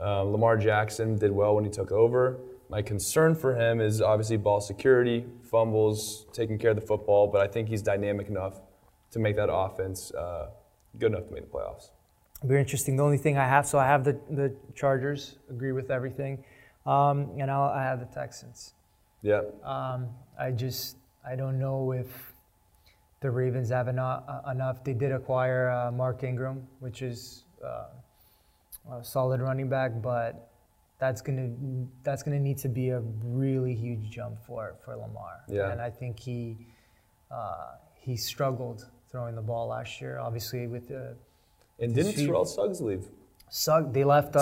Uh, 0.00 0.22
Lamar 0.22 0.56
Jackson 0.56 1.16
did 1.16 1.30
well 1.30 1.54
when 1.54 1.64
he 1.64 1.70
took 1.70 1.92
over. 1.92 2.38
My 2.68 2.82
concern 2.82 3.34
for 3.36 3.54
him 3.54 3.80
is 3.80 4.00
obviously 4.02 4.36
ball 4.36 4.60
security, 4.60 5.26
fumbles, 5.42 6.26
taking 6.32 6.58
care 6.58 6.70
of 6.70 6.76
the 6.76 6.86
football, 6.86 7.28
but 7.28 7.40
I 7.40 7.46
think 7.46 7.68
he's 7.68 7.82
dynamic 7.82 8.28
enough 8.28 8.60
to 9.12 9.18
make 9.20 9.36
that 9.36 9.52
offense 9.52 10.10
uh, 10.12 10.48
good 10.98 11.12
enough 11.12 11.26
to 11.28 11.34
make 11.34 11.44
the 11.44 11.50
playoffs. 11.58 11.90
Very 12.42 12.60
interesting. 12.60 12.96
The 12.96 13.04
only 13.04 13.18
thing 13.18 13.36
I 13.38 13.46
have, 13.46 13.66
so 13.66 13.78
I 13.78 13.86
have 13.86 14.02
the 14.02 14.18
the 14.30 14.56
Chargers. 14.74 15.36
Agree 15.50 15.70
with 15.72 15.90
everything, 15.92 16.42
um, 16.86 17.30
and 17.38 17.48
I'll, 17.50 17.68
I 17.70 17.82
have 17.84 18.00
the 18.00 18.06
Texans. 18.06 18.74
Yeah, 19.22 19.42
Um, 19.62 20.08
I 20.38 20.50
just 20.50 20.96
I 21.24 21.36
don't 21.36 21.58
know 21.58 21.92
if 21.92 22.34
the 23.20 23.30
Ravens 23.30 23.70
have 23.70 23.88
enough. 23.88 24.24
Uh, 24.28 24.50
enough. 24.50 24.82
They 24.82 24.94
did 24.94 25.12
acquire 25.12 25.70
uh, 25.70 25.92
Mark 25.92 26.24
Ingram, 26.24 26.66
which 26.80 27.02
is 27.02 27.44
uh, 27.64 27.86
a 28.90 29.04
solid 29.04 29.40
running 29.40 29.68
back, 29.68 29.92
but 30.02 30.50
that's 30.98 31.20
gonna 31.22 31.50
that's 32.02 32.22
gonna 32.22 32.40
need 32.40 32.58
to 32.58 32.68
be 32.68 32.90
a 32.90 33.00
really 33.22 33.74
huge 33.74 34.10
jump 34.10 34.38
for 34.44 34.74
for 34.84 34.96
Lamar. 34.96 35.42
Yeah. 35.48 35.70
And 35.70 35.80
I 35.80 35.90
think 35.90 36.18
he 36.18 36.56
uh, 37.30 37.76
he 37.94 38.16
struggled 38.16 38.88
throwing 39.10 39.36
the 39.36 39.42
ball 39.42 39.68
last 39.68 40.00
year. 40.00 40.18
Obviously 40.18 40.66
with 40.66 40.88
the 40.88 41.16
and 41.78 41.94
didn't 41.94 42.14
Terrell 42.14 42.44
Suggs 42.44 42.80
leave? 42.80 43.06
Sugg, 43.50 43.92
they 43.92 44.04
left. 44.04 44.34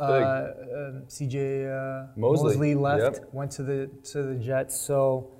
Uh, 0.00 0.04
uh, 0.04 0.52
um, 0.88 1.02
CJ 1.08 1.66
uh, 1.66 2.08
Mosley, 2.16 2.50
Mosley, 2.50 2.74
left, 2.74 3.16
yep. 3.16 3.28
went 3.32 3.50
to 3.52 3.62
the 3.62 3.90
to 4.12 4.22
the 4.22 4.34
Jets. 4.34 4.78
So, 4.78 5.30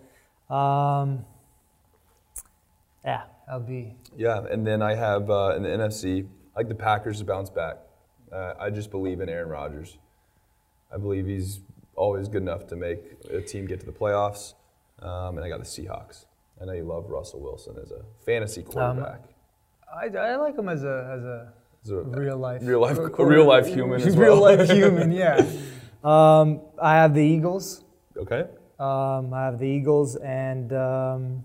um, 0.48 1.24
yeah, 3.04 3.24
I'll 3.50 3.60
be. 3.60 3.94
Yeah, 4.16 4.44
and 4.50 4.66
then 4.66 4.82
I 4.82 4.94
have 4.94 5.30
uh, 5.30 5.54
in 5.56 5.62
the 5.62 5.68
NFC, 5.68 6.26
I 6.54 6.60
like 6.60 6.68
the 6.68 6.74
Packers 6.74 7.18
to 7.18 7.24
bounce 7.24 7.50
back. 7.50 7.78
Uh, 8.32 8.54
I 8.58 8.70
just 8.70 8.90
believe 8.90 9.20
in 9.20 9.28
Aaron 9.28 9.48
Rodgers. 9.48 9.98
I 10.92 10.96
believe 10.98 11.26
he's 11.26 11.60
always 11.94 12.28
good 12.28 12.42
enough 12.42 12.66
to 12.68 12.76
make 12.76 13.00
a 13.30 13.40
team 13.40 13.66
get 13.66 13.80
to 13.80 13.86
the 13.86 13.92
playoffs. 13.92 14.54
Um, 15.00 15.36
and 15.36 15.44
I 15.44 15.48
got 15.48 15.58
the 15.58 15.64
Seahawks. 15.64 16.24
I 16.60 16.64
know 16.64 16.72
you 16.72 16.84
love 16.84 17.10
Russell 17.10 17.40
Wilson 17.40 17.76
as 17.82 17.90
a 17.90 18.02
fantasy 18.24 18.62
quarterback. 18.62 19.24
I, 19.94 20.06
I 20.16 20.36
like 20.36 20.56
him 20.56 20.68
as 20.68 20.84
a 20.84 21.10
as 21.14 21.24
a 21.24 21.52
a 21.90 22.00
real 22.02 22.36
life 22.38 22.60
real 22.64 22.80
life, 22.80 22.98
real 22.98 23.14
a 23.18 23.26
real 23.26 23.44
life 23.46 23.66
human 23.66 24.00
as 24.00 24.16
well. 24.16 24.26
real 24.26 24.40
life 24.40 24.70
human. 24.70 25.12
Yeah. 25.12 25.44
Um, 26.04 26.60
I 26.80 26.94
have 26.94 27.14
the 27.14 27.22
Eagles. 27.22 27.82
okay. 28.16 28.44
Um, 28.78 29.34
I 29.34 29.46
have 29.46 29.58
the 29.58 29.66
Eagles 29.66 30.14
and 30.16 30.72
um, 30.72 31.42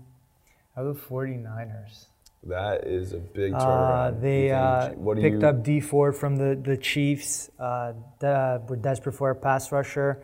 I 0.76 0.80
have 0.84 0.94
the 0.94 1.00
49ers. 1.00 2.06
That 2.44 2.86
is 2.86 3.12
a 3.12 3.18
big 3.18 3.54
Uh, 3.54 3.58
turnaround. 3.58 4.20
they 4.20 4.50
uh, 4.52 4.90
what 4.90 5.16
picked 5.18 5.42
you, 5.42 5.48
up 5.48 5.64
Dee 5.64 5.80
Ford 5.80 6.14
from 6.14 6.36
the 6.36 6.54
the 6.54 6.76
Chiefs. 6.76 7.50
Uh, 7.58 7.94
de- 8.20 8.60
were 8.68 8.76
desperate 8.76 9.14
for 9.14 9.30
a 9.30 9.34
pass 9.34 9.72
rusher. 9.72 10.22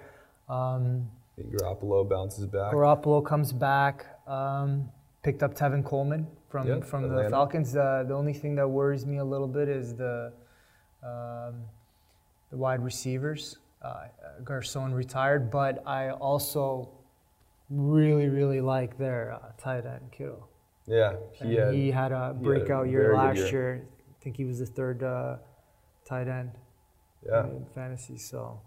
Um, 0.49 1.09
Garoppolo 1.41 2.09
bounces 2.09 2.47
back. 2.47 2.73
Garoppolo 2.73 3.25
comes 3.25 3.53
back. 3.53 4.07
Um, 4.29 4.89
picked 5.25 5.43
up 5.43 5.55
Tevin 5.55 5.85
Coleman 5.85 6.27
from 6.49 6.67
Yeah, 6.67 6.81
from 6.81 7.05
Atlanta. 7.05 7.25
the 7.25 7.31
Falcons. 7.31 7.77
Uh, 7.77 8.05
the 8.07 8.15
only 8.15 8.33
thing 8.33 8.55
that 8.57 8.69
worries 8.69 9.07
me 9.07 9.19
a 9.19 9.25
little 9.25 9.49
bit 9.49 9.69
is 9.69 9.95
the 9.95 10.33
um, 11.03 11.63
the 12.51 12.57
wide 12.57 12.83
receivers. 12.83 13.59
Uh, 13.83 14.07
Garcon 14.43 14.93
retired, 14.93 15.51
but 15.51 15.83
I 15.87 16.11
also 16.11 16.91
really 17.71 18.29
really 18.29 18.61
like 18.61 18.99
their 18.99 19.35
uh, 19.35 19.53
tight 19.59 19.87
end 19.87 20.11
Kittle. 20.11 20.49
Yeah, 20.87 21.17
he 21.33 21.55
had. 21.55 21.75
he 21.75 21.91
had 21.91 22.13
a 22.13 22.35
breakout 22.41 22.89
year 22.89 23.03
very 23.03 23.13
good 23.13 23.17
last 23.19 23.37
year. 23.37 23.49
year. 23.51 23.89
I 24.11 24.25
think 24.25 24.37
he 24.37 24.45
was 24.45 24.59
the 24.59 24.67
third 24.67 25.03
uh, 25.03 25.37
tight 26.07 26.29
end 26.29 26.53
yeah. 27.27 27.45
in 27.45 27.67
fantasy. 27.75 28.17
So 28.17 28.61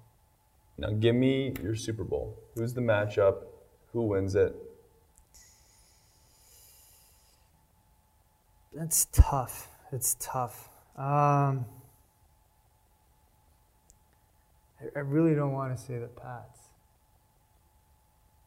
Now 0.78 0.91
give 0.91 1.15
me 1.15 1.54
your 1.63 1.76
Super 1.76 2.04
Bowl. 2.04 2.38
Who's 2.56 2.74
the 2.74 2.82
matchup? 2.82 3.44
Who 3.91 4.04
wins 4.04 4.36
it? 4.36 4.56
That's 8.73 9.05
tough. 9.12 9.67
It's 9.91 10.15
tough. 10.19 10.69
Um, 10.97 11.65
I, 14.79 14.86
I 14.95 14.99
really 14.99 15.36
don't 15.36 15.51
want 15.53 15.75
to 15.77 15.81
say 15.84 15.97
the 15.99 16.07
Pats, 16.07 16.60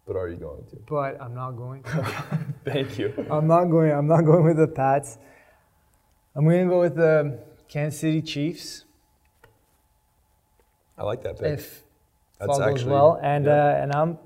But 0.07 0.17
are 0.17 0.29
you 0.29 0.37
going 0.37 0.65
to? 0.71 0.77
but 0.89 1.21
I'm 1.21 1.35
not 1.35 1.53
going. 1.53 1.83
to. 1.85 2.47
Thank 2.65 2.99
you. 2.99 3.13
I'm 3.31 3.47
not 3.47 3.67
going. 3.67 3.93
I'm 3.93 4.07
not 4.07 4.23
going 4.23 4.45
with 4.45 4.57
the 4.57 4.69
Pats. 4.69 5.19
I'm 6.37 6.45
gonna 6.45 6.67
go 6.67 6.81
with 6.81 6.97
the 6.97 7.39
Kansas 7.69 8.01
City 8.01 8.21
Chiefs 8.23 8.85
I 10.99 11.03
like 11.05 11.23
that 11.23 11.39
pick. 11.39 11.59
if 11.59 11.83
That's 12.39 12.51
all 12.51 12.59
goes 12.59 12.69
actually- 12.69 12.91
well, 12.93 13.21
and 13.23 13.45
yeah. 13.47 13.53
uh, 13.53 13.83
and 13.83 13.93
I'm, 13.95 14.19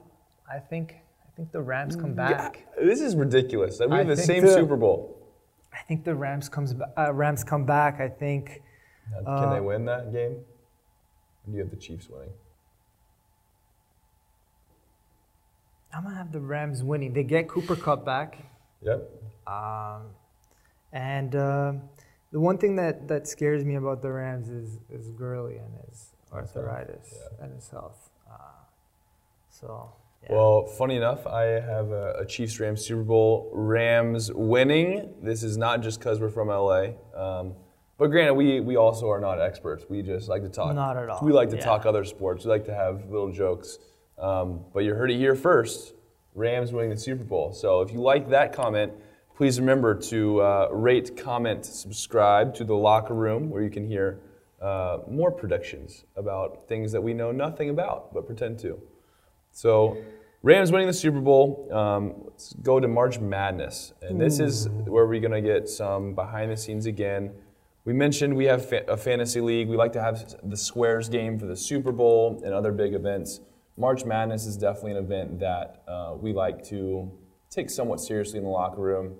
I 0.50 0.58
think 0.58 0.94
I 1.26 1.30
think 1.36 1.52
the 1.52 1.60
Rams 1.60 1.96
come 1.96 2.14
back. 2.14 2.64
Yeah, 2.78 2.84
this 2.86 3.00
is 3.00 3.14
ridiculous. 3.16 3.78
We 3.80 3.86
I 3.88 3.98
have 3.98 4.06
the 4.06 4.16
same 4.16 4.44
the- 4.44 4.52
Super 4.54 4.76
Bowl. 4.76 5.17
I 5.88 5.94
think 5.94 6.04
the 6.04 6.14
Rams 6.14 6.50
comes 6.50 6.74
uh, 6.98 7.14
Rams 7.14 7.42
come 7.42 7.64
back. 7.64 7.98
I 7.98 8.10
think 8.10 8.62
Now, 9.10 9.20
Can 9.40 9.48
Uh, 9.48 9.54
they 9.54 9.60
win 9.62 9.86
that 9.86 10.12
game? 10.12 10.32
Or 10.34 11.46
do 11.46 11.52
you 11.52 11.60
have 11.60 11.70
the 11.70 11.76
Chiefs 11.76 12.10
winning? 12.10 12.28
I'm 15.94 16.02
gonna 16.02 16.14
have 16.16 16.30
the 16.30 16.40
Rams 16.40 16.82
winning. 16.84 17.14
They 17.14 17.22
get 17.22 17.48
Cooper 17.48 17.74
Kupp 17.74 18.04
back. 18.04 18.36
Yep. 18.82 19.10
Um, 19.46 20.10
and 20.92 21.34
um 21.34 21.82
the 22.32 22.38
one 22.40 22.58
thing 22.58 22.76
that, 22.76 23.08
that 23.08 23.26
scares 23.26 23.64
me 23.64 23.76
about 23.76 24.02
the 24.02 24.12
Rams 24.12 24.50
is, 24.50 24.76
is 24.90 25.08
Gurley 25.12 25.56
and 25.56 25.72
his 25.88 26.12
arthritis 26.30 27.14
Yeah. 27.16 27.44
and 27.46 27.54
his 27.54 27.70
health. 27.70 28.10
Uh, 28.30 28.34
so, 29.48 29.94
yeah. 30.24 30.32
Well, 30.34 30.66
funny 30.66 30.96
enough, 30.96 31.26
I 31.26 31.42
have 31.44 31.90
a, 31.90 32.16
a 32.20 32.26
Chiefs 32.26 32.58
Rams 32.60 32.84
Super 32.84 33.02
Bowl. 33.02 33.50
Rams 33.52 34.30
winning. 34.32 35.14
This 35.22 35.42
is 35.42 35.56
not 35.56 35.82
just 35.82 35.98
because 35.98 36.20
we're 36.20 36.28
from 36.28 36.48
LA. 36.48 36.90
Um, 37.14 37.54
but 37.98 38.08
granted, 38.08 38.34
we, 38.34 38.60
we 38.60 38.76
also 38.76 39.10
are 39.10 39.20
not 39.20 39.40
experts. 39.40 39.84
We 39.88 40.02
just 40.02 40.28
like 40.28 40.42
to 40.42 40.48
talk. 40.48 40.74
Not 40.74 40.96
at 40.96 41.08
all, 41.08 41.20
We 41.22 41.32
like 41.32 41.50
to 41.50 41.56
yeah. 41.56 41.64
talk 41.64 41.86
other 41.86 42.04
sports. 42.04 42.44
We 42.44 42.50
like 42.50 42.64
to 42.66 42.74
have 42.74 43.10
little 43.10 43.32
jokes. 43.32 43.78
Um, 44.18 44.64
but 44.72 44.84
you 44.84 44.94
heard 44.94 45.10
it 45.10 45.16
here 45.16 45.34
first. 45.34 45.94
Rams 46.34 46.72
winning 46.72 46.90
the 46.90 46.96
Super 46.96 47.24
Bowl. 47.24 47.52
So 47.52 47.80
if 47.80 47.92
you 47.92 48.00
like 48.00 48.28
that 48.30 48.52
comment, 48.52 48.92
please 49.36 49.58
remember 49.58 49.94
to 49.94 50.40
uh, 50.40 50.68
rate, 50.72 51.16
comment, 51.16 51.64
subscribe 51.64 52.54
to 52.56 52.64
the 52.64 52.74
locker 52.74 53.14
room 53.14 53.50
where 53.50 53.62
you 53.62 53.70
can 53.70 53.86
hear 53.86 54.20
uh, 54.60 54.98
more 55.08 55.30
predictions 55.30 56.04
about 56.16 56.68
things 56.68 56.92
that 56.92 57.00
we 57.00 57.14
know 57.14 57.32
nothing 57.32 57.70
about 57.70 58.12
but 58.12 58.26
pretend 58.26 58.58
to. 58.60 58.80
So, 59.58 59.96
Rams 60.44 60.70
winning 60.70 60.86
the 60.86 60.92
Super 60.92 61.18
Bowl. 61.18 61.68
Um, 61.72 62.14
let's 62.26 62.52
go 62.62 62.78
to 62.78 62.86
March 62.86 63.18
Madness, 63.18 63.92
and 64.02 64.20
this 64.20 64.38
is 64.38 64.68
where 64.68 65.04
we're 65.04 65.18
gonna 65.18 65.40
get 65.40 65.68
some 65.68 66.14
behind 66.14 66.52
the 66.52 66.56
scenes 66.56 66.86
again. 66.86 67.32
We 67.84 67.92
mentioned 67.92 68.36
we 68.36 68.44
have 68.44 68.68
fa- 68.68 68.84
a 68.86 68.96
fantasy 68.96 69.40
league. 69.40 69.68
We 69.68 69.76
like 69.76 69.92
to 69.94 70.00
have 70.00 70.36
the 70.44 70.56
squares 70.56 71.08
game 71.08 71.40
for 71.40 71.46
the 71.46 71.56
Super 71.56 71.90
Bowl 71.90 72.40
and 72.44 72.54
other 72.54 72.70
big 72.70 72.94
events. 72.94 73.40
March 73.76 74.04
Madness 74.04 74.46
is 74.46 74.56
definitely 74.56 74.92
an 74.92 74.98
event 74.98 75.40
that 75.40 75.82
uh, 75.88 76.14
we 76.16 76.32
like 76.32 76.62
to 76.66 77.10
take 77.50 77.68
somewhat 77.68 78.00
seriously 78.00 78.38
in 78.38 78.44
the 78.44 78.50
locker 78.50 78.80
room. 78.80 79.16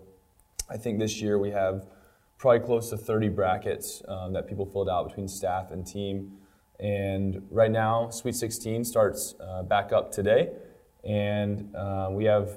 I 0.71 0.77
think 0.77 1.01
this 1.01 1.21
year 1.21 1.41
we 1.41 1.51
have 1.51 1.89
probably 2.37 2.65
close 2.65 2.91
to 2.91 2.97
30 2.97 3.31
brackets 3.31 4.03
um, 4.07 4.35
that 4.35 4.47
people 4.47 4.67
filled 4.67 4.89
out 4.89 5.09
between 5.09 5.27
staff 5.27 5.73
and 5.73 5.85
team. 5.85 6.39
And 6.81 7.43
right 7.51 7.71
now, 7.71 8.09
Sweet 8.11 8.37
16 8.37 8.85
starts 8.85 9.35
uh, 9.41 9.63
back 9.65 9.93
up 9.93 10.13
today, 10.13 10.51
and 11.05 11.75
uh, 11.75 12.09
we 12.11 12.25
have 12.27 12.51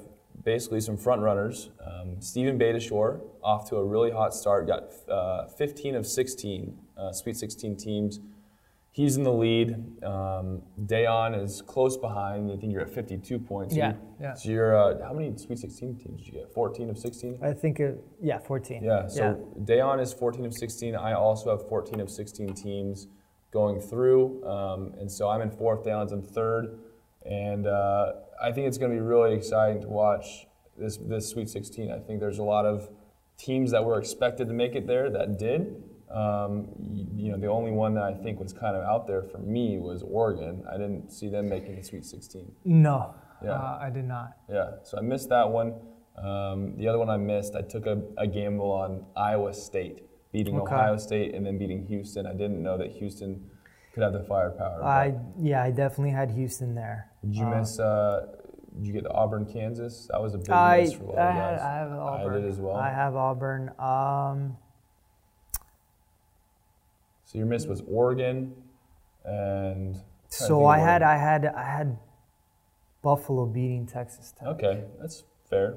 basically 0.44 0.80
some 0.80 0.96
front 0.96 1.22
runners. 1.22 1.70
Um, 1.84 2.20
Stephen 2.20 2.58
Betashore 2.58 3.20
off 3.42 3.68
to 3.70 3.76
a 3.76 3.84
really 3.84 4.10
hot 4.12 4.32
start, 4.34 4.66
got 4.68 4.92
uh, 5.10 5.46
15 5.48 5.96
of 5.96 6.06
16 6.06 6.78
uh, 6.96 7.12
Sweet 7.12 7.36
16 7.36 7.76
teams. 7.76 8.20
He's 8.92 9.16
in 9.16 9.22
the 9.24 9.32
lead. 9.32 9.70
Um, 10.04 10.60
Dejan 10.84 11.42
is 11.42 11.62
close 11.62 11.96
behind. 11.96 12.52
I 12.52 12.56
think 12.56 12.72
you're 12.72 12.82
at 12.82 12.90
52 12.90 13.38
points. 13.38 13.74
Yeah, 13.74 13.92
you- 13.92 13.98
yeah. 14.20 14.34
So 14.34 14.50
you're 14.50 14.76
uh, 14.76 15.02
how 15.04 15.14
many 15.14 15.36
Sweet 15.36 15.58
16 15.58 15.96
teams 15.96 16.18
did 16.18 16.26
you 16.26 16.32
get? 16.34 16.52
14 16.52 16.90
of 16.90 16.98
16. 16.98 17.38
I 17.42 17.52
think, 17.54 17.80
it, 17.80 17.98
yeah, 18.20 18.38
14. 18.38 18.84
Yeah, 18.84 19.08
so 19.08 19.48
Dejan 19.64 20.00
is 20.00 20.12
14 20.12 20.44
of 20.44 20.54
16. 20.54 20.94
I 20.94 21.14
also 21.14 21.50
have 21.56 21.66
14 21.68 21.98
of 22.00 22.10
16 22.10 22.54
teams 22.54 23.08
going 23.52 23.80
through. 23.80 24.44
Um, 24.44 24.94
and 24.98 25.10
so 25.10 25.28
I'm 25.28 25.42
in 25.42 25.50
fourth, 25.50 25.84
Dejan's 25.84 26.12
in 26.12 26.22
third. 26.22 26.78
And 27.24 27.66
uh, 27.66 28.12
I 28.42 28.50
think 28.50 28.66
it's 28.66 28.78
going 28.78 28.90
to 28.90 28.96
be 28.96 29.00
really 29.00 29.34
exciting 29.34 29.80
to 29.82 29.88
watch 29.88 30.46
this, 30.76 30.96
this 30.96 31.28
Sweet 31.28 31.48
16. 31.48 31.92
I 31.92 31.98
think 31.98 32.18
there's 32.18 32.38
a 32.38 32.42
lot 32.42 32.64
of 32.64 32.88
teams 33.38 33.70
that 33.70 33.84
were 33.84 33.98
expected 33.98 34.48
to 34.48 34.54
make 34.54 34.74
it 34.74 34.86
there 34.86 35.10
that 35.10 35.38
did. 35.38 35.82
Um, 36.10 36.68
you 37.14 37.30
know, 37.30 37.38
the 37.38 37.46
only 37.46 37.70
one 37.70 37.94
that 37.94 38.02
I 38.02 38.12
think 38.14 38.40
was 38.40 38.52
kind 38.52 38.76
of 38.76 38.82
out 38.82 39.06
there 39.06 39.22
for 39.22 39.38
me 39.38 39.78
was 39.78 40.02
Oregon. 40.02 40.64
I 40.68 40.72
didn't 40.76 41.10
see 41.10 41.28
them 41.28 41.48
making 41.48 41.76
the 41.76 41.82
Sweet 41.84 42.04
16. 42.04 42.52
No, 42.64 43.14
Yeah. 43.42 43.52
uh, 43.52 43.78
I 43.80 43.88
did 43.90 44.04
not. 44.04 44.36
Yeah, 44.50 44.72
so 44.82 44.98
I 44.98 45.00
missed 45.00 45.28
that 45.30 45.48
one. 45.48 45.74
Um, 46.18 46.76
the 46.76 46.86
other 46.88 46.98
one 46.98 47.08
I 47.08 47.16
missed, 47.16 47.54
I 47.56 47.62
took 47.62 47.86
a, 47.86 48.02
a 48.18 48.26
gamble 48.26 48.70
on 48.70 49.06
Iowa 49.16 49.54
State 49.54 50.02
beating 50.32 50.58
Okay. 50.60 50.74
Ohio 50.74 50.96
State 50.96 51.34
and 51.34 51.44
then 51.46 51.58
beating 51.58 51.86
Houston. 51.86 52.26
I 52.26 52.32
didn't 52.32 52.62
know 52.62 52.78
that 52.78 52.90
Houston 52.92 53.50
could 53.92 54.02
have 54.02 54.12
the 54.14 54.22
firepower. 54.24 54.82
I 54.82 55.14
yeah, 55.38 55.62
I 55.62 55.70
definitely 55.70 56.10
had 56.12 56.30
Houston 56.30 56.74
there. 56.74 57.10
did 57.22 57.36
you 57.36 57.44
Uh, 57.46 57.58
miss? 57.58 57.78
Uh, 57.78 58.26
did 58.76 58.86
you 58.86 58.92
get 58.94 59.02
the 59.04 59.12
Auburn, 59.12 59.44
Kansas? 59.44 60.08
That 60.10 60.22
was 60.22 60.34
a 60.34 60.38
big 60.38 60.48
I, 60.50 60.80
miss 60.80 60.94
for 60.94 61.04
a 61.04 61.06
lot 61.08 61.18
I, 61.18 61.28
of 61.28 61.34
guys. 61.36 61.60
I 61.60 61.72
have 61.74 61.92
Auburn. 61.92 62.32
I 62.34 62.40
did 62.40 62.50
as 62.50 62.58
well. 62.58 62.76
I 62.76 62.90
have 62.90 63.14
Auburn. 63.16 63.70
Um, 63.78 64.56
so 67.24 67.38
your 67.38 67.46
miss 67.46 67.66
was 67.66 67.82
Oregon, 67.86 68.54
and 69.24 69.96
so 70.28 70.64
I 70.64 70.78
had 70.78 71.02
I 71.02 71.16
had 71.18 71.46
I 71.46 71.62
had 71.64 71.98
Buffalo 73.02 73.46
beating 73.46 73.86
Texas 73.86 74.32
Tech. 74.38 74.48
Okay, 74.48 74.84
that's 75.00 75.24
fair. 75.50 75.76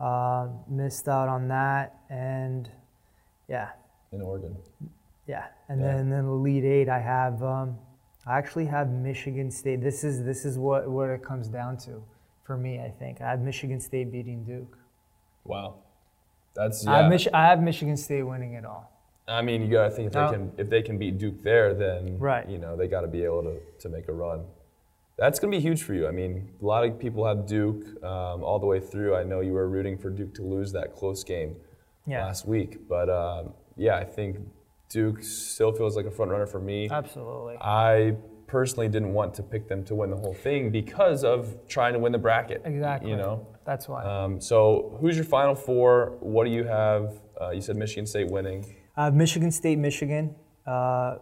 Uh, 0.00 0.48
missed 0.68 1.08
out 1.08 1.28
on 1.28 1.48
that, 1.48 1.98
and 2.10 2.70
yeah, 3.48 3.70
In 4.12 4.20
Oregon. 4.22 4.56
yeah, 5.26 5.46
and 5.68 5.80
Yeah. 5.80 5.96
then 5.96 6.10
then 6.10 6.24
the 6.26 6.32
lead 6.32 6.64
eight 6.64 6.88
I 6.88 6.98
have. 7.00 7.42
Um, 7.42 7.78
I 8.26 8.38
actually 8.38 8.66
have 8.66 8.90
Michigan 8.90 9.50
State. 9.50 9.80
This 9.82 10.02
is 10.04 10.24
this 10.24 10.44
is 10.44 10.58
what 10.58 10.88
what 10.90 11.08
it 11.10 11.22
comes 11.22 11.48
down 11.48 11.76
to 11.78 12.02
for 12.44 12.56
me. 12.56 12.80
I 12.80 12.90
think 12.90 13.20
I 13.20 13.30
have 13.30 13.40
Michigan 13.40 13.80
State 13.80 14.10
beating 14.10 14.44
Duke. 14.44 14.76
Wow, 15.44 15.76
that's 16.54 16.84
yeah. 16.84 16.92
I, 16.92 16.98
have 17.02 17.10
Mich- 17.10 17.28
I 17.32 17.44
have 17.46 17.62
Michigan 17.62 17.96
State 17.96 18.22
winning 18.24 18.54
it 18.54 18.64
all. 18.64 18.90
I 19.28 19.42
mean, 19.42 19.62
you 19.62 19.68
gotta 19.68 19.90
think 19.90 20.08
if 20.08 20.12
they 20.12 20.20
No. 20.20 20.30
can 20.32 20.52
if 20.56 20.68
they 20.70 20.82
can 20.82 20.98
beat 20.98 21.18
Duke 21.18 21.42
there, 21.42 21.74
then 21.74 22.18
Right. 22.18 22.48
you 22.48 22.58
know 22.58 22.76
they 22.76 22.88
got 22.88 23.00
to 23.02 23.08
be 23.08 23.24
able 23.24 23.42
to, 23.44 23.60
to 23.80 23.88
make 23.88 24.08
a 24.08 24.12
run. 24.12 24.44
That's 25.18 25.38
gonna 25.40 25.50
be 25.52 25.60
huge 25.60 25.82
for 25.82 25.94
you. 25.94 26.06
I 26.06 26.10
mean, 26.10 26.48
a 26.60 26.64
lot 26.64 26.84
of 26.84 26.98
people 26.98 27.24
have 27.26 27.46
Duke 27.46 28.02
um, 28.04 28.44
all 28.44 28.58
the 28.58 28.66
way 28.66 28.80
through. 28.80 29.16
I 29.16 29.24
know 29.24 29.40
you 29.40 29.52
were 29.54 29.68
rooting 29.68 29.96
for 29.98 30.10
Duke 30.10 30.34
to 30.34 30.42
lose 30.42 30.72
that 30.72 30.94
close 30.94 31.24
game 31.24 31.56
Yeah, 32.06 32.24
last 32.24 32.46
week, 32.46 32.88
but 32.88 33.10
um, 33.10 33.52
yeah, 33.76 33.96
I 33.96 34.04
think 34.04 34.38
Duke 34.88 35.22
still 35.22 35.72
feels 35.72 35.96
like 35.96 36.06
a 36.06 36.10
front 36.10 36.30
runner 36.30 36.46
for 36.46 36.60
me. 36.60 36.88
absolutely. 36.90 37.56
I 37.60 38.16
personally 38.46 38.88
didn't 38.88 39.12
want 39.12 39.34
to 39.34 39.42
pick 39.42 39.68
them 39.68 39.84
to 39.84 39.94
win 39.94 40.10
the 40.10 40.16
whole 40.16 40.34
thing 40.34 40.70
because 40.70 41.24
of 41.24 41.66
trying 41.68 41.92
to 41.92 41.98
win 41.98 42.12
the 42.12 42.18
bracket. 42.18 42.62
Exactly. 42.64 43.10
You 43.10 43.16
know. 43.16 43.46
That's 43.64 43.88
why. 43.88 44.04
Um, 44.04 44.40
so 44.40 44.96
who's 45.00 45.16
your 45.16 45.24
final 45.24 45.54
four? 45.54 46.16
What 46.20 46.44
do 46.44 46.50
you 46.52 46.64
have? 46.64 47.20
Uh, 47.40 47.50
you 47.50 47.60
said 47.60 47.76
Michigan 47.76 48.06
State 48.06 48.28
winning. 48.30 48.64
I 48.96 49.04
have 49.06 49.14
Michigan 49.14 49.50
State, 49.50 49.78
Michigan, 49.78 50.34
uh, 50.66 51.16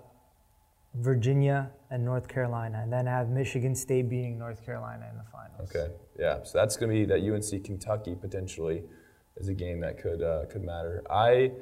Virginia, 0.94 1.70
and 1.90 2.04
North 2.04 2.28
Carolina. 2.28 2.80
And 2.82 2.92
then 2.92 3.08
I 3.08 3.12
have 3.12 3.30
Michigan 3.30 3.74
State 3.74 4.08
beating 4.08 4.38
North 4.38 4.64
Carolina 4.64 5.08
in 5.10 5.16
the 5.16 5.24
finals. 5.32 5.70
Okay, 5.74 5.92
yeah. 6.18 6.42
So 6.42 6.58
that's 6.58 6.76
going 6.76 6.90
to 6.90 6.94
be 6.94 7.04
that 7.06 7.20
UNC 7.20 7.64
Kentucky 7.64 8.14
potentially 8.14 8.82
is 9.36 9.48
a 9.48 9.54
game 9.54 9.80
that 9.80 9.98
could 9.98 10.22
uh, 10.22 10.44
could 10.46 10.62
matter. 10.62 11.02
I 11.10 11.52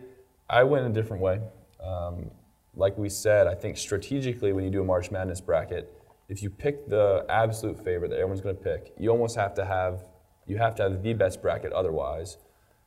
I 0.48 0.64
went 0.64 0.86
a 0.86 0.90
different 0.90 1.22
way. 1.22 1.40
Um, 1.82 2.30
like 2.74 2.96
we 2.96 3.08
said, 3.08 3.46
I 3.46 3.54
think 3.54 3.76
strategically 3.76 4.52
when 4.52 4.64
you 4.64 4.70
do 4.70 4.80
a 4.80 4.84
March 4.84 5.10
Madness 5.10 5.40
bracket, 5.40 5.92
if 6.28 6.42
you 6.42 6.50
pick 6.50 6.88
the 6.88 7.26
absolute 7.28 7.82
favorite 7.84 8.08
that 8.10 8.16
everyone's 8.16 8.40
going 8.40 8.56
to 8.56 8.62
pick, 8.62 8.92
you 8.98 9.10
almost 9.10 9.36
have 9.36 9.54
to 9.54 9.64
have 9.64 10.04
you 10.46 10.58
have 10.58 10.74
to 10.76 10.82
have 10.82 11.02
the 11.02 11.14
best 11.14 11.40
bracket 11.42 11.72
otherwise. 11.72 12.38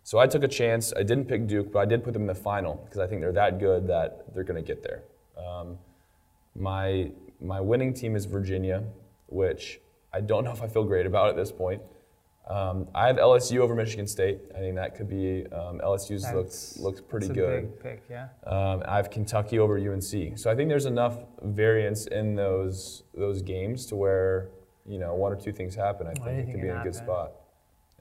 So 0.03 0.19
I 0.19 0.27
took 0.27 0.43
a 0.43 0.47
chance. 0.47 0.93
I 0.95 1.03
didn't 1.03 1.25
pick 1.25 1.47
Duke, 1.47 1.71
but 1.71 1.79
I 1.79 1.85
did 1.85 2.03
put 2.03 2.13
them 2.13 2.23
in 2.23 2.27
the 2.27 2.35
final 2.35 2.75
because 2.85 2.99
I 2.99 3.07
think 3.07 3.21
they're 3.21 3.31
that 3.31 3.59
good 3.59 3.87
that 3.87 4.33
they're 4.33 4.43
going 4.43 4.63
to 4.63 4.67
get 4.67 4.83
there. 4.83 5.03
Um, 5.37 5.77
my 6.55 7.11
my 7.41 7.59
winning 7.59 7.93
team 7.93 8.15
is 8.15 8.25
Virginia, 8.25 8.83
which 9.27 9.79
I 10.13 10.21
don't 10.21 10.43
know 10.45 10.51
if 10.51 10.61
I 10.61 10.67
feel 10.67 10.83
great 10.83 11.05
about 11.05 11.29
at 11.29 11.35
this 11.35 11.51
point. 11.51 11.81
Um, 12.47 12.87
I 12.93 13.07
have 13.07 13.15
LSU 13.15 13.57
over 13.59 13.73
Michigan 13.73 14.05
State. 14.05 14.39
I 14.53 14.59
think 14.59 14.75
that 14.75 14.93
could 14.95 15.09
be 15.09 15.45
um, 15.51 15.79
LSU's 15.83 16.23
looks 16.31 16.73
That's- 16.73 16.77
looks 16.79 17.01
pretty 17.01 17.27
That's 17.27 17.39
a 17.39 17.41
good. 17.41 17.79
pick, 17.81 18.03
yeah. 18.09 18.27
Um, 18.45 18.83
I 18.87 18.97
have 18.97 19.09
Kentucky 19.09 19.57
over 19.57 19.77
UNC. 19.79 20.37
So 20.37 20.51
I 20.51 20.55
think 20.55 20.69
there's 20.69 20.85
enough 20.85 21.17
variance 21.41 22.05
in 22.07 22.35
those 22.35 23.03
those 23.15 23.41
games 23.41 23.87
to 23.87 23.95
where 23.95 24.49
you 24.85 24.99
know 24.99 25.15
one 25.15 25.31
or 25.31 25.35
two 25.35 25.51
things 25.51 25.73
happen. 25.73 26.05
I 26.05 26.13
think 26.13 26.47
it 26.47 26.51
could 26.51 26.61
be 26.61 26.67
in 26.67 26.77
a 26.77 26.83
good 26.83 26.93
spot. 26.95 27.31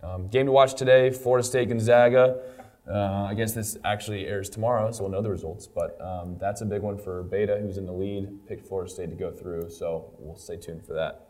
Um, 0.02 0.28
game 0.28 0.44
to 0.44 0.52
watch 0.52 0.74
today: 0.74 1.10
Florida 1.10 1.42
State 1.46 1.68
Gonzaga. 1.70 2.42
Uh, 2.86 3.28
I 3.30 3.32
guess 3.32 3.54
this 3.54 3.78
actually 3.82 4.26
airs 4.26 4.50
tomorrow, 4.50 4.92
so 4.92 5.04
we'll 5.04 5.12
know 5.12 5.22
the 5.22 5.30
results. 5.30 5.66
But 5.66 5.98
um, 6.02 6.36
that's 6.38 6.60
a 6.60 6.66
big 6.66 6.82
one 6.82 6.98
for 6.98 7.22
Beta, 7.22 7.56
who's 7.62 7.78
in 7.78 7.86
the 7.86 7.92
lead. 7.94 8.46
Picked 8.46 8.66
Florida 8.68 8.90
State 8.90 9.08
to 9.08 9.16
go 9.16 9.30
through, 9.30 9.70
so 9.70 10.12
we'll 10.18 10.36
stay 10.36 10.58
tuned 10.58 10.84
for 10.84 10.92
that. 10.92 11.28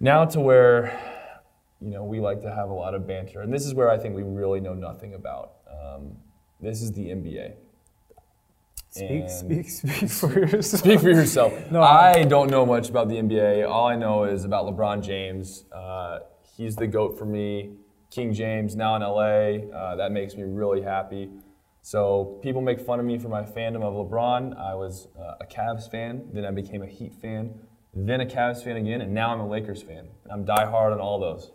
Now 0.00 0.24
to 0.24 0.40
where 0.40 0.98
you 1.80 1.90
know 1.90 2.04
we 2.04 2.20
like 2.20 2.40
to 2.42 2.52
have 2.54 2.70
a 2.70 2.74
lot 2.74 2.94
of 2.94 3.06
banter, 3.06 3.40
and 3.42 3.52
this 3.52 3.66
is 3.66 3.74
where 3.74 3.90
I 3.90 3.98
think 3.98 4.14
we 4.14 4.22
really 4.22 4.60
know 4.60 4.74
nothing 4.74 5.14
about. 5.14 5.52
Um, 5.70 6.16
This 6.60 6.80
is 6.80 6.92
the 6.92 7.08
NBA. 7.10 7.54
Speak, 8.88 9.28
speak, 9.28 9.68
speak 9.68 10.10
for 10.10 10.32
yourself. 10.32 10.80
Speak 10.80 11.00
for 11.00 11.10
yourself. 11.10 11.52
No, 11.70 11.82
I 11.82 12.24
don't 12.24 12.50
know 12.50 12.64
much 12.64 12.88
about 12.88 13.08
the 13.08 13.16
NBA. 13.16 13.68
All 13.68 13.86
I 13.86 13.94
know 13.96 14.24
is 14.24 14.44
about 14.44 14.64
LeBron 14.64 15.02
James. 15.02 15.66
Uh, 15.70 16.20
he's 16.56 16.76
the 16.76 16.86
GOAT 16.86 17.18
for 17.18 17.26
me. 17.26 17.72
King 18.10 18.32
James, 18.32 18.74
now 18.74 18.96
in 18.96 19.02
LA. 19.02 19.68
Uh, 19.76 19.96
that 19.96 20.12
makes 20.12 20.34
me 20.34 20.44
really 20.44 20.80
happy. 20.80 21.28
So 21.82 22.38
people 22.42 22.62
make 22.62 22.80
fun 22.80 22.98
of 22.98 23.04
me 23.04 23.18
for 23.18 23.28
my 23.28 23.42
fandom 23.42 23.82
of 23.82 23.92
LeBron. 23.94 24.56
I 24.58 24.74
was 24.74 25.08
uh, 25.18 25.34
a 25.40 25.44
Cavs 25.44 25.90
fan, 25.90 26.30
then 26.32 26.46
I 26.46 26.50
became 26.50 26.82
a 26.82 26.86
Heat 26.86 27.14
fan, 27.20 27.54
then 27.94 28.22
a 28.22 28.26
Cavs 28.26 28.64
fan 28.64 28.76
again, 28.76 29.02
and 29.02 29.12
now 29.12 29.30
I'm 29.32 29.40
a 29.40 29.48
Lakers 29.48 29.82
fan. 29.82 30.08
I'm 30.32 30.44
diehard 30.46 30.92
on 30.92 31.00
all 31.00 31.20
those. 31.20 31.50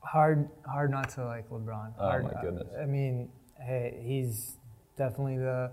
Hard 0.00 0.48
hard 0.66 0.90
not 0.90 1.08
to 1.10 1.24
like 1.24 1.48
LeBron. 1.50 1.92
Oh, 1.98 2.22
my 2.22 2.42
goodness. 2.42 2.68
I 2.80 2.86
mean, 2.86 3.28
hey, 3.60 4.00
he's 4.02 4.56
definitely 4.96 5.38
the 5.38 5.70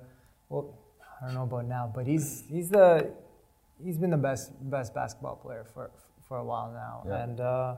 well, 0.49 0.77
I 1.21 1.25
don't 1.25 1.35
know 1.35 1.43
about 1.43 1.65
now, 1.65 1.91
but 1.93 2.05
he's 2.05 2.43
he's 2.49 2.69
the 2.69 3.11
he's 3.83 3.97
been 3.97 4.09
the 4.11 4.17
best 4.17 4.51
best 4.69 4.93
basketball 4.93 5.35
player 5.35 5.65
for 5.73 5.91
for 6.27 6.37
a 6.37 6.43
while 6.43 6.71
now. 6.71 7.03
Yeah. 7.07 7.23
And 7.23 7.39
uh 7.39 7.75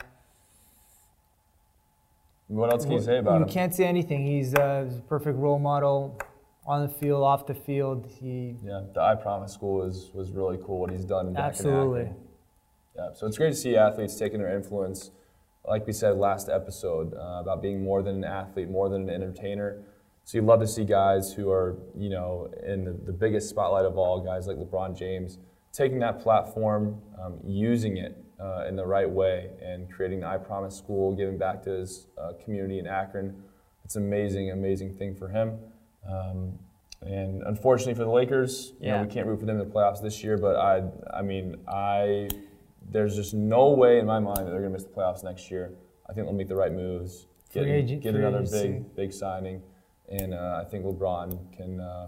What 2.47 2.71
else 2.71 2.83
can 2.83 2.93
you 2.93 3.01
say 3.01 3.17
about 3.19 3.35
you 3.35 3.41
him? 3.43 3.47
You 3.47 3.53
can't 3.53 3.73
say 3.73 3.85
anything. 3.85 4.25
He's 4.25 4.53
a, 4.53 5.01
perfect 5.07 5.37
role 5.37 5.59
model 5.59 6.19
on 6.65 6.81
the 6.81 6.93
field, 6.93 7.23
off 7.23 7.45
the 7.45 7.53
field. 7.53 8.07
He 8.19 8.55
Yeah, 8.63 8.81
the 8.93 9.01
I 9.01 9.15
Promise 9.15 9.53
School 9.53 9.77
was 9.77 10.11
was 10.13 10.31
really 10.31 10.57
cool. 10.65 10.79
What 10.79 10.91
he's 10.91 11.05
done 11.05 11.33
back 11.33 11.49
Absolutely. 11.49 12.09
Yeah, 12.95 13.13
so 13.13 13.27
it's 13.27 13.37
great 13.37 13.51
to 13.51 13.55
see 13.55 13.77
athletes 13.77 14.15
taking 14.15 14.39
their 14.39 14.53
influence, 14.53 15.11
like 15.65 15.85
we 15.85 15.93
said 15.93 16.17
last 16.17 16.49
episode, 16.49 17.13
uh, 17.13 17.41
about 17.41 17.61
being 17.61 17.83
more 17.83 18.01
than 18.01 18.15
an 18.17 18.23
athlete, 18.23 18.69
more 18.69 18.89
than 18.89 19.03
an 19.03 19.09
entertainer. 19.09 19.83
So 20.23 20.37
you 20.37 20.43
love 20.43 20.59
to 20.59 20.67
see 20.67 20.83
guys 20.85 21.33
who 21.33 21.49
are, 21.49 21.77
you 21.97 22.09
know, 22.09 22.51
in 22.65 22.85
the, 22.85 22.91
the 22.93 23.11
biggest 23.11 23.49
spotlight 23.49 23.85
of 23.85 23.97
all, 23.97 24.19
guys 24.21 24.47
like 24.47 24.57
LeBron 24.57 24.97
James, 24.97 25.37
taking 25.73 25.99
that 25.99 26.19
platform, 26.19 27.01
um, 27.21 27.39
using 27.43 27.97
it 27.97 28.15
uh, 28.39 28.65
in 28.67 28.75
the 28.75 28.85
right 28.85 29.09
way, 29.09 29.49
and 29.61 29.91
creating 29.91 30.21
the 30.21 30.27
I 30.27 30.37
Promise 30.37 30.75
School, 30.77 31.15
giving 31.15 31.37
back 31.37 31.61
to 31.63 31.71
his 31.71 32.07
uh, 32.17 32.33
community 32.43 32.79
in 32.79 32.87
Akron. 32.87 33.43
It's 33.83 33.95
an 33.95 34.03
amazing, 34.03 34.51
amazing 34.51 34.95
thing 34.95 35.15
for 35.15 35.27
him. 35.29 35.57
Um, 36.07 36.57
and 37.01 37.41
unfortunately 37.43 37.95
for 37.95 38.03
the 38.03 38.11
Lakers, 38.11 38.73
you 38.79 38.89
know, 38.89 38.95
Yeah. 38.95 39.01
we 39.03 39.07
can't 39.07 39.25
root 39.25 39.39
for 39.39 39.45
them 39.45 39.59
in 39.59 39.67
the 39.67 39.73
playoffs 39.73 40.01
this 40.01 40.23
year. 40.23 40.37
But 40.37 40.57
I, 40.57 40.83
I 41.11 41.21
mean, 41.21 41.55
I, 41.67 42.29
there's 42.91 43.15
just 43.15 43.33
no 43.33 43.69
way 43.69 43.99
in 43.99 44.05
my 44.05 44.19
mind 44.19 44.39
that 44.39 44.51
they're 44.51 44.61
going 44.61 44.71
to 44.71 44.77
miss 44.77 44.83
the 44.83 44.89
playoffs 44.89 45.23
next 45.23 45.51
year. 45.51 45.73
I 46.09 46.13
think 46.13 46.25
they'll 46.25 46.35
make 46.35 46.47
the 46.47 46.55
right 46.55 46.73
moves, 46.73 47.27
get, 47.53 47.67
agent- 47.67 48.01
get 48.01 48.15
another 48.15 48.39
agency. 48.39 48.67
big, 48.67 48.95
big 48.95 49.13
signing, 49.13 49.61
and 50.09 50.33
uh, 50.33 50.63
I 50.65 50.69
think 50.69 50.85
LeBron 50.85 51.55
can 51.55 51.79
uh, 51.79 52.07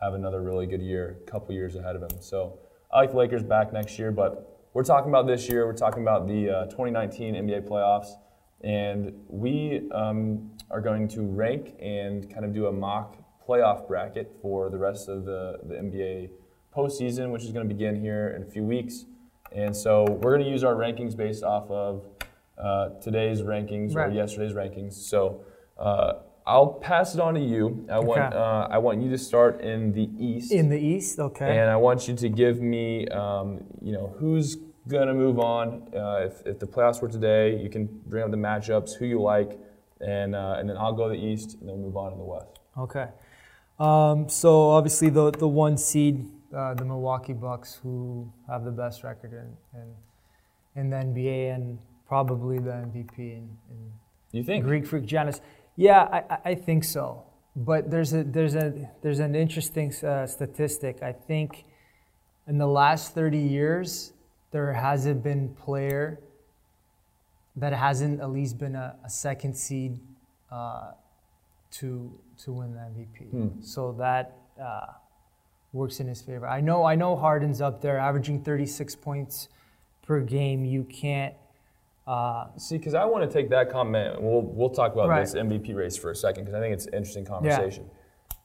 have 0.00 0.14
another 0.14 0.42
really 0.42 0.66
good 0.66 0.82
year, 0.82 1.18
a 1.26 1.30
couple 1.30 1.54
years 1.54 1.76
ahead 1.76 1.96
of 1.96 2.02
him. 2.02 2.20
So 2.20 2.58
I 2.92 2.98
like 2.98 3.12
the 3.12 3.16
Lakers 3.16 3.42
back 3.42 3.72
next 3.72 3.98
year, 3.98 4.10
but 4.10 4.68
we're 4.74 4.84
talking 4.84 5.10
about 5.10 5.26
this 5.26 5.48
year. 5.48 5.66
We're 5.66 5.72
talking 5.72 6.02
about 6.02 6.28
the 6.28 6.50
uh, 6.50 6.64
2019 6.66 7.34
NBA 7.34 7.68
playoffs, 7.68 8.10
and 8.62 9.12
we 9.28 9.88
um, 9.92 10.50
are 10.70 10.80
going 10.80 11.08
to 11.08 11.22
rank 11.22 11.74
and 11.80 12.32
kind 12.32 12.44
of 12.44 12.52
do 12.52 12.66
a 12.66 12.72
mock 12.72 13.16
playoff 13.46 13.88
bracket 13.88 14.36
for 14.40 14.70
the 14.70 14.78
rest 14.78 15.08
of 15.08 15.24
the, 15.24 15.58
the 15.64 15.74
NBA 15.74 16.30
postseason, 16.76 17.32
which 17.32 17.42
is 17.42 17.52
going 17.52 17.66
to 17.66 17.74
begin 17.74 18.00
here 18.00 18.34
in 18.36 18.42
a 18.42 18.46
few 18.46 18.62
weeks. 18.62 19.06
And 19.52 19.76
so 19.76 20.04
we're 20.04 20.34
going 20.36 20.44
to 20.44 20.50
use 20.50 20.64
our 20.64 20.74
rankings 20.74 21.16
based 21.16 21.42
off 21.42 21.70
of 21.70 22.04
uh, 22.58 22.90
today's 23.00 23.42
rankings 23.42 23.94
or 23.96 24.10
yesterday's 24.10 24.52
rankings. 24.52 24.94
So 24.94 25.42
uh, 25.78 26.14
I'll 26.46 26.74
pass 26.74 27.14
it 27.14 27.20
on 27.20 27.34
to 27.34 27.40
you. 27.40 27.86
I 27.90 27.98
want 27.98 28.20
Okay. 28.20 28.36
uh, 28.36 28.68
I 28.68 28.78
want 28.78 29.02
you 29.02 29.10
to 29.10 29.18
start 29.18 29.60
in 29.60 29.92
the 29.92 30.08
East, 30.18 30.52
in 30.52 30.68
the 30.68 30.78
East, 30.78 31.18
okay. 31.18 31.58
and 31.58 31.70
I 31.70 31.76
want 31.76 32.08
you 32.08 32.14
to 32.16 32.28
give 32.28 32.60
me 32.60 33.06
um, 33.08 33.60
you 33.80 33.92
know 33.92 34.14
who's 34.18 34.56
going 34.88 35.08
to 35.08 35.14
move 35.14 35.38
on. 35.38 35.88
Uh, 35.94 36.26
if, 36.26 36.46
if 36.46 36.58
the 36.58 36.66
playoffs 36.66 37.00
were 37.02 37.08
today, 37.08 37.60
you 37.62 37.68
can 37.68 37.86
bring 38.06 38.24
up 38.24 38.30
the 38.30 38.36
matchups, 38.36 38.94
who 38.96 39.04
you 39.06 39.20
like, 39.20 39.58
and 40.00 40.34
uh, 40.34 40.56
and 40.58 40.68
then 40.68 40.76
I'll 40.76 40.94
go 40.94 41.08
to 41.08 41.14
the 41.14 41.24
East, 41.24 41.56
and 41.60 41.68
then 41.68 41.80
move 41.82 41.96
on 41.96 42.12
to 42.12 42.16
the 42.16 42.24
West. 42.24 42.58
Okay. 42.78 43.08
Um, 43.78 44.28
so 44.28 44.70
obviously 44.70 45.08
the 45.10 45.30
the 45.30 45.48
one 45.48 45.76
seed, 45.76 46.26
uh, 46.56 46.74
the 46.74 46.84
Milwaukee 46.84 47.32
Bucks, 47.32 47.74
who 47.82 48.32
have 48.48 48.64
the 48.64 48.70
best 48.70 49.02
record 49.04 49.32
in 49.32 49.80
in, 49.80 49.94
in 50.80 50.90
the 50.90 50.96
NBA 50.96 51.54
and 51.54 51.78
probably 52.06 52.58
the 52.58 52.70
MVP 52.70 53.18
in, 53.18 53.48
in 53.70 53.92
You 54.32 54.42
think? 54.42 54.64
Greek 54.64 54.86
Freak 54.86 55.06
Giannis. 55.06 55.40
Yeah, 55.76 56.02
I, 56.12 56.38
I- 56.50 56.54
think 56.54 56.84
so. 56.84 57.24
But 57.56 57.90
there's 57.90 58.12
a 58.12 58.22
there's 58.24 58.54
a 58.54 58.90
there's 59.02 59.18
an 59.18 59.34
interesting 59.34 59.92
uh, 60.04 60.26
statistic. 60.26 61.02
I 61.02 61.12
think 61.12 61.64
in 62.46 62.58
the 62.58 62.66
last 62.66 63.14
30 63.14 63.38
years 63.38 64.12
there 64.52 64.72
hasn't 64.72 65.22
been 65.22 65.54
player 65.54 66.20
that 67.56 67.72
hasn't 67.72 68.20
at 68.20 68.30
least 68.30 68.58
been 68.58 68.76
a, 68.76 68.96
a 69.04 69.10
second 69.10 69.54
seed 69.56 70.00
uh, 70.50 70.92
to 71.72 72.18
to 72.44 72.52
win 72.52 72.72
the 72.72 72.80
MVP. 72.80 73.30
Hmm. 73.30 73.62
So 73.62 73.92
that 73.98 74.36
uh, 74.62 74.86
works 75.72 76.00
in 76.00 76.08
his 76.08 76.20
favor. 76.22 76.46
I 76.46 76.60
know 76.60 76.84
I 76.84 76.94
know 76.94 77.16
Harden's 77.16 77.60
up 77.60 77.80
there, 77.80 77.98
averaging 77.98 78.42
36 78.42 78.94
points 78.96 79.48
per 80.02 80.20
game. 80.20 80.64
You 80.64 80.84
can't. 80.84 81.34
Uh, 82.06 82.46
See, 82.56 82.76
because 82.78 82.94
I 82.94 83.04
want 83.04 83.28
to 83.28 83.32
take 83.32 83.50
that 83.50 83.70
comment, 83.70 84.16
and 84.16 84.24
we'll 84.24 84.42
we'll 84.42 84.70
talk 84.70 84.92
about 84.92 85.08
Right. 85.08 85.20
this 85.20 85.34
MVP 85.34 85.74
race 85.74 85.96
for 85.96 86.10
a 86.10 86.16
second, 86.16 86.44
because 86.44 86.56
I 86.58 86.60
think 86.60 86.74
it's 86.74 86.86
an 86.86 86.94
interesting 86.94 87.24
conversation. 87.24 87.84
Yeah. 87.86 88.36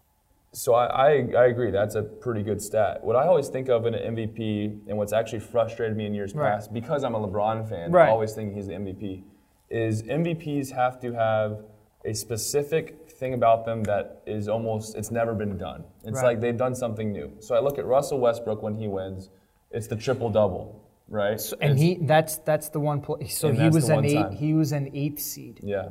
So 0.52 0.74
I, 0.74 0.86
I 0.86 1.08
I 1.38 1.46
agree 1.48 1.72
that's 1.72 1.96
a 1.96 2.04
pretty 2.04 2.44
good 2.44 2.62
stat. 2.62 3.04
What 3.04 3.16
I 3.16 3.26
always 3.28 3.50
think 3.50 3.68
of 3.70 3.86
in 3.88 3.94
an 3.96 4.16
MVP, 4.16 4.82
and 4.88 4.98
what's 4.98 5.14
actually 5.14 5.40
frustrated 5.40 5.98
me 5.98 6.06
in 6.06 6.14
years 6.14 6.34
Right. 6.36 6.52
past, 6.52 6.74
because 6.74 7.04
I'm 7.04 7.16
a 7.16 7.20
LeBron 7.28 7.68
fan, 7.68 7.92
Right. 7.92 8.10
always 8.10 8.34
thinking 8.34 8.56
he's 8.56 8.68
the 8.68 8.74
MVP, 8.76 9.24
is 9.70 10.04
MVPs 10.04 10.72
have 10.72 11.00
to 11.02 11.14
have 11.14 11.64
a 12.06 12.14
specific 12.14 13.05
thing 13.18 13.34
about 13.34 13.66
them 13.66 13.84
that 13.84 14.22
is 14.26 14.48
almost 14.48 14.96
it's 14.96 15.12
never 15.12 15.34
been 15.34 15.58
done. 15.58 15.84
It's 16.04 16.18
Right. 16.18 16.24
like 16.30 16.40
they've 16.42 16.58
done 16.58 16.76
something 16.76 17.12
new. 17.12 17.32
So 17.40 17.56
I 17.56 17.60
look 17.60 17.78
at 17.80 17.86
Russell 17.86 18.20
Westbrook 18.20 18.62
when 18.62 18.76
he 18.76 18.88
wins, 18.88 19.30
it's 19.72 19.88
the 19.88 19.96
triple 19.96 20.30
double, 20.30 20.82
right? 21.10 21.40
and 21.62 21.72
It's- 21.72 21.80
he 21.80 21.96
that's 22.02 22.38
that's 22.40 22.70
the 22.70 22.80
one 22.80 23.02
play. 23.02 23.26
So 23.28 23.52
he 23.52 23.70
was 23.70 23.90
an 23.90 24.06
eight. 24.06 24.14
time. 24.16 24.32
He 24.34 24.54
was 24.54 24.72
an 24.72 24.90
eighth 24.94 25.20
seed, 25.20 25.60
yeah. 25.64 25.90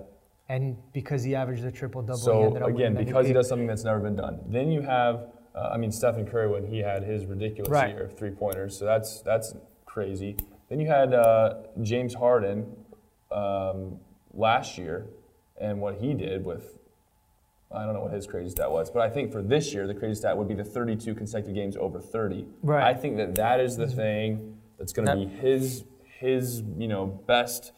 and 0.48 0.76
because 0.92 1.22
he 1.24 1.34
averaged 1.34 1.64
a 1.64 1.72
triple 1.72 2.02
double, 2.02 2.18
he 2.18 2.22
So 2.24 2.42
ended 2.44 2.62
up 2.62 2.68
again, 2.68 2.94
because 2.94 3.26
he 3.26 3.32
does 3.32 3.48
something 3.48 3.66
that's 3.66 3.84
never 3.84 4.00
been 4.00 4.16
done. 4.16 4.40
Then 4.48 4.70
you 4.70 4.82
have, 4.82 5.28
uh, 5.54 5.70
I 5.72 5.76
mean, 5.78 5.90
Stephen 5.92 6.26
Curry 6.26 6.48
when 6.48 6.66
he 6.66 6.78
had 6.80 7.02
his 7.04 7.24
ridiculous 7.26 7.70
Right. 7.70 7.94
year 7.94 8.04
of 8.04 8.12
three 8.14 8.30
pointers. 8.30 8.76
So 8.78 8.84
that's 8.84 9.22
that's 9.22 9.54
crazy. 9.86 10.36
Then 10.68 10.78
you 10.80 10.88
had 10.88 11.14
uh, 11.14 11.54
James 11.82 12.14
Harden 12.14 12.76
um, 13.30 13.98
last 14.32 14.76
year, 14.78 15.06
and 15.58 15.80
what 15.80 15.96
he 15.96 16.12
did 16.14 16.44
with. 16.44 16.78
I 17.74 17.84
don't 17.84 17.94
know 17.94 18.00
what 18.02 18.12
his 18.12 18.26
crazy 18.26 18.50
stat 18.50 18.70
was, 18.70 18.90
but 18.90 19.02
I 19.02 19.10
think 19.10 19.32
for 19.32 19.42
this 19.42 19.72
year, 19.74 19.86
the 19.86 19.94
crazy 19.94 20.14
stat 20.20 20.36
would 20.36 20.48
be 20.48 20.54
the 20.54 20.64
32 20.64 21.14
consecutive 21.14 21.54
games 21.54 21.76
over 21.76 22.00
30. 22.00 22.46
Right. 22.62 22.84
I 22.84 22.94
think 22.94 23.16
that 23.16 23.34
that 23.34 23.60
is 23.60 23.76
the 23.76 23.86
thing 23.86 24.56
that's 24.78 24.92
going 24.92 25.06
to 25.06 25.12
That- 25.14 25.18
be 25.18 25.26
his 25.36 25.84
his 26.20 26.62
you 26.78 26.88
know 26.88 27.06
best 27.06 27.72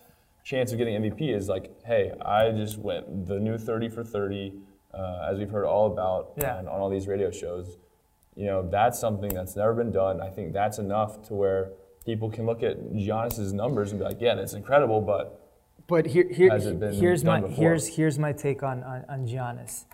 chance 0.44 0.70
of 0.70 0.78
getting 0.78 0.94
MVP 1.03 1.34
is 1.34 1.49
like, 1.49 1.70
hey, 1.84 2.12
I 2.24 2.51
just 2.53 2.78
went 2.78 3.26
the 3.26 3.40
new 3.40 3.59
30 3.59 3.88
for 3.88 4.05
30, 4.05 4.53
uh, 4.94 5.26
as 5.28 5.38
we've 5.38 5.51
heard 5.51 5.64
all 5.64 5.86
about 5.92 6.32
Yeah. 6.36 6.59
on, 6.59 6.68
on 6.68 6.80
all 6.80 6.88
these 6.90 7.09
radio 7.09 7.30
shows. 7.32 7.78
You 8.36 8.47
know, 8.47 8.68
that's 8.68 8.99
something 9.01 9.30
that's 9.30 9.57
never 9.57 9.74
been 9.74 9.90
done. 9.90 10.20
I 10.20 10.28
think 10.28 10.53
that's 10.53 10.78
enough 10.78 11.22
to 11.28 11.34
where 11.34 11.70
people 12.05 12.30
can 12.30 12.47
look 12.47 12.62
at 12.62 12.78
Giannis's 12.92 13.53
numbers 13.53 13.90
and 13.90 13.99
be 13.99 14.05
like, 14.05 14.20
yeah, 14.20 14.34
that's 14.36 14.53
incredible, 14.53 15.01
but 15.01 15.45
But 15.89 16.07
here, 16.07 16.28
here 16.32 16.51
Has 16.51 16.66
it 16.66 16.80
been 16.80 16.95
here's 16.95 17.24
my 17.24 17.41
before? 17.41 17.57
here's 17.57 17.87
here's 17.87 18.18
my 18.18 18.32
take 18.32 18.62
on 18.62 18.82
on, 18.82 19.05
on 19.09 19.26
Giannis. 19.26 19.84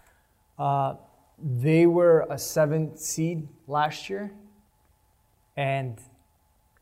Uh, 0.59 0.95
they 1.39 1.87
were 1.87 2.27
a 2.31 2.39
seventh 2.39 2.99
seed 2.99 3.49
last 3.67 4.09
year, 4.09 4.33
and 5.57 5.99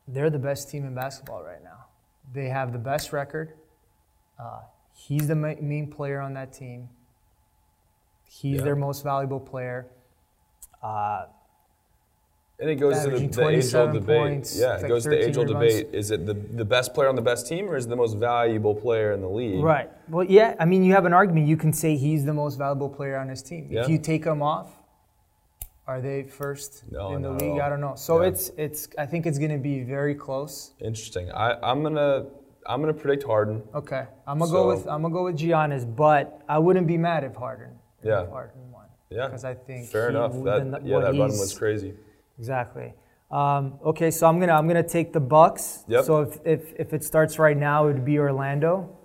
they're 0.07 0.29
the 0.29 0.39
best 0.39 0.69
team 0.69 0.85
in 0.85 0.93
basketball 0.95 1.43
right 1.43 1.63
now. 1.63 1.85
They 2.33 2.47
have 2.49 2.71
the 2.71 2.79
best 2.79 3.11
record. 3.11 3.53
Uh, 4.39 4.61
he's 4.93 5.27
the 5.27 5.35
main 5.35 5.91
player 5.91 6.21
on 6.21 6.33
that 6.35 6.53
team. 6.53 6.89
He's 8.29 8.57
Yeah. 8.59 8.63
their 8.63 8.75
most 8.75 9.03
valuable 9.03 9.39
player. 9.39 9.87
Uh, 10.81 11.25
and 12.61 12.69
it 12.69 12.75
goes 12.75 13.03
to 13.03 13.09
the, 13.09 13.27
the 13.27 13.47
age-old 13.49 13.93
debate. 13.93 14.17
points, 14.19 14.57
yeah, 14.57 14.75
like 14.75 14.83
it 14.83 14.87
goes 14.87 15.03
to 15.03 15.09
the 15.09 15.15
13 15.15 15.29
age-old 15.29 15.47
debate. 15.47 15.87
Is 15.91 16.11
it 16.11 16.27
the, 16.27 16.35
the 16.35 16.63
best 16.63 16.93
player 16.93 17.09
on 17.09 17.15
the 17.15 17.21
best 17.21 17.47
team, 17.47 17.67
or 17.67 17.75
is 17.75 17.85
it 17.87 17.89
the 17.89 17.95
most 17.95 18.17
valuable 18.17 18.75
player 18.75 19.13
in 19.13 19.21
the 19.21 19.27
league? 19.27 19.63
Right. 19.63 19.89
Well, 20.07 20.25
yeah. 20.25 20.55
I 20.59 20.65
mean, 20.65 20.83
you 20.83 20.93
have 20.93 21.05
an 21.05 21.13
argument. 21.13 21.47
You 21.47 21.57
can 21.57 21.73
say 21.73 21.97
he's 21.97 22.23
the 22.23 22.33
most 22.33 22.57
valuable 22.57 22.87
player 22.89 23.17
on 23.17 23.27
his 23.29 23.41
team. 23.41 23.67
Yeah. 23.71 23.81
If 23.81 23.89
you 23.89 23.97
take 23.97 24.23
him 24.23 24.43
off, 24.43 24.69
are 25.87 25.99
they 26.01 26.21
first 26.23 26.83
No, 26.91 27.15
in 27.15 27.23
the 27.23 27.31
league? 27.31 27.59
I 27.59 27.67
don't 27.67 27.81
know. 27.81 27.95
So 27.95 28.21
Yeah. 28.21 28.27
it's 28.29 28.49
it's. 28.57 28.87
I 28.97 29.07
think 29.07 29.25
it's 29.25 29.39
going 29.39 29.51
to 29.51 29.57
be 29.57 29.81
very 29.83 30.13
close. 30.13 30.71
Interesting. 30.79 31.31
I, 31.31 31.57
I'm 31.63 31.81
gonna 31.81 32.27
I'm 32.67 32.79
gonna 32.79 32.93
predict 32.93 33.23
Harden. 33.23 33.63
Okay. 33.73 34.05
I'm 34.27 34.37
gonna 34.37 34.51
go 34.51 34.67
with 34.67 34.87
I'm 34.87 35.01
gonna 35.01 35.13
go 35.13 35.23
with 35.23 35.37
Giannis, 35.39 35.83
but 35.95 36.43
I 36.47 36.59
wouldn't 36.59 36.85
be 36.85 36.97
mad 36.97 37.23
if 37.23 37.35
Harden 37.35 37.71
Yeah. 38.03 38.21
if 38.21 38.29
Harden 38.29 38.71
won. 38.71 38.85
Yeah. 39.09 39.25
Because 39.25 39.43
I 39.43 39.55
think 39.55 39.87
Fair 39.89 40.11
he- 40.11 40.15
enough. 40.15 40.33
That, 40.43 40.85
yeah, 40.85 40.99
that 40.99 41.07
run 41.17 41.29
was 41.29 41.57
crazy. 41.57 41.95
Exactly. 42.41 42.91
Um, 43.29 43.77
okay, 43.85 44.09
so 44.09 44.25
I'm 44.27 44.39
gonna 44.39 44.53
I'm 44.53 44.67
gonna 44.67 44.81
take 44.97 45.13
the 45.13 45.19
Bucks. 45.19 45.85
Yep. 45.87 46.05
So 46.05 46.21
if, 46.21 46.39
if 46.43 46.73
if 46.79 46.93
it 46.93 47.03
starts 47.03 47.37
right 47.37 47.55
now, 47.55 47.87
it 47.87 47.93
would 47.93 48.03
be 48.03 48.17
Orlando. 48.17 48.97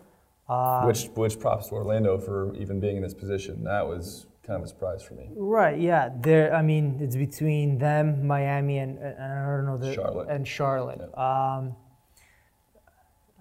Uh, 0.48 0.84
which 0.84 1.08
which 1.14 1.38
props 1.38 1.68
to 1.68 1.74
Orlando 1.74 2.16
for 2.18 2.54
even 2.56 2.80
being 2.80 2.96
in 2.96 3.02
this 3.02 3.12
position. 3.14 3.62
That 3.64 3.86
was 3.86 4.26
kind 4.46 4.56
of 4.58 4.64
a 4.64 4.68
surprise 4.68 5.02
for 5.02 5.12
me. 5.14 5.28
Right. 5.36 5.78
Yeah. 5.78 6.08
There. 6.18 6.54
I 6.54 6.62
mean, 6.62 6.98
it's 7.02 7.14
between 7.14 7.76
them, 7.78 8.26
Miami, 8.26 8.78
and, 8.78 8.96
and 8.98 9.22
I 9.22 9.54
don't 9.54 9.66
know 9.66 9.76
the 9.76 9.92
Charlotte. 9.92 10.28
and 10.30 10.48
Charlotte. 10.48 11.02
Um, 11.16 11.76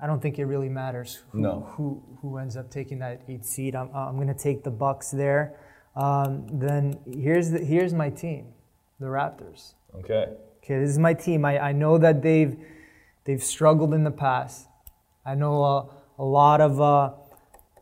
I 0.02 0.08
don't 0.08 0.22
think 0.22 0.40
it 0.40 0.46
really 0.46 0.68
matters 0.70 1.24
who, 1.32 1.40
No. 1.40 1.62
who 1.78 2.04
who 2.22 2.38
ends 2.38 2.58
up 2.58 2.70
taking 2.70 3.00
that 3.00 3.22
eight 3.30 3.46
seed. 3.46 3.76
I'm 3.76 3.90
I'm 3.96 4.18
gonna 4.18 4.34
take 4.34 4.64
the 4.66 4.72
Bucks 4.72 5.10
there. 5.12 5.56
Um, 5.96 6.46
then 6.52 7.00
here's 7.12 7.50
the 7.52 7.60
here's 7.60 7.94
my 7.94 8.10
team, 8.10 8.48
the 9.00 9.06
Raptors. 9.08 9.74
Okay. 10.00 10.28
Okay, 10.64 10.80
this 10.80 10.90
is 10.90 11.00
my 11.00 11.14
team. 11.14 11.46
I, 11.46 11.60
I 11.60 11.72
know 11.72 11.98
that 11.98 12.22
they've 12.22 12.56
they've 13.26 13.44
struggled 13.44 13.94
in 13.94 14.04
the 14.04 14.12
past. 14.12 14.68
I 15.26 15.36
know 15.36 15.64
uh, 15.64 15.86
a 16.20 16.24
lot 16.24 16.62
of 16.62 16.82
uh, 16.82 17.12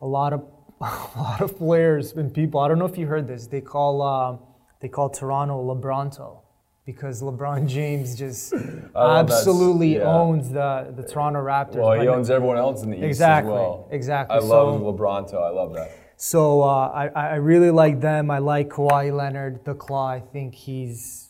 a 0.00 0.06
lot 0.06 0.32
of 0.32 0.40
a 0.80 1.18
lot 1.18 1.40
of 1.40 1.56
players 1.56 2.12
and 2.12 2.32
people. 2.32 2.60
I 2.60 2.68
don't 2.68 2.78
know 2.78 2.84
if 2.86 2.98
you 2.98 3.06
heard 3.06 3.26
this. 3.26 3.46
They 3.46 3.60
call 3.60 4.02
um, 4.02 4.38
they 4.80 4.88
call 4.88 5.08
Toronto 5.08 5.62
LeBronto 5.74 6.40
because 6.84 7.22
LeBron 7.22 7.66
James 7.76 8.16
just 8.18 8.52
absolutely 8.94 9.96
Yeah. 9.96 10.02
owns 10.02 10.50
the 10.50 10.92
the 10.94 11.02
Toronto 11.02 11.40
Raptors. 11.42 11.76
Well, 11.76 11.98
he 12.00 12.08
owns 12.08 12.30
everyone 12.30 12.58
else 12.58 12.82
in 12.82 12.90
the 12.90 12.96
East 12.96 13.04
Exactly, 13.04 13.52
as 13.52 13.58
well. 13.58 13.88
exactly. 13.90 14.36
I 14.36 14.40
love 14.40 14.78
So- 14.80 14.92
LeBronto. 14.92 15.42
I 15.42 15.50
love 15.50 15.72
that. 15.74 15.90
So 16.16 16.62
uh, 16.62 16.90
I, 16.94 17.08
I 17.08 17.34
really 17.36 17.70
like 17.72 18.00
them. 18.00 18.30
I 18.30 18.38
like 18.38 18.68
Kawhi 18.68 19.14
Leonard, 19.14 19.64
the 19.64 19.74
Claw. 19.74 20.06
I 20.08 20.20
think 20.20 20.54
he's 20.54 21.28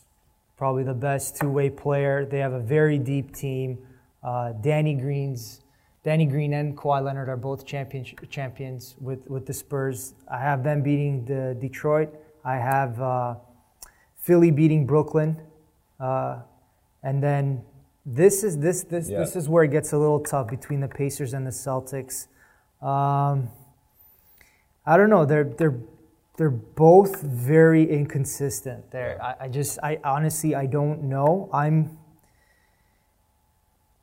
probably 0.56 0.84
the 0.84 0.94
best 0.94 1.36
two-way 1.40 1.70
player. 1.70 2.24
They 2.24 2.38
have 2.38 2.52
a 2.52 2.60
very 2.60 2.98
deep 2.98 3.34
team. 3.34 3.78
Uh, 4.22 4.52
Danny 4.52 4.94
Green's 4.94 5.60
Danny 6.04 6.26
Green 6.26 6.52
and 6.52 6.76
Kawhi 6.76 7.02
Leonard 7.02 7.30
are 7.30 7.36
both 7.36 7.64
champion, 7.64 8.04
champions 8.28 8.94
with, 9.00 9.26
with 9.26 9.46
the 9.46 9.54
Spurs. 9.54 10.12
I 10.30 10.38
have 10.38 10.62
them 10.62 10.82
beating 10.82 11.24
the 11.24 11.56
Detroit. 11.58 12.14
I 12.44 12.56
have 12.56 13.00
uh, 13.00 13.36
Philly 14.20 14.50
beating 14.50 14.86
Brooklyn, 14.86 15.40
uh, 15.98 16.40
and 17.02 17.22
then 17.22 17.64
this 18.04 18.44
is 18.44 18.58
this 18.58 18.82
this 18.82 19.08
Yeah. 19.08 19.20
this 19.20 19.34
is 19.34 19.48
where 19.48 19.64
it 19.64 19.70
gets 19.70 19.92
a 19.92 19.98
little 19.98 20.20
tough 20.20 20.48
between 20.48 20.80
the 20.80 20.88
Pacers 20.88 21.32
and 21.32 21.46
the 21.46 21.50
Celtics. 21.50 22.26
Um, 22.82 23.48
I 24.84 24.98
don't 24.98 25.08
know. 25.08 25.24
They're 25.24 25.44
they're 25.44 25.78
they're 26.36 26.50
both 26.50 27.22
very 27.22 27.88
inconsistent. 27.88 28.90
There, 28.90 29.22
I, 29.22 29.44
I 29.44 29.48
just 29.48 29.78
I 29.82 29.98
honestly 30.04 30.54
I 30.54 30.66
don't 30.66 31.04
know. 31.04 31.48
I'm 31.52 31.98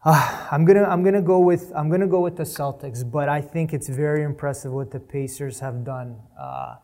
uh, 0.03 0.47
I'm 0.51 0.65
gonna 0.65 0.83
I'm 0.83 1.03
gonna 1.03 1.21
go 1.21 1.39
with 1.39 1.71
I'm 1.75 1.89
gonna 1.89 2.07
go 2.07 2.21
with 2.21 2.37
the 2.37 2.43
Celtics, 2.43 3.09
but 3.09 3.29
I 3.29 3.41
think 3.41 3.73
it's 3.73 3.89
very 3.89 4.23
impressive 4.23 4.71
what 4.71 4.91
the 4.91 4.99
Pacers 4.99 5.59
have 5.59 5.83
done 5.83 6.17
uh, 6.39 6.75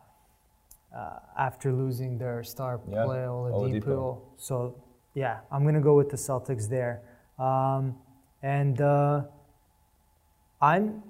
uh, 0.94 1.18
after 1.38 1.72
losing 1.72 2.18
their 2.18 2.42
star 2.42 2.80
Yeah, 2.88 3.04
player 3.04 3.28
Oladipo. 3.28 3.84
Oladipo. 3.84 4.20
So 4.36 4.82
yeah, 5.14 5.40
I'm 5.50 5.64
gonna 5.64 5.80
go 5.80 5.96
with 5.96 6.10
the 6.10 6.16
Celtics 6.16 6.68
there, 6.68 7.02
um, 7.38 7.96
and 8.42 8.80
uh, 8.80 9.22
I'm 10.60 11.02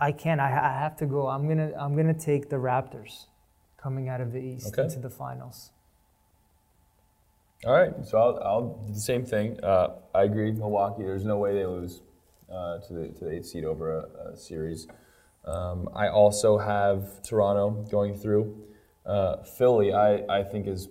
I 0.00 0.12
can't. 0.12 0.40
I, 0.40 0.48
I 0.48 0.80
have 0.80 0.96
to 0.96 1.06
go. 1.06 1.28
I'm 1.28 1.46
gonna. 1.46 1.72
I'm 1.78 1.94
gonna 1.94 2.14
take 2.14 2.48
the 2.48 2.56
Raptors, 2.56 3.26
coming 3.80 4.08
out 4.08 4.20
of 4.20 4.32
the 4.32 4.38
East 4.40 4.68
Okay. 4.68 4.82
into 4.82 4.98
the 4.98 5.10
finals. 5.10 5.70
All 7.66 7.72
right, 7.72 7.92
so 8.04 8.18
I'll, 8.18 8.42
I'll 8.42 8.68
do 8.86 8.92
the 8.94 9.00
same 9.00 9.24
thing. 9.24 9.62
Uh, 9.62 9.96
I 10.14 10.22
agree, 10.24 10.50
Milwaukee. 10.50 11.02
There's 11.02 11.24
no 11.24 11.36
way 11.36 11.52
they 11.54 11.66
lose 11.66 12.00
uh, 12.50 12.78
to 12.78 12.92
the 12.94 13.08
to 13.08 13.24
the 13.24 13.32
eighth 13.32 13.46
seed 13.46 13.64
over 13.64 13.98
a, 13.98 14.30
a 14.32 14.36
series. 14.36 14.86
Um, 15.44 15.88
I 15.94 16.08
also 16.08 16.56
have 16.58 17.22
Toronto 17.22 17.70
going 17.90 18.16
through. 18.16 18.64
Uh, 19.04 19.42
Philly, 19.42 19.92
I, 19.92 20.22
I 20.28 20.42
think 20.42 20.66
is 20.66 20.88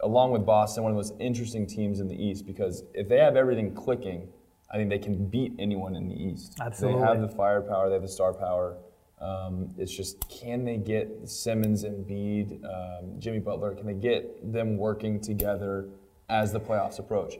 along 0.00 0.30
with 0.30 0.44
Boston 0.46 0.84
one 0.84 0.92
of 0.92 0.96
the 0.96 1.02
most 1.02 1.20
interesting 1.20 1.66
teams 1.66 2.00
in 2.00 2.08
the 2.08 2.20
East 2.22 2.46
because 2.46 2.84
if 2.94 3.08
they 3.08 3.18
have 3.18 3.36
everything 3.36 3.74
clicking, 3.74 4.28
I 4.70 4.76
think 4.76 4.90
they 4.90 4.98
can 4.98 5.26
beat 5.26 5.54
anyone 5.58 5.96
in 5.96 6.08
the 6.08 6.14
East. 6.14 6.58
Absolutely. 6.60 7.00
They 7.00 7.06
have 7.06 7.20
the 7.20 7.28
firepower. 7.28 7.88
They 7.88 7.94
have 7.94 8.02
the 8.02 8.08
star 8.08 8.32
power. 8.32 8.76
Um, 9.20 9.70
it's 9.78 9.94
just 9.94 10.28
can 10.28 10.64
they 10.64 10.76
get 10.76 11.28
Simmons 11.28 11.84
and 11.84 12.06
Bede, 12.06 12.60
um, 12.64 13.18
Jimmy 13.18 13.38
Butler? 13.38 13.74
Can 13.74 13.86
they 13.86 13.94
get 13.94 14.52
them 14.52 14.76
working 14.76 15.20
together 15.20 15.88
as 16.28 16.52
the 16.52 16.60
playoffs 16.60 16.98
approach? 16.98 17.34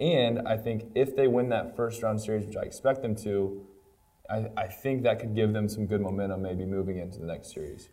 And 0.00 0.46
I 0.46 0.56
think 0.56 0.84
if 0.94 1.16
they 1.16 1.26
win 1.26 1.48
that 1.48 1.74
first 1.76 2.02
round 2.02 2.20
series, 2.20 2.46
which 2.46 2.56
I 2.56 2.62
expect 2.62 3.02
them 3.02 3.16
to, 3.16 3.66
I, 4.28 4.46
I 4.56 4.66
think 4.66 5.02
that 5.04 5.18
could 5.18 5.34
give 5.34 5.52
them 5.52 5.68
some 5.68 5.86
good 5.86 6.00
momentum, 6.00 6.42
maybe 6.42 6.64
moving 6.64 6.98
into 6.98 7.18
the 7.18 7.26
next 7.26 7.52
series. 7.52 7.88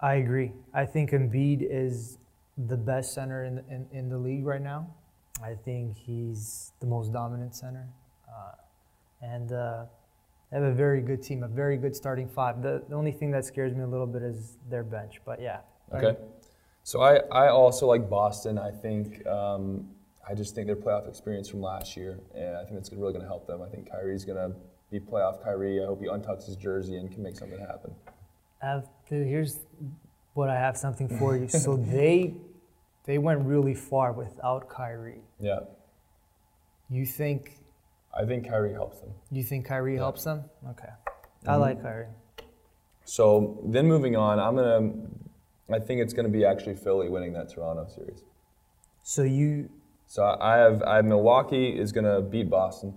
I 0.00 0.14
agree. 0.14 0.52
I 0.74 0.84
think 0.84 1.12
Embiid 1.12 1.66
is 1.68 2.18
the 2.58 2.76
best 2.76 3.14
center 3.14 3.44
in 3.44 3.62
in, 3.70 3.86
in 3.92 4.08
the 4.08 4.18
league 4.18 4.44
right 4.44 4.60
now. 4.60 4.88
I 5.42 5.54
think 5.54 5.96
he's 5.96 6.72
the 6.80 6.86
most 6.86 7.12
dominant 7.12 7.54
center, 7.54 7.88
uh, 8.28 8.52
and 9.22 9.52
uh, 9.52 9.84
they 10.54 10.60
have 10.60 10.68
a 10.68 10.72
very 10.74 11.00
good 11.00 11.20
team, 11.20 11.42
a 11.42 11.48
very 11.48 11.76
good 11.76 11.96
starting 11.96 12.28
five. 12.28 12.62
The, 12.62 12.84
the 12.88 12.94
only 12.94 13.10
thing 13.10 13.32
that 13.32 13.44
scares 13.44 13.74
me 13.74 13.82
a 13.82 13.86
little 13.88 14.06
bit 14.06 14.22
is 14.22 14.56
their 14.70 14.84
bench, 14.84 15.20
but 15.26 15.40
yeah. 15.42 15.58
Okay. 15.92 16.16
So 16.84 17.02
I, 17.02 17.16
I 17.32 17.48
also 17.48 17.88
like 17.88 18.08
Boston. 18.08 18.56
I 18.56 18.70
think 18.70 19.26
um, 19.26 19.88
I 20.28 20.32
just 20.32 20.54
think 20.54 20.68
their 20.68 20.76
playoff 20.76 21.08
experience 21.08 21.48
from 21.48 21.60
last 21.60 21.96
year, 21.96 22.20
and 22.36 22.56
I 22.56 22.64
think 22.64 22.78
it's 22.78 22.92
really 22.92 23.12
going 23.12 23.22
to 23.22 23.26
help 23.26 23.48
them. 23.48 23.62
I 23.62 23.68
think 23.68 23.90
Kyrie's 23.90 24.24
going 24.24 24.38
to 24.38 24.56
be 24.92 25.00
playoff 25.00 25.42
Kyrie. 25.42 25.82
I 25.82 25.86
hope 25.86 26.00
he 26.00 26.06
untucks 26.06 26.46
his 26.46 26.54
jersey 26.54 26.98
and 26.98 27.10
can 27.10 27.20
make 27.20 27.34
something 27.34 27.58
happen. 27.58 27.92
have 28.62 28.86
here's 29.08 29.58
what 30.34 30.50
I 30.50 30.54
have 30.54 30.76
something 30.76 31.08
for 31.18 31.36
you. 31.36 31.48
So 31.48 31.76
they 31.78 32.32
they 33.06 33.18
went 33.18 33.44
really 33.44 33.74
far 33.74 34.12
without 34.12 34.68
Kyrie. 34.68 35.24
Yeah, 35.40 35.60
You 36.88 37.06
think 37.06 37.58
I 38.16 38.24
think 38.24 38.48
Kyrie 38.48 38.72
helps 38.72 39.00
them. 39.00 39.10
you 39.32 39.42
think 39.42 39.66
Kyrie 39.66 39.96
helps 39.96 40.24
them? 40.24 40.44
Okay, 40.70 40.88
I 41.46 41.50
Mm-hmm. 41.52 41.60
like 41.60 41.82
Kyrie. 41.82 42.06
So 43.04 43.60
then 43.66 43.86
moving 43.86 44.16
on, 44.16 44.38
I'm 44.38 44.56
gonna. 44.56 44.92
I 45.72 45.78
think 45.78 46.00
it's 46.00 46.12
gonna 46.14 46.28
be 46.28 46.44
actually 46.44 46.76
Philly 46.76 47.08
winning 47.08 47.32
that 47.34 47.48
Toronto 47.48 47.86
series. 47.86 48.22
So 49.02 49.22
you 49.22 49.68
So 50.06 50.24
I 50.40 50.56
have 50.56 50.82
I 50.82 50.96
have 50.96 51.04
Milwaukee 51.04 51.68
is 51.78 51.92
gonna 51.92 52.20
beat 52.22 52.48
Boston, 52.48 52.94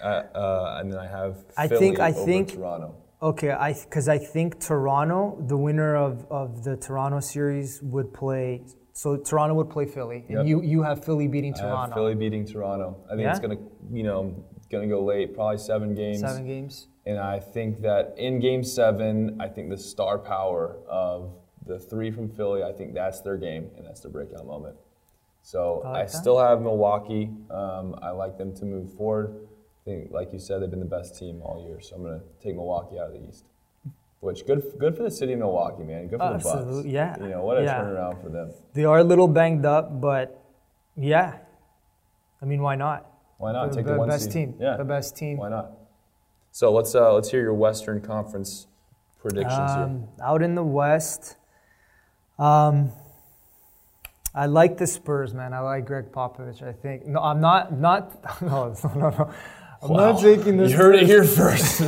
uh, 0.00 0.04
uh, 0.34 0.76
and 0.80 0.90
then 0.92 0.98
I 0.98 1.06
have 1.06 1.44
I 1.56 1.68
Philly 1.68 1.80
think- 1.80 2.00
I 2.00 2.12
think- 2.12 2.48
Toronto. 2.54 2.94
okay? 3.20 3.50
I 3.50 3.72
because 3.74 4.08
I 4.08 4.18
think 4.18 4.60
Toronto, 4.60 5.36
the 5.46 5.56
winner 5.56 5.94
of, 5.96 6.26
of 6.30 6.64
the 6.64 6.76
Toronto 6.76 7.20
series, 7.20 7.82
would 7.82 8.12
play. 8.14 8.62
So 8.94 9.16
Toronto 9.16 9.54
would 9.54 9.70
play 9.70 9.86
Philly, 9.86 10.24
and 10.28 10.38
Yep. 10.38 10.46
you 10.46 10.62
you 10.62 10.82
have 10.82 11.04
Philly 11.04 11.28
beating 11.28 11.54
I 11.54 11.58
have 11.58 11.66
Toronto. 11.68 11.94
Philly 11.94 12.14
beating 12.14 12.44
Toronto. 12.44 12.96
I 13.10 13.16
think 13.16 13.28
it's 13.28 13.40
gonna 13.40 13.58
you 13.90 14.02
know 14.02 14.34
gonna 14.70 14.86
go 14.86 15.02
late, 15.02 15.34
probably 15.34 15.58
seven 15.58 15.94
games. 15.94 16.20
Seven 16.20 16.46
games. 16.46 16.88
And 17.04 17.18
I 17.18 17.40
think 17.40 17.80
that 17.82 18.14
in 18.16 18.38
game 18.38 18.62
seven, 18.62 19.36
I 19.40 19.48
think 19.48 19.70
the 19.70 19.76
star 19.78 20.18
power 20.18 20.76
of 20.88 21.32
the 21.66 21.78
three 21.78 22.10
from 22.10 22.28
Philly, 22.28 22.62
I 22.62 22.72
think 22.72 22.94
that's 22.94 23.20
their 23.20 23.36
game 23.36 23.70
and 23.76 23.84
that's 23.86 24.00
their 24.00 24.10
breakout 24.10 24.46
moment. 24.46 24.76
So 25.42 25.82
I 25.84 25.88
I, 25.88 25.92
like 25.92 26.12
that. 26.12 26.16
still 26.16 26.38
have 26.38 26.60
Milwaukee. 26.62 27.30
Um, 27.50 27.96
I 28.02 28.10
like 28.10 28.38
them 28.38 28.54
to 28.56 28.64
move 28.64 28.92
forward. 28.94 29.48
I 29.80 29.84
think, 29.84 30.12
like 30.12 30.32
you 30.32 30.38
said, 30.38 30.62
they've 30.62 30.70
been 30.70 30.78
the 30.78 30.86
best 30.86 31.18
team 31.18 31.40
all 31.42 31.64
year. 31.66 31.80
So 31.80 31.96
I'm 31.96 32.02
going 32.02 32.20
to 32.20 32.24
take 32.40 32.54
Milwaukee 32.54 32.98
out 33.00 33.08
of 33.08 33.14
the 33.14 33.28
East. 33.28 33.46
Which 34.22 34.46
good, 34.46 34.62
good 34.78 34.96
for 34.96 35.02
the 35.02 35.10
city 35.10 35.32
of 35.32 35.40
Milwaukee, 35.40 35.82
man. 35.82 36.06
Good 36.06 36.20
for 36.20 36.28
the 36.28 36.34
Bucks. 36.34 36.46
Absolutely, 36.46 36.92
yeah. 36.92 37.16
You 37.20 37.28
know 37.28 37.42
what 37.42 37.58
a 37.58 37.64
Yeah. 37.64 37.80
turnaround 37.80 38.22
for 38.22 38.28
them. 38.28 38.52
They 38.72 38.84
are 38.84 38.98
a 38.98 39.02
little 39.04 39.26
banged 39.26 39.66
up, 39.66 40.00
but 40.00 40.40
yeah. 40.96 41.38
I 42.40 42.44
mean, 42.44 42.62
why 42.62 42.76
not? 42.76 43.04
Why 43.38 43.50
not 43.50 43.70
the, 43.70 43.76
take 43.78 43.86
the 43.86 43.96
the 43.96 44.06
best 44.06 44.24
seed? 44.26 44.32
team. 44.32 44.54
Yeah. 44.60 44.76
The 44.76 44.84
best 44.84 45.16
team. 45.16 45.38
Why 45.38 45.48
not? 45.48 45.72
So 46.52 46.72
let's 46.72 46.94
uh, 46.94 47.12
let's 47.14 47.32
hear 47.32 47.40
your 47.40 47.54
Western 47.54 48.00
Conference 48.00 48.68
predictions 49.18 49.72
here. 49.74 49.82
Um, 49.82 50.06
out 50.22 50.40
in 50.40 50.54
the 50.54 50.62
West, 50.62 51.36
um, 52.38 52.92
I 54.36 54.46
like 54.46 54.76
the 54.76 54.86
Spurs, 54.86 55.34
man. 55.34 55.52
I 55.52 55.58
like 55.58 55.84
Gregg 55.84 56.12
Popovich. 56.12 56.62
I 56.62 56.72
think 56.72 57.06
no, 57.06 57.18
I'm 57.20 57.40
not 57.40 57.72
not 57.72 58.40
no 58.40 58.72
no 58.94 59.10
no. 59.10 59.32
I'm 59.84 59.92
not 59.94 60.20
taking 60.20 60.58
the 60.58 60.68
You 60.68 60.76
heard 60.76 60.94
it 60.94 61.06
here 61.06 61.24
first. 61.24 61.80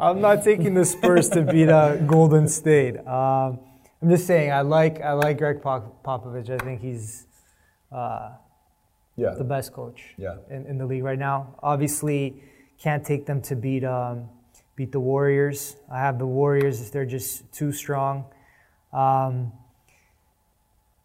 I'm 0.00 0.20
not 0.20 0.44
taking 0.44 0.74
the 0.74 0.84
Spurs 0.84 1.28
to 1.30 1.42
beat 1.42 1.68
uh, 1.68 1.96
Golden 1.96 2.46
State. 2.46 2.96
Um, 2.98 3.58
I'm 4.00 4.08
just 4.08 4.24
saying 4.26 4.52
I 4.52 4.60
like 4.60 5.00
I 5.00 5.12
like 5.12 5.38
Gregg 5.38 5.62
Pop- 5.62 6.04
Popovich. 6.04 6.48
I 6.48 6.58
think 6.58 6.80
he's 6.80 7.26
uh, 7.90 8.30
yeah. 9.16 9.34
the 9.36 9.42
best 9.44 9.72
coach 9.72 10.14
Yeah. 10.16 10.36
in, 10.48 10.64
in 10.66 10.78
the 10.78 10.86
league 10.86 11.02
right 11.02 11.18
now. 11.18 11.56
Obviously, 11.60 12.40
can't 12.78 13.04
take 13.04 13.26
them 13.26 13.42
to 13.42 13.56
beat 13.56 13.84
um, 13.84 14.28
beat 14.76 14.92
the 14.92 15.00
Warriors. 15.00 15.76
I 15.92 15.98
have 15.98 16.20
the 16.20 16.26
Warriors. 16.26 16.80
If 16.80 16.92
they're 16.92 17.04
just 17.04 17.52
too 17.52 17.72
strong. 17.72 18.26
Um, 18.92 19.52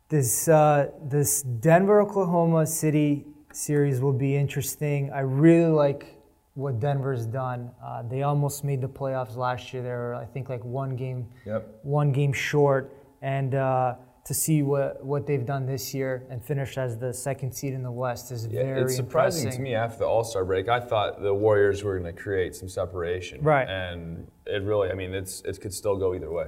this 0.09 0.47
uh, 0.47 0.91
this 1.01 1.41
Denver 1.41 2.01
Oklahoma 2.01 2.67
City 2.67 3.25
series 3.57 4.01
will 4.01 4.13
be 4.13 4.35
interesting. 4.35 5.11
I 5.11 5.21
really 5.21 5.71
like 5.71 6.15
what 6.53 6.79
Denver's 6.79 7.25
done. 7.25 7.71
Uh, 7.83 8.03
they 8.03 8.23
almost 8.23 8.63
made 8.63 8.81
the 8.81 8.87
playoffs 8.89 9.35
last 9.35 9.73
year. 9.73 9.81
They 9.83 9.89
were, 9.89 10.15
I 10.15 10.25
think, 10.25 10.49
like 10.49 10.63
one 10.63 10.95
game, 10.95 11.27
Yep. 11.45 11.79
one 11.83 12.11
game 12.11 12.33
short, 12.33 12.93
and 13.21 13.55
uh, 13.55 13.95
to 14.25 14.33
see 14.33 14.61
what 14.61 15.03
what 15.05 15.25
they've 15.25 15.45
done 15.45 15.65
this 15.65 15.93
year 15.93 16.23
and 16.29 16.43
finish 16.43 16.77
as 16.77 16.97
the 16.97 17.13
second 17.13 17.51
seed 17.53 17.73
in 17.73 17.81
the 17.83 17.91
West 17.91 18.31
is 18.31 18.45
Yeah, 18.45 18.63
very 18.63 18.81
it's 18.83 18.95
surprising 18.95 19.43
impressive. 19.43 19.57
to 19.57 19.63
me 19.63 19.73
after 19.75 19.99
the 19.99 20.05
All 20.05 20.23
Star 20.23 20.43
break. 20.45 20.67
I 20.69 20.79
thought 20.79 21.21
the 21.21 21.33
Warriors 21.33 21.83
were 21.83 21.97
going 21.99 22.13
to 22.15 22.21
create 22.21 22.55
some 22.55 22.69
separation, 22.69 23.41
Right. 23.41 23.67
And 23.67 24.27
it 24.45 24.61
really, 24.63 24.89
I 24.89 24.93
mean, 24.93 25.13
it's 25.13 25.41
it 25.41 25.59
could 25.61 25.73
still 25.73 25.95
go 25.97 26.13
either 26.13 26.31
way. 26.31 26.47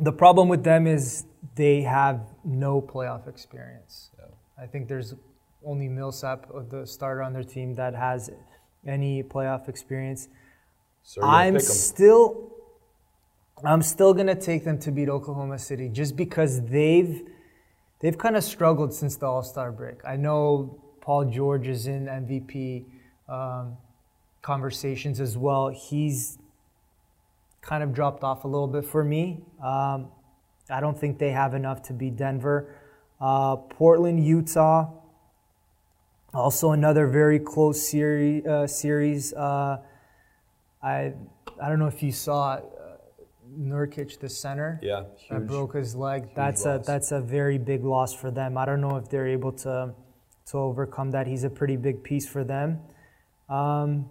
The 0.00 0.12
problem 0.12 0.48
with 0.48 0.64
them 0.64 0.86
is 0.86 1.24
they 1.56 1.82
have 1.82 2.20
no 2.44 2.80
playoff 2.80 3.28
experience. 3.28 4.10
Yeah. 4.18 4.26
I 4.62 4.66
think 4.66 4.88
there's 4.88 5.14
only 5.64 5.88
Millsap, 5.88 6.46
uh, 6.54 6.62
the 6.68 6.86
starter 6.86 7.22
on 7.22 7.32
their 7.32 7.44
team, 7.44 7.74
that 7.74 7.94
has 7.94 8.30
any 8.86 9.22
playoff 9.22 9.68
experience. 9.68 10.28
So 11.02 11.22
I'm 11.22 11.58
still, 11.58 12.52
I'm 13.64 13.82
still 13.82 14.14
gonna 14.14 14.34
take 14.34 14.64
them 14.64 14.78
to 14.80 14.90
beat 14.90 15.08
Oklahoma 15.08 15.58
City 15.58 15.88
just 15.88 16.16
because 16.16 16.64
they've, 16.66 17.22
they've 18.00 18.16
kind 18.16 18.36
of 18.36 18.44
struggled 18.44 18.92
since 18.94 19.16
the 19.16 19.26
All 19.26 19.42
Star 19.42 19.72
break. 19.72 20.04
I 20.04 20.16
know 20.16 20.80
Paul 21.00 21.26
George 21.26 21.66
is 21.68 21.86
in 21.86 22.06
MVP 22.06 22.84
um, 23.28 23.76
conversations 24.42 25.20
as 25.20 25.36
well. 25.36 25.68
He's 25.68 26.38
kind 27.60 27.82
of 27.82 27.92
dropped 27.92 28.24
off 28.24 28.44
a 28.44 28.48
little 28.48 28.68
bit 28.68 28.84
for 28.84 29.02
me. 29.04 29.40
Um, 29.62 30.08
I 30.70 30.80
don't 30.80 30.98
think 30.98 31.18
they 31.18 31.30
have 31.30 31.54
enough 31.54 31.82
to 31.84 31.92
beat 31.92 32.16
Denver. 32.16 32.74
Uh, 33.20 33.56
Portland, 33.56 34.24
Utah. 34.24 34.90
Also 36.34 36.70
another 36.72 37.06
very 37.06 37.38
close 37.38 37.88
series. 37.88 38.46
Uh, 38.46 38.66
series. 38.66 39.32
Uh, 39.34 39.78
I 40.82 41.12
I 41.62 41.68
don't 41.68 41.78
know 41.78 41.86
if 41.86 42.02
you 42.02 42.10
saw 42.12 42.54
uh, 42.54 42.60
Nurkic, 43.58 44.18
the 44.18 44.28
center, 44.28 44.80
yeah, 44.82 45.04
that 45.30 45.46
broke 45.46 45.74
his 45.74 45.94
leg. 45.94 46.30
That's 46.34 46.64
a 46.64 46.76
loss. 46.76 46.86
that's 46.86 47.12
a 47.12 47.20
very 47.20 47.58
big 47.58 47.84
loss 47.84 48.14
for 48.14 48.30
them. 48.30 48.56
I 48.56 48.64
don't 48.64 48.80
know 48.80 48.96
if 48.96 49.10
they're 49.10 49.28
able 49.28 49.52
to 49.64 49.94
to 50.46 50.58
overcome 50.58 51.10
that. 51.10 51.26
He's 51.26 51.44
a 51.44 51.50
pretty 51.50 51.76
big 51.76 52.02
piece 52.02 52.26
for 52.26 52.44
them. 52.44 52.80
Um, 53.50 54.08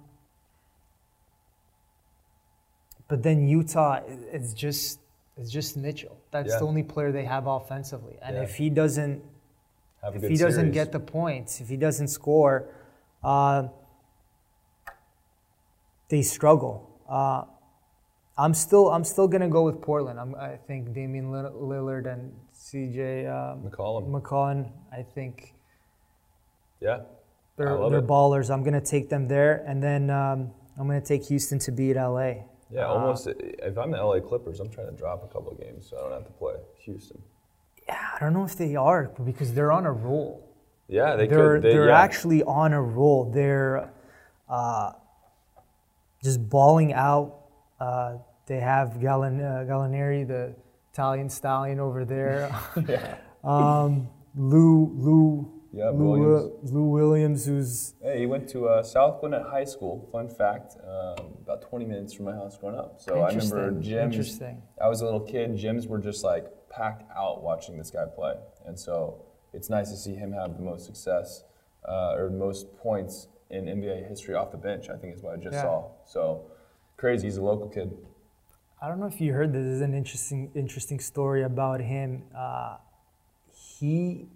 but 3.07 3.23
then 3.23 3.47
Utah, 3.47 4.01
it's 4.31 4.53
just 4.53 4.99
it's 5.37 5.49
just 5.51 5.75
Mitchell. 5.75 6.17
That's 6.29 6.49
Yeah. 6.53 6.59
the 6.59 6.65
only 6.65 6.83
player 6.83 7.11
they 7.11 7.25
have 7.25 7.47
offensively. 7.47 8.19
And 8.21 8.35
Yeah. 8.35 8.43
if 8.43 8.55
he 8.55 8.69
doesn't 8.69 9.23
Have 10.03 10.13
a 10.13 10.15
if 10.17 10.21
good 10.21 10.31
he 10.31 10.37
doesn't 10.37 10.73
series. 10.73 10.73
get 10.73 10.91
the 10.91 10.99
points, 10.99 11.61
if 11.61 11.69
he 11.69 11.77
doesn't 11.77 12.07
score, 12.07 12.69
uh, 13.23 13.67
they 16.09 16.21
struggle. 16.21 16.89
Uh, 17.07 17.43
I'm 18.37 18.53
still 18.53 18.89
I'm 18.89 19.03
still 19.03 19.27
gonna 19.27 19.49
go 19.49 19.63
with 19.63 19.81
Portland. 19.81 20.19
I'm, 20.19 20.33
I 20.35 20.55
think 20.55 20.93
Damian 20.93 21.25
Lillard 21.31 22.11
and 22.11 22.33
CJ 22.55 23.27
uh, 23.27 23.57
McCollum, 23.57 24.09
McCollum. 24.09 24.71
I 24.91 25.03
think 25.03 25.53
yeah, 26.79 27.01
they're 27.57 27.77
they're 27.89 28.01
ballers. 28.01 28.49
I'm 28.49 28.63
gonna 28.63 28.81
take 28.81 29.09
them 29.09 29.27
there, 29.27 29.63
and 29.67 29.83
then 29.83 30.09
um, 30.09 30.51
I'm 30.79 30.87
gonna 30.87 31.01
take 31.01 31.25
Houston 31.25 31.59
to 31.59 31.71
beat 31.71 31.95
LA. 31.95 32.45
yeah. 32.71 32.85
Uh, 32.85 32.93
Almost. 32.93 33.27
If 33.27 33.77
I'm 33.77 33.91
the 33.91 34.03
LA 34.03 34.19
Clippers, 34.19 34.59
I'm 34.59 34.69
trying 34.69 34.89
to 34.89 34.95
drop 34.95 35.23
a 35.23 35.27
couple 35.31 35.51
of 35.51 35.59
games 35.59 35.87
so 35.89 35.97
I 35.97 36.01
don't 36.01 36.13
have 36.13 36.25
to 36.25 36.31
play 36.31 36.55
Houston. 36.85 37.21
Yeah, 37.87 38.07
I 38.15 38.19
don't 38.19 38.33
know 38.33 38.43
if 38.43 38.55
they 38.57 38.75
are 38.75 39.11
because 39.25 39.53
they're 39.53 39.71
on 39.71 39.85
a 39.85 39.91
roll. 39.91 40.47
Yeah, 40.87 41.15
they 41.15 41.27
they're 41.27 41.55
could. 41.55 41.61
They, 41.63 41.73
they're 41.73 41.87
yeah. 41.89 42.01
actually 42.01 42.43
on 42.43 42.73
a 42.73 42.81
roll. 42.81 43.31
They're 43.31 43.91
uh, 44.49 44.91
just 46.23 46.47
balling 46.49 46.93
out. 46.93 47.37
Uh, 47.79 48.17
they 48.45 48.59
have 48.59 48.89
Gallan, 48.99 49.39
uh, 49.39 49.65
Gallinari, 49.71 50.27
the 50.27 50.53
Italian 50.91 51.29
stallion 51.29 51.79
over 51.79 52.03
there. 52.05 52.53
yeah. 52.87 53.15
um, 53.43 54.09
Lou 54.35 54.91
Lou 54.97 55.61
Yeah, 55.71 55.89
Lou, 55.89 56.19
Williams. 56.19 56.73
Lou 56.73 56.83
Williams, 56.83 57.45
who's 57.45 57.93
Hey, 58.03 58.19
he 58.19 58.25
went 58.25 58.49
to 58.49 58.67
uh, 58.67 58.83
South 58.83 59.21
Gwinnett 59.21 59.43
High 59.43 59.63
School. 59.63 60.09
Fun 60.11 60.27
fact, 60.29 60.75
um, 60.85 61.37
about 61.41 61.61
20 61.61 61.85
minutes 61.85 62.13
from 62.13 62.25
my 62.25 62.33
house 62.33 62.57
growing 62.57 62.77
up. 62.77 62.99
So 62.99 63.21
I 63.21 63.29
remember 63.29 63.71
gyms. 63.71 64.03
interesting. 64.03 64.61
I 64.81 64.87
was 64.89 65.01
a 65.01 65.05
little 65.05 65.21
kid. 65.21 65.55
Gyms 65.55 65.87
were 65.87 65.99
just 65.99 66.23
like 66.23 66.47
packed 66.71 67.03
out 67.15 67.43
watching 67.43 67.77
this 67.77 67.91
guy 67.91 68.05
play, 68.15 68.33
and 68.65 68.79
so 68.79 69.21
it's 69.53 69.69
nice 69.69 69.89
to 69.91 69.97
see 69.97 70.15
him 70.15 70.31
have 70.31 70.55
the 70.57 70.63
most 70.63 70.85
success 70.85 71.43
uh, 71.87 72.15
or 72.17 72.29
most 72.29 72.75
points 72.77 73.27
in 73.49 73.65
NBA 73.65 74.07
history 74.07 74.33
off 74.35 74.49
the 74.51 74.57
bench. 74.57 74.89
I 74.89 74.95
think 74.97 75.15
is 75.15 75.21
what 75.21 75.33
I 75.33 75.37
just 75.37 75.53
Yeah. 75.55 75.63
saw. 75.63 75.91
So 76.05 76.45
crazy. 76.97 77.27
He's 77.27 77.37
a 77.37 77.43
local 77.43 77.67
kid. 77.67 77.91
I 78.81 78.87
don't 78.87 78.99
know 78.99 79.07
if 79.07 79.19
you 79.21 79.33
heard 79.33 79.51
this. 79.53 79.63
This 79.63 79.75
is 79.75 79.81
an 79.81 79.93
interesting 79.93 80.51
interesting 80.55 80.99
story 80.99 81.43
about 81.43 81.81
him. 81.81 82.23
Uh, 82.35 82.77
he 83.51 84.29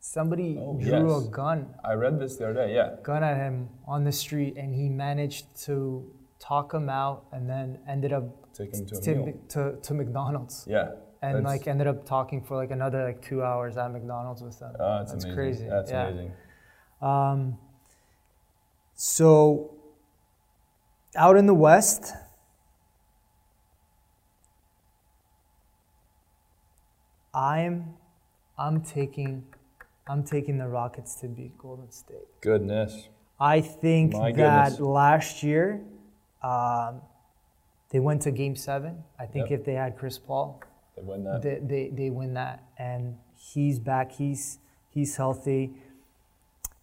somebody 0.00 0.58
Oh, 0.58 0.74
drew 0.78 1.14
yes. 1.18 1.26
a 1.26 1.30
gun 1.30 1.74
I 1.84 1.92
read 1.94 2.18
this 2.18 2.36
the 2.36 2.44
other 2.48 2.54
day. 2.66 2.74
Yeah. 2.74 2.96
gun 3.02 3.22
at 3.22 3.36
him 3.36 3.68
on 3.86 4.04
the 4.04 4.12
street 4.12 4.56
and 4.56 4.74
he 4.74 4.88
managed 4.88 5.54
to 5.66 6.10
talk 6.38 6.72
him 6.72 6.88
out 6.88 7.24
and 7.32 7.48
then 7.50 7.78
ended 7.86 8.12
up 8.12 8.24
Take 8.54 8.74
him 8.74 8.86
to 8.86 8.96
a 8.96 9.00
to, 9.00 9.32
to, 9.48 9.76
to 9.82 9.94
McDonald's 9.94 10.64
Yeah. 10.68 10.92
And 11.22 11.36
That's- 11.38 11.44
like 11.58 11.66
ended 11.68 11.86
up 11.86 12.04
talking 12.06 12.42
for 12.42 12.56
like 12.56 12.70
another 12.70 13.04
like 13.04 13.20
two 13.22 13.42
hours 13.42 13.76
at 13.76 13.90
McDonald's 13.92 14.42
with 14.42 14.58
them. 14.58 14.74
Oh, 14.78 14.98
that's, 14.98 15.12
That's 15.12 15.24
amazing. 15.24 15.36
crazy. 15.36 15.68
That's 15.68 15.90
yeah. 15.90 16.06
amazing. 16.08 16.32
Um, 17.02 17.58
so 18.94 19.74
out 21.16 21.36
in 21.36 21.46
the 21.46 21.54
West, 21.54 22.12
I'm 27.34 27.94
I'm 28.58 28.80
taking 28.82 29.44
I'm 30.08 30.24
taking 30.24 30.58
the 30.58 30.66
Rockets 30.68 31.14
to 31.16 31.28
beat 31.28 31.56
Golden 31.58 31.90
State. 31.90 32.26
Goodness. 32.40 33.08
I 33.40 33.60
think 33.60 34.14
My 34.14 34.32
that 34.32 34.70
goodness. 34.70 34.80
last 34.80 35.42
year 35.42 35.80
um, 36.42 37.00
they 37.90 38.00
went 38.00 38.22
to 38.22 38.30
Game 38.30 38.56
Seven. 38.56 39.02
I 39.18 39.26
think 39.26 39.50
Yep. 39.50 39.60
if 39.60 39.66
they 39.66 39.74
had 39.74 39.96
Chris 39.96 40.18
Paul, 40.18 40.60
They 40.98 41.04
win 41.04 41.24
that. 41.24 41.42
they, 41.42 41.58
they, 41.62 41.88
they 41.92 42.10
win 42.10 42.34
that. 42.34 42.64
And 42.78 43.16
he's 43.36 43.78
back. 43.78 44.12
He's 44.12 44.58
he's 44.90 45.16
healthy. 45.16 45.72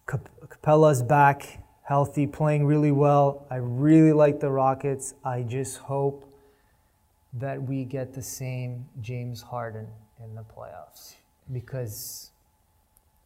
Capela's 0.08 1.02
back 1.02 1.62
healthy 1.82 2.26
playing 2.26 2.64
really 2.66 2.92
well. 2.92 3.46
I 3.50 3.56
really 3.56 4.12
like 4.12 4.40
the 4.40 4.50
rockets. 4.50 5.14
I 5.24 5.42
just 5.42 5.78
hope 5.78 6.24
that 7.34 7.62
we 7.62 7.84
get 7.84 8.14
the 8.14 8.22
same 8.22 8.86
james 9.00 9.42
harden 9.42 9.86
in 10.24 10.34
the 10.34 10.42
playoffs 10.42 11.14
because 11.52 12.30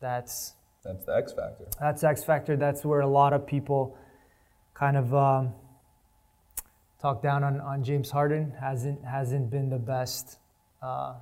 that's 0.01 0.55
That's 0.85 1.05
the 1.05 1.15
X 1.15 1.33
factor. 1.33 1.67
that's 1.79 2.03
x 2.05 2.25
factor. 2.25 2.57
That's 2.57 2.85
where 2.85 3.01
a 3.01 3.07
lot 3.07 3.33
of 3.33 3.47
people 3.47 3.97
kind 4.75 4.97
of 4.97 5.15
um, 5.15 5.53
talk 7.01 7.23
down 7.23 7.45
on, 7.45 7.61
on 7.61 7.85
james 7.85 8.11
harden. 8.11 8.53
Hasn't 8.59 9.05
hasn't 9.05 9.51
been 9.51 9.69
the 9.69 9.79
best 9.79 10.39
uh, 10.83 11.15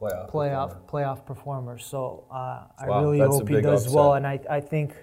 Playoff. 0.00 0.30
playoff 0.30 0.68
performer. 0.68 0.86
playoff 0.90 1.26
performer. 1.26 1.78
So 1.78 2.24
uh, 2.30 2.34
I 2.78 2.86
Wow, 2.86 3.00
really 3.02 3.18
hope 3.20 3.48
he 3.48 3.60
does 3.62 3.88
well, 3.88 4.14
and 4.14 4.26
I, 4.26 4.38
I 4.50 4.60
think 4.60 4.94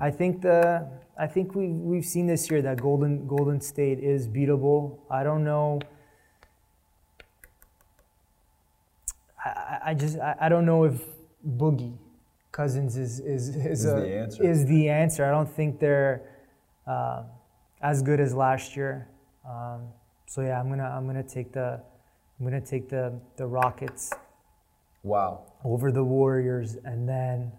I 0.00 0.10
think 0.12 0.42
the 0.42 0.88
I 1.18 1.26
think 1.26 1.56
we 1.56 1.68
we've 1.68 2.04
seen 2.04 2.26
this 2.28 2.48
year 2.50 2.62
that 2.62 2.80
Golden 2.80 3.26
Golden 3.26 3.60
State 3.60 3.98
is 3.98 4.28
beatable. 4.28 4.98
I 5.10 5.24
don't 5.24 5.42
know. 5.42 5.80
I, 9.44 9.48
I- 9.48 9.80
I 9.90 9.94
just 9.94 10.18
I, 10.18 10.36
I 10.42 10.48
don't 10.48 10.66
know 10.66 10.84
if 10.84 11.02
Boogie 11.46 11.96
Cousins 12.52 12.96
is 12.96 13.20
is 13.20 13.48
is, 13.48 13.56
Is 13.56 13.84
a- 13.86 13.96
the 14.00 14.14
answer. 14.18 14.42
is 14.50 14.66
the 14.66 14.88
answer. 14.88 15.24
I 15.24 15.30
don't 15.30 15.50
think 15.50 15.80
they're 15.80 16.22
uh, 16.86 17.24
as 17.82 18.02
good 18.02 18.20
as 18.20 18.34
last 18.34 18.76
year. 18.76 19.08
Um, 19.48 19.88
so 20.26 20.42
yeah, 20.42 20.60
I'm 20.60 20.68
gonna 20.68 20.84
I'm 20.84 21.06
gonna 21.06 21.22
take 21.22 21.52
the 21.52 21.80
I'm 22.38 22.44
gonna 22.46 22.60
take 22.60 22.88
the 22.88 23.18
the 23.36 23.46
Rockets 23.46 24.12
Wow. 25.02 25.42
over 25.64 25.90
the 25.90 26.04
Warriors, 26.04 26.76
and 26.84 27.08
then 27.08 27.52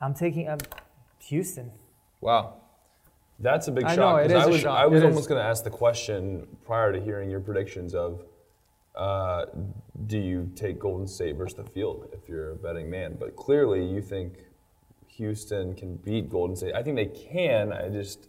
I'm 0.00 0.14
taking 0.14 0.48
um, 0.48 0.58
Houston. 1.24 1.70
Wow. 2.20 2.54
That's 3.38 3.68
a 3.68 3.72
big 3.72 3.84
I 3.84 3.94
shock. 3.94 3.98
know, 3.98 4.16
it 4.16 4.30
is 4.30 4.42
I 4.44 4.46
a 4.46 4.48
was, 4.48 4.60
shock. 4.60 4.78
I 4.78 4.86
was 4.86 5.02
It 5.02 5.06
almost 5.06 5.28
going 5.28 5.40
to 5.40 5.46
ask 5.46 5.62
the 5.62 5.70
question 5.70 6.46
prior 6.64 6.92
to 6.92 7.00
hearing 7.00 7.30
your 7.30 7.40
predictions 7.40 7.94
of 7.94 8.22
uh, 8.94 9.46
do 10.06 10.18
you 10.18 10.50
take 10.54 10.78
Golden 10.78 11.06
State 11.06 11.36
versus 11.36 11.54
the 11.56 11.64
field 11.64 12.08
if 12.12 12.28
you're 12.28 12.52
a 12.52 12.56
betting 12.56 12.88
man? 12.88 13.16
But 13.20 13.36
clearly 13.36 13.84
you 13.84 14.00
think 14.00 14.38
Houston 15.08 15.74
can 15.74 15.96
beat 15.96 16.30
Golden 16.30 16.56
State. 16.56 16.74
I 16.74 16.82
think 16.82 16.96
they 16.96 17.06
can. 17.06 17.72
I 17.74 17.90
just, 17.90 18.28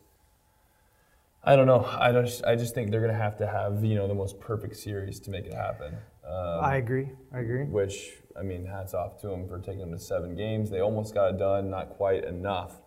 I 1.47 1.55
don't 1.55 1.65
know. 1.65 1.85
I 1.85 2.11
just 2.11 2.43
I 2.43 2.55
just 2.55 2.73
think 2.75 2.91
they're 2.91 3.01
gonna 3.01 3.13
have 3.13 3.37
to 3.37 3.47
have 3.47 3.83
you 3.83 3.95
know 3.95 4.07
the 4.07 4.13
most 4.13 4.39
perfect 4.39 4.75
series 4.75 5.19
to 5.21 5.31
make 5.31 5.45
it 5.45 5.53
happen. 5.53 5.95
Um, 6.27 6.59
I 6.61 6.75
agree. 6.75 7.09
I 7.33 7.39
agree. 7.39 7.63
which 7.63 8.11
I 8.37 8.43
mean, 8.43 8.65
hats 8.65 8.93
off 8.93 9.19
to 9.21 9.27
them 9.27 9.47
for 9.47 9.59
taking 9.59 9.79
them 9.79 9.91
to 9.93 9.99
seven 9.99 10.35
games. 10.35 10.69
They 10.69 10.81
almost 10.81 11.13
got 11.13 11.31
it 11.31 11.37
done, 11.39 11.69
not 11.69 11.89
quite 11.89 12.25
enough. 12.25 12.81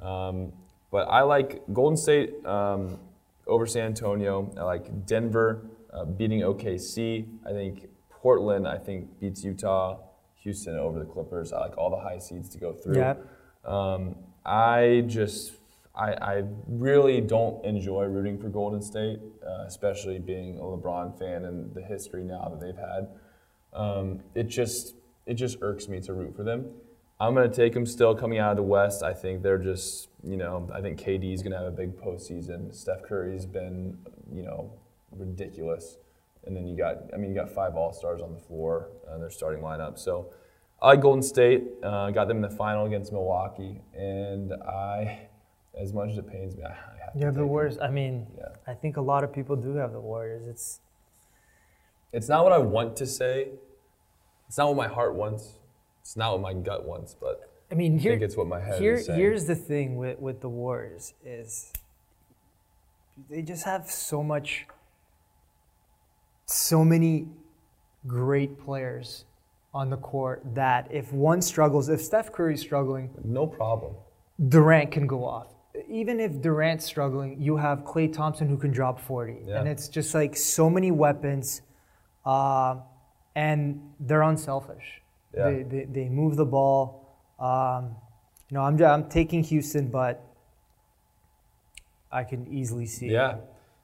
Um, 0.00 0.52
but 0.90 1.06
I 1.08 1.22
like 1.22 1.62
Golden 1.72 1.96
State 1.96 2.44
um, 2.44 2.98
over 3.46 3.66
San 3.66 3.86
Antonio. 3.86 4.52
I 4.56 4.62
like 4.62 5.06
Denver 5.06 5.66
uh, 5.92 6.04
beating 6.04 6.40
OKC. 6.40 7.26
I 7.46 7.50
think 7.50 7.86
Portland. 8.10 8.66
I 8.66 8.78
think 8.78 9.20
beats 9.20 9.44
Utah. 9.44 9.98
Houston 10.36 10.78
over 10.78 11.00
the 11.00 11.04
Clippers. 11.04 11.52
I 11.52 11.58
like 11.58 11.76
all 11.76 11.90
the 11.90 11.98
high 11.98 12.18
seeds 12.18 12.48
to 12.50 12.58
go 12.58 12.72
through. 12.72 12.98
Yeah. 12.98 13.14
Um, 13.64 14.14
I 14.44 15.02
just, 15.08 15.54
I, 15.96 16.12
I 16.12 16.42
really 16.68 17.20
don't 17.20 17.64
enjoy 17.64 18.04
rooting 18.04 18.38
for 18.38 18.48
Golden 18.48 18.82
State, 18.82 19.18
uh, 19.46 19.64
especially 19.66 20.18
being 20.18 20.58
a 20.58 20.62
LeBron 20.62 21.18
fan 21.18 21.44
and 21.44 21.74
the 21.74 21.82
history 21.82 22.22
now 22.22 22.48
that 22.50 22.60
they've 22.60 22.76
had. 22.76 23.08
Um, 23.72 24.20
it 24.34 24.44
just, 24.44 24.94
it 25.26 25.34
just 25.34 25.58
irks 25.62 25.88
me 25.88 26.00
to 26.00 26.12
root 26.12 26.36
for 26.36 26.42
them. 26.42 26.66
I'm 27.18 27.34
gonna 27.34 27.48
take 27.48 27.72
them 27.72 27.86
still 27.86 28.14
coming 28.14 28.38
out 28.38 28.50
of 28.50 28.56
the 28.56 28.62
West. 28.62 29.02
I 29.02 29.14
think 29.14 29.42
they're 29.42 29.58
just, 29.58 30.08
you 30.22 30.36
know, 30.36 30.68
I 30.72 30.82
think 30.82 31.00
KD 31.00 31.32
is 31.32 31.42
gonna 31.42 31.56
have 31.56 31.66
a 31.66 31.70
big 31.70 31.96
postseason. 31.96 32.74
Steph 32.74 33.02
Curry's 33.02 33.46
been, 33.46 33.96
you 34.30 34.42
know, 34.42 34.70
ridiculous. 35.10 35.96
And 36.44 36.54
then 36.54 36.66
you 36.66 36.76
got, 36.76 36.98
I 37.12 37.16
mean, 37.16 37.30
you 37.30 37.36
got 37.36 37.50
five 37.50 37.74
All 37.74 37.92
Stars 37.92 38.20
on 38.20 38.32
the 38.32 38.38
floor 38.38 38.90
in 39.12 39.20
their 39.20 39.30
starting 39.30 39.62
lineup. 39.62 39.98
So 39.98 40.30
I 40.80 40.88
like 40.88 41.00
Golden 41.00 41.22
State. 41.22 41.64
Uh, 41.82 42.10
got 42.10 42.28
them 42.28 42.36
in 42.36 42.42
the 42.42 42.56
final 42.56 42.84
against 42.84 43.10
Milwaukee, 43.12 43.80
and 43.94 44.52
I, 44.52 45.28
as 45.76 45.92
much 45.92 46.10
as 46.10 46.18
it 46.18 46.26
pains 46.26 46.56
me, 46.56 46.62
I, 46.64 46.68
I 46.68 46.72
have 47.04 47.12
to 47.12 47.18
You 47.18 47.26
have 47.26 47.34
the. 47.34 47.46
Warriors. 47.46 47.78
I 47.78 47.90
mean, 47.90 48.26
Yeah. 48.36 48.48
I 48.66 48.74
think 48.74 48.96
a 48.96 49.00
lot 49.00 49.24
of 49.24 49.32
people 49.32 49.56
do 49.56 49.74
have 49.76 49.92
the 49.92 50.00
Warriors. 50.00 50.46
It's 50.48 50.80
It's 52.12 52.28
not 52.28 52.44
what 52.44 52.52
I 52.52 52.58
want 52.58 52.96
to 52.96 53.06
say. 53.06 53.50
It's 54.48 54.58
not 54.58 54.68
what 54.68 54.76
my 54.76 54.88
heart 54.88 55.14
wants. 55.14 55.58
It's 56.00 56.16
not 56.16 56.32
what 56.32 56.40
my 56.40 56.54
gut 56.54 56.86
wants, 56.86 57.14
but 57.14 57.50
I 57.70 57.74
mean, 57.74 57.96
I 57.96 57.98
here, 57.98 58.12
think 58.12 58.22
it's 58.22 58.36
what 58.36 58.46
my 58.46 58.60
head 58.60 58.80
here 58.80 58.94
is 58.94 59.06
saying. 59.06 59.18
here's 59.18 59.44
the 59.46 59.56
thing 59.56 59.96
with, 59.96 60.20
with 60.20 60.40
the 60.40 60.48
Warriors 60.48 61.14
is 61.24 61.72
they 63.28 63.42
just 63.42 63.64
have 63.64 63.90
so 63.90 64.22
much, 64.22 64.66
so 66.46 66.84
many 66.84 67.26
great 68.06 68.56
players 68.64 69.24
on 69.74 69.90
the 69.90 69.96
court 69.96 70.42
that 70.54 70.86
if 70.92 71.12
one 71.12 71.42
struggles, 71.42 71.88
if 71.88 72.00
Steph 72.00 72.30
Curry's 72.32 72.60
struggling, 72.60 73.10
no 73.24 73.46
problem. 73.48 73.94
Durant 74.48 74.92
can 74.92 75.08
go 75.08 75.24
off. 75.24 75.48
Even 75.88 76.20
if 76.20 76.40
Durant's 76.40 76.84
struggling, 76.84 77.40
you 77.40 77.56
have 77.56 77.80
Klay 77.84 78.12
Thompson 78.12 78.48
who 78.48 78.56
can 78.56 78.70
drop 78.70 79.00
40. 79.00 79.38
Yeah. 79.46 79.60
And 79.60 79.68
it's 79.68 79.88
just 79.88 80.14
like 80.14 80.36
so 80.36 80.70
many 80.70 80.90
weapons, 80.90 81.62
uh, 82.24 82.76
and 83.34 83.80
they're 84.00 84.22
unselfish. 84.22 85.02
Yeah. 85.36 85.50
They, 85.50 85.62
they, 85.62 85.84
they 85.84 86.08
move 86.08 86.36
the 86.36 86.46
ball. 86.46 87.16
Um, 87.38 87.94
you 88.48 88.54
know, 88.54 88.62
I'm, 88.62 88.82
I'm 88.82 89.08
taking 89.08 89.42
Houston, 89.44 89.88
but 89.88 90.22
I 92.10 92.24
can 92.24 92.46
easily 92.48 92.86
see 92.86 93.08
Yeah. 93.08 93.36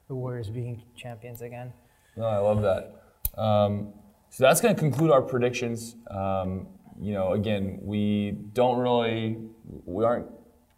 the 0.09 0.15
Warriors 0.15 0.49
being 0.49 0.83
champions 0.97 1.43
again. 1.43 1.73
No, 2.17 2.25
I 2.25 2.39
love 2.39 2.63
that. 2.63 3.41
Um, 3.41 3.93
so 4.31 4.45
that's 4.45 4.61
going 4.61 4.75
to 4.75 4.79
conclude 4.79 5.11
our 5.11 5.23
predictions. 5.23 5.97
Um, 6.11 6.67
you 7.01 7.13
know, 7.13 7.33
again, 7.33 7.79
we 7.83 8.33
don't 8.53 8.79
really, 8.79 9.39
we 9.85 10.05
aren't 10.05 10.27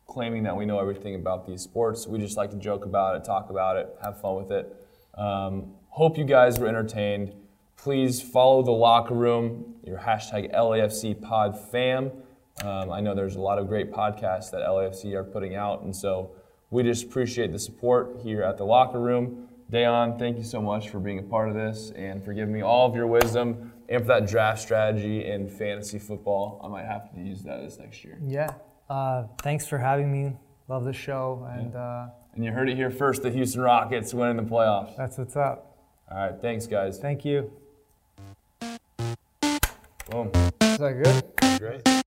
claiming 0.07 0.43
that 0.45 0.57
we 0.57 0.67
know 0.67 0.79
everything 0.79 1.15
about 1.15 1.47
these 1.47 1.63
sports. 1.63 2.07
We 2.07 2.19
just 2.19 2.37
like 2.37 2.51
to 2.51 2.57
joke 2.57 2.85
about 2.85 3.17
it, 3.17 3.25
talk 3.25 3.51
about 3.51 3.77
it, 3.77 3.89
have 4.03 4.21
fun 4.21 4.37
with 4.37 4.51
it. 4.51 4.75
Um, 5.17 5.73
hope 5.89 6.19
you 6.19 6.25
guys 6.25 6.59
were 6.59 6.69
entertained. 6.69 7.33
Please 7.77 8.23
follow 8.23 8.63
the 8.63 8.73
locker 8.73 9.15
room, 9.15 9.75
your 9.83 9.99
hashtag 9.99 10.55
LAFC 10.55 11.21
pod 11.21 11.59
fam. 11.71 12.11
Um, 12.63 12.91
I 12.91 13.01
know 13.01 13.15
there's 13.15 13.37
a 13.37 13.41
lot 13.41 13.59
of 13.59 13.67
great 13.69 13.93
podcasts 13.93 14.51
that 14.53 14.61
LAFC 14.61 15.13
are 15.15 15.25
putting 15.25 15.57
out, 15.57 15.83
and 15.83 15.95
so 15.95 16.31
we 16.71 16.83
just 16.83 17.05
appreciate 17.05 17.53
the 17.53 17.59
support 17.59 18.21
here 18.23 18.43
at 18.43 18.57
the 18.57 18.65
locker 18.65 19.01
room. 19.01 19.49
Dejan, 19.71 20.19
thank 20.19 20.37
you 20.37 20.45
so 20.45 20.61
much 20.63 20.91
for 20.91 21.01
being 21.01 21.19
a 21.19 21.23
part 21.23 21.49
of 21.49 21.55
this 21.55 21.91
and 21.97 22.25
for 22.25 22.33
giving 22.33 22.55
me 22.55 22.63
all 22.63 22.89
of 22.89 22.95
your 22.95 23.07
wisdom 23.07 23.73
and 23.89 24.03
for 24.03 24.09
that 24.09 24.29
draft 24.29 24.61
strategy 24.61 25.25
in 25.25 25.49
fantasy 25.49 25.99
football. 25.99 26.61
I 26.63 26.69
might 26.69 26.85
have 26.85 27.13
to 27.15 27.21
use 27.21 27.43
that 27.43 27.61
this 27.63 27.79
next 27.79 28.05
year. 28.05 28.19
Yeah. 28.23 28.55
Uh, 28.89 29.25
thanks 29.43 29.67
for 29.67 29.79
having 29.79 30.11
me. 30.13 30.37
Love 30.69 30.85
the 30.85 30.93
show. 30.93 31.47
And 31.53 31.75
uh, 31.75 32.07
And 32.35 32.45
you 32.45 32.53
heard 32.53 32.69
it 32.69 32.77
here 32.77 32.91
first 32.91 33.23
the 33.23 33.31
Houston 33.31 33.61
Rockets 33.63 34.13
winning 34.15 34.37
the 34.37 34.43
playoffs. 34.43 34.97
that's 34.97 35.19
what's 35.19 35.37
up. 35.37 35.77
All 36.11 36.19
right, 36.19 36.35
thanks, 36.41 36.67
guys. 36.67 36.99
Thank 36.99 37.25
you. 37.25 37.51
Boom. 40.11 40.31
Is 40.61 40.79
that 40.79 41.03
good? 41.03 41.59
Great. 41.59 42.04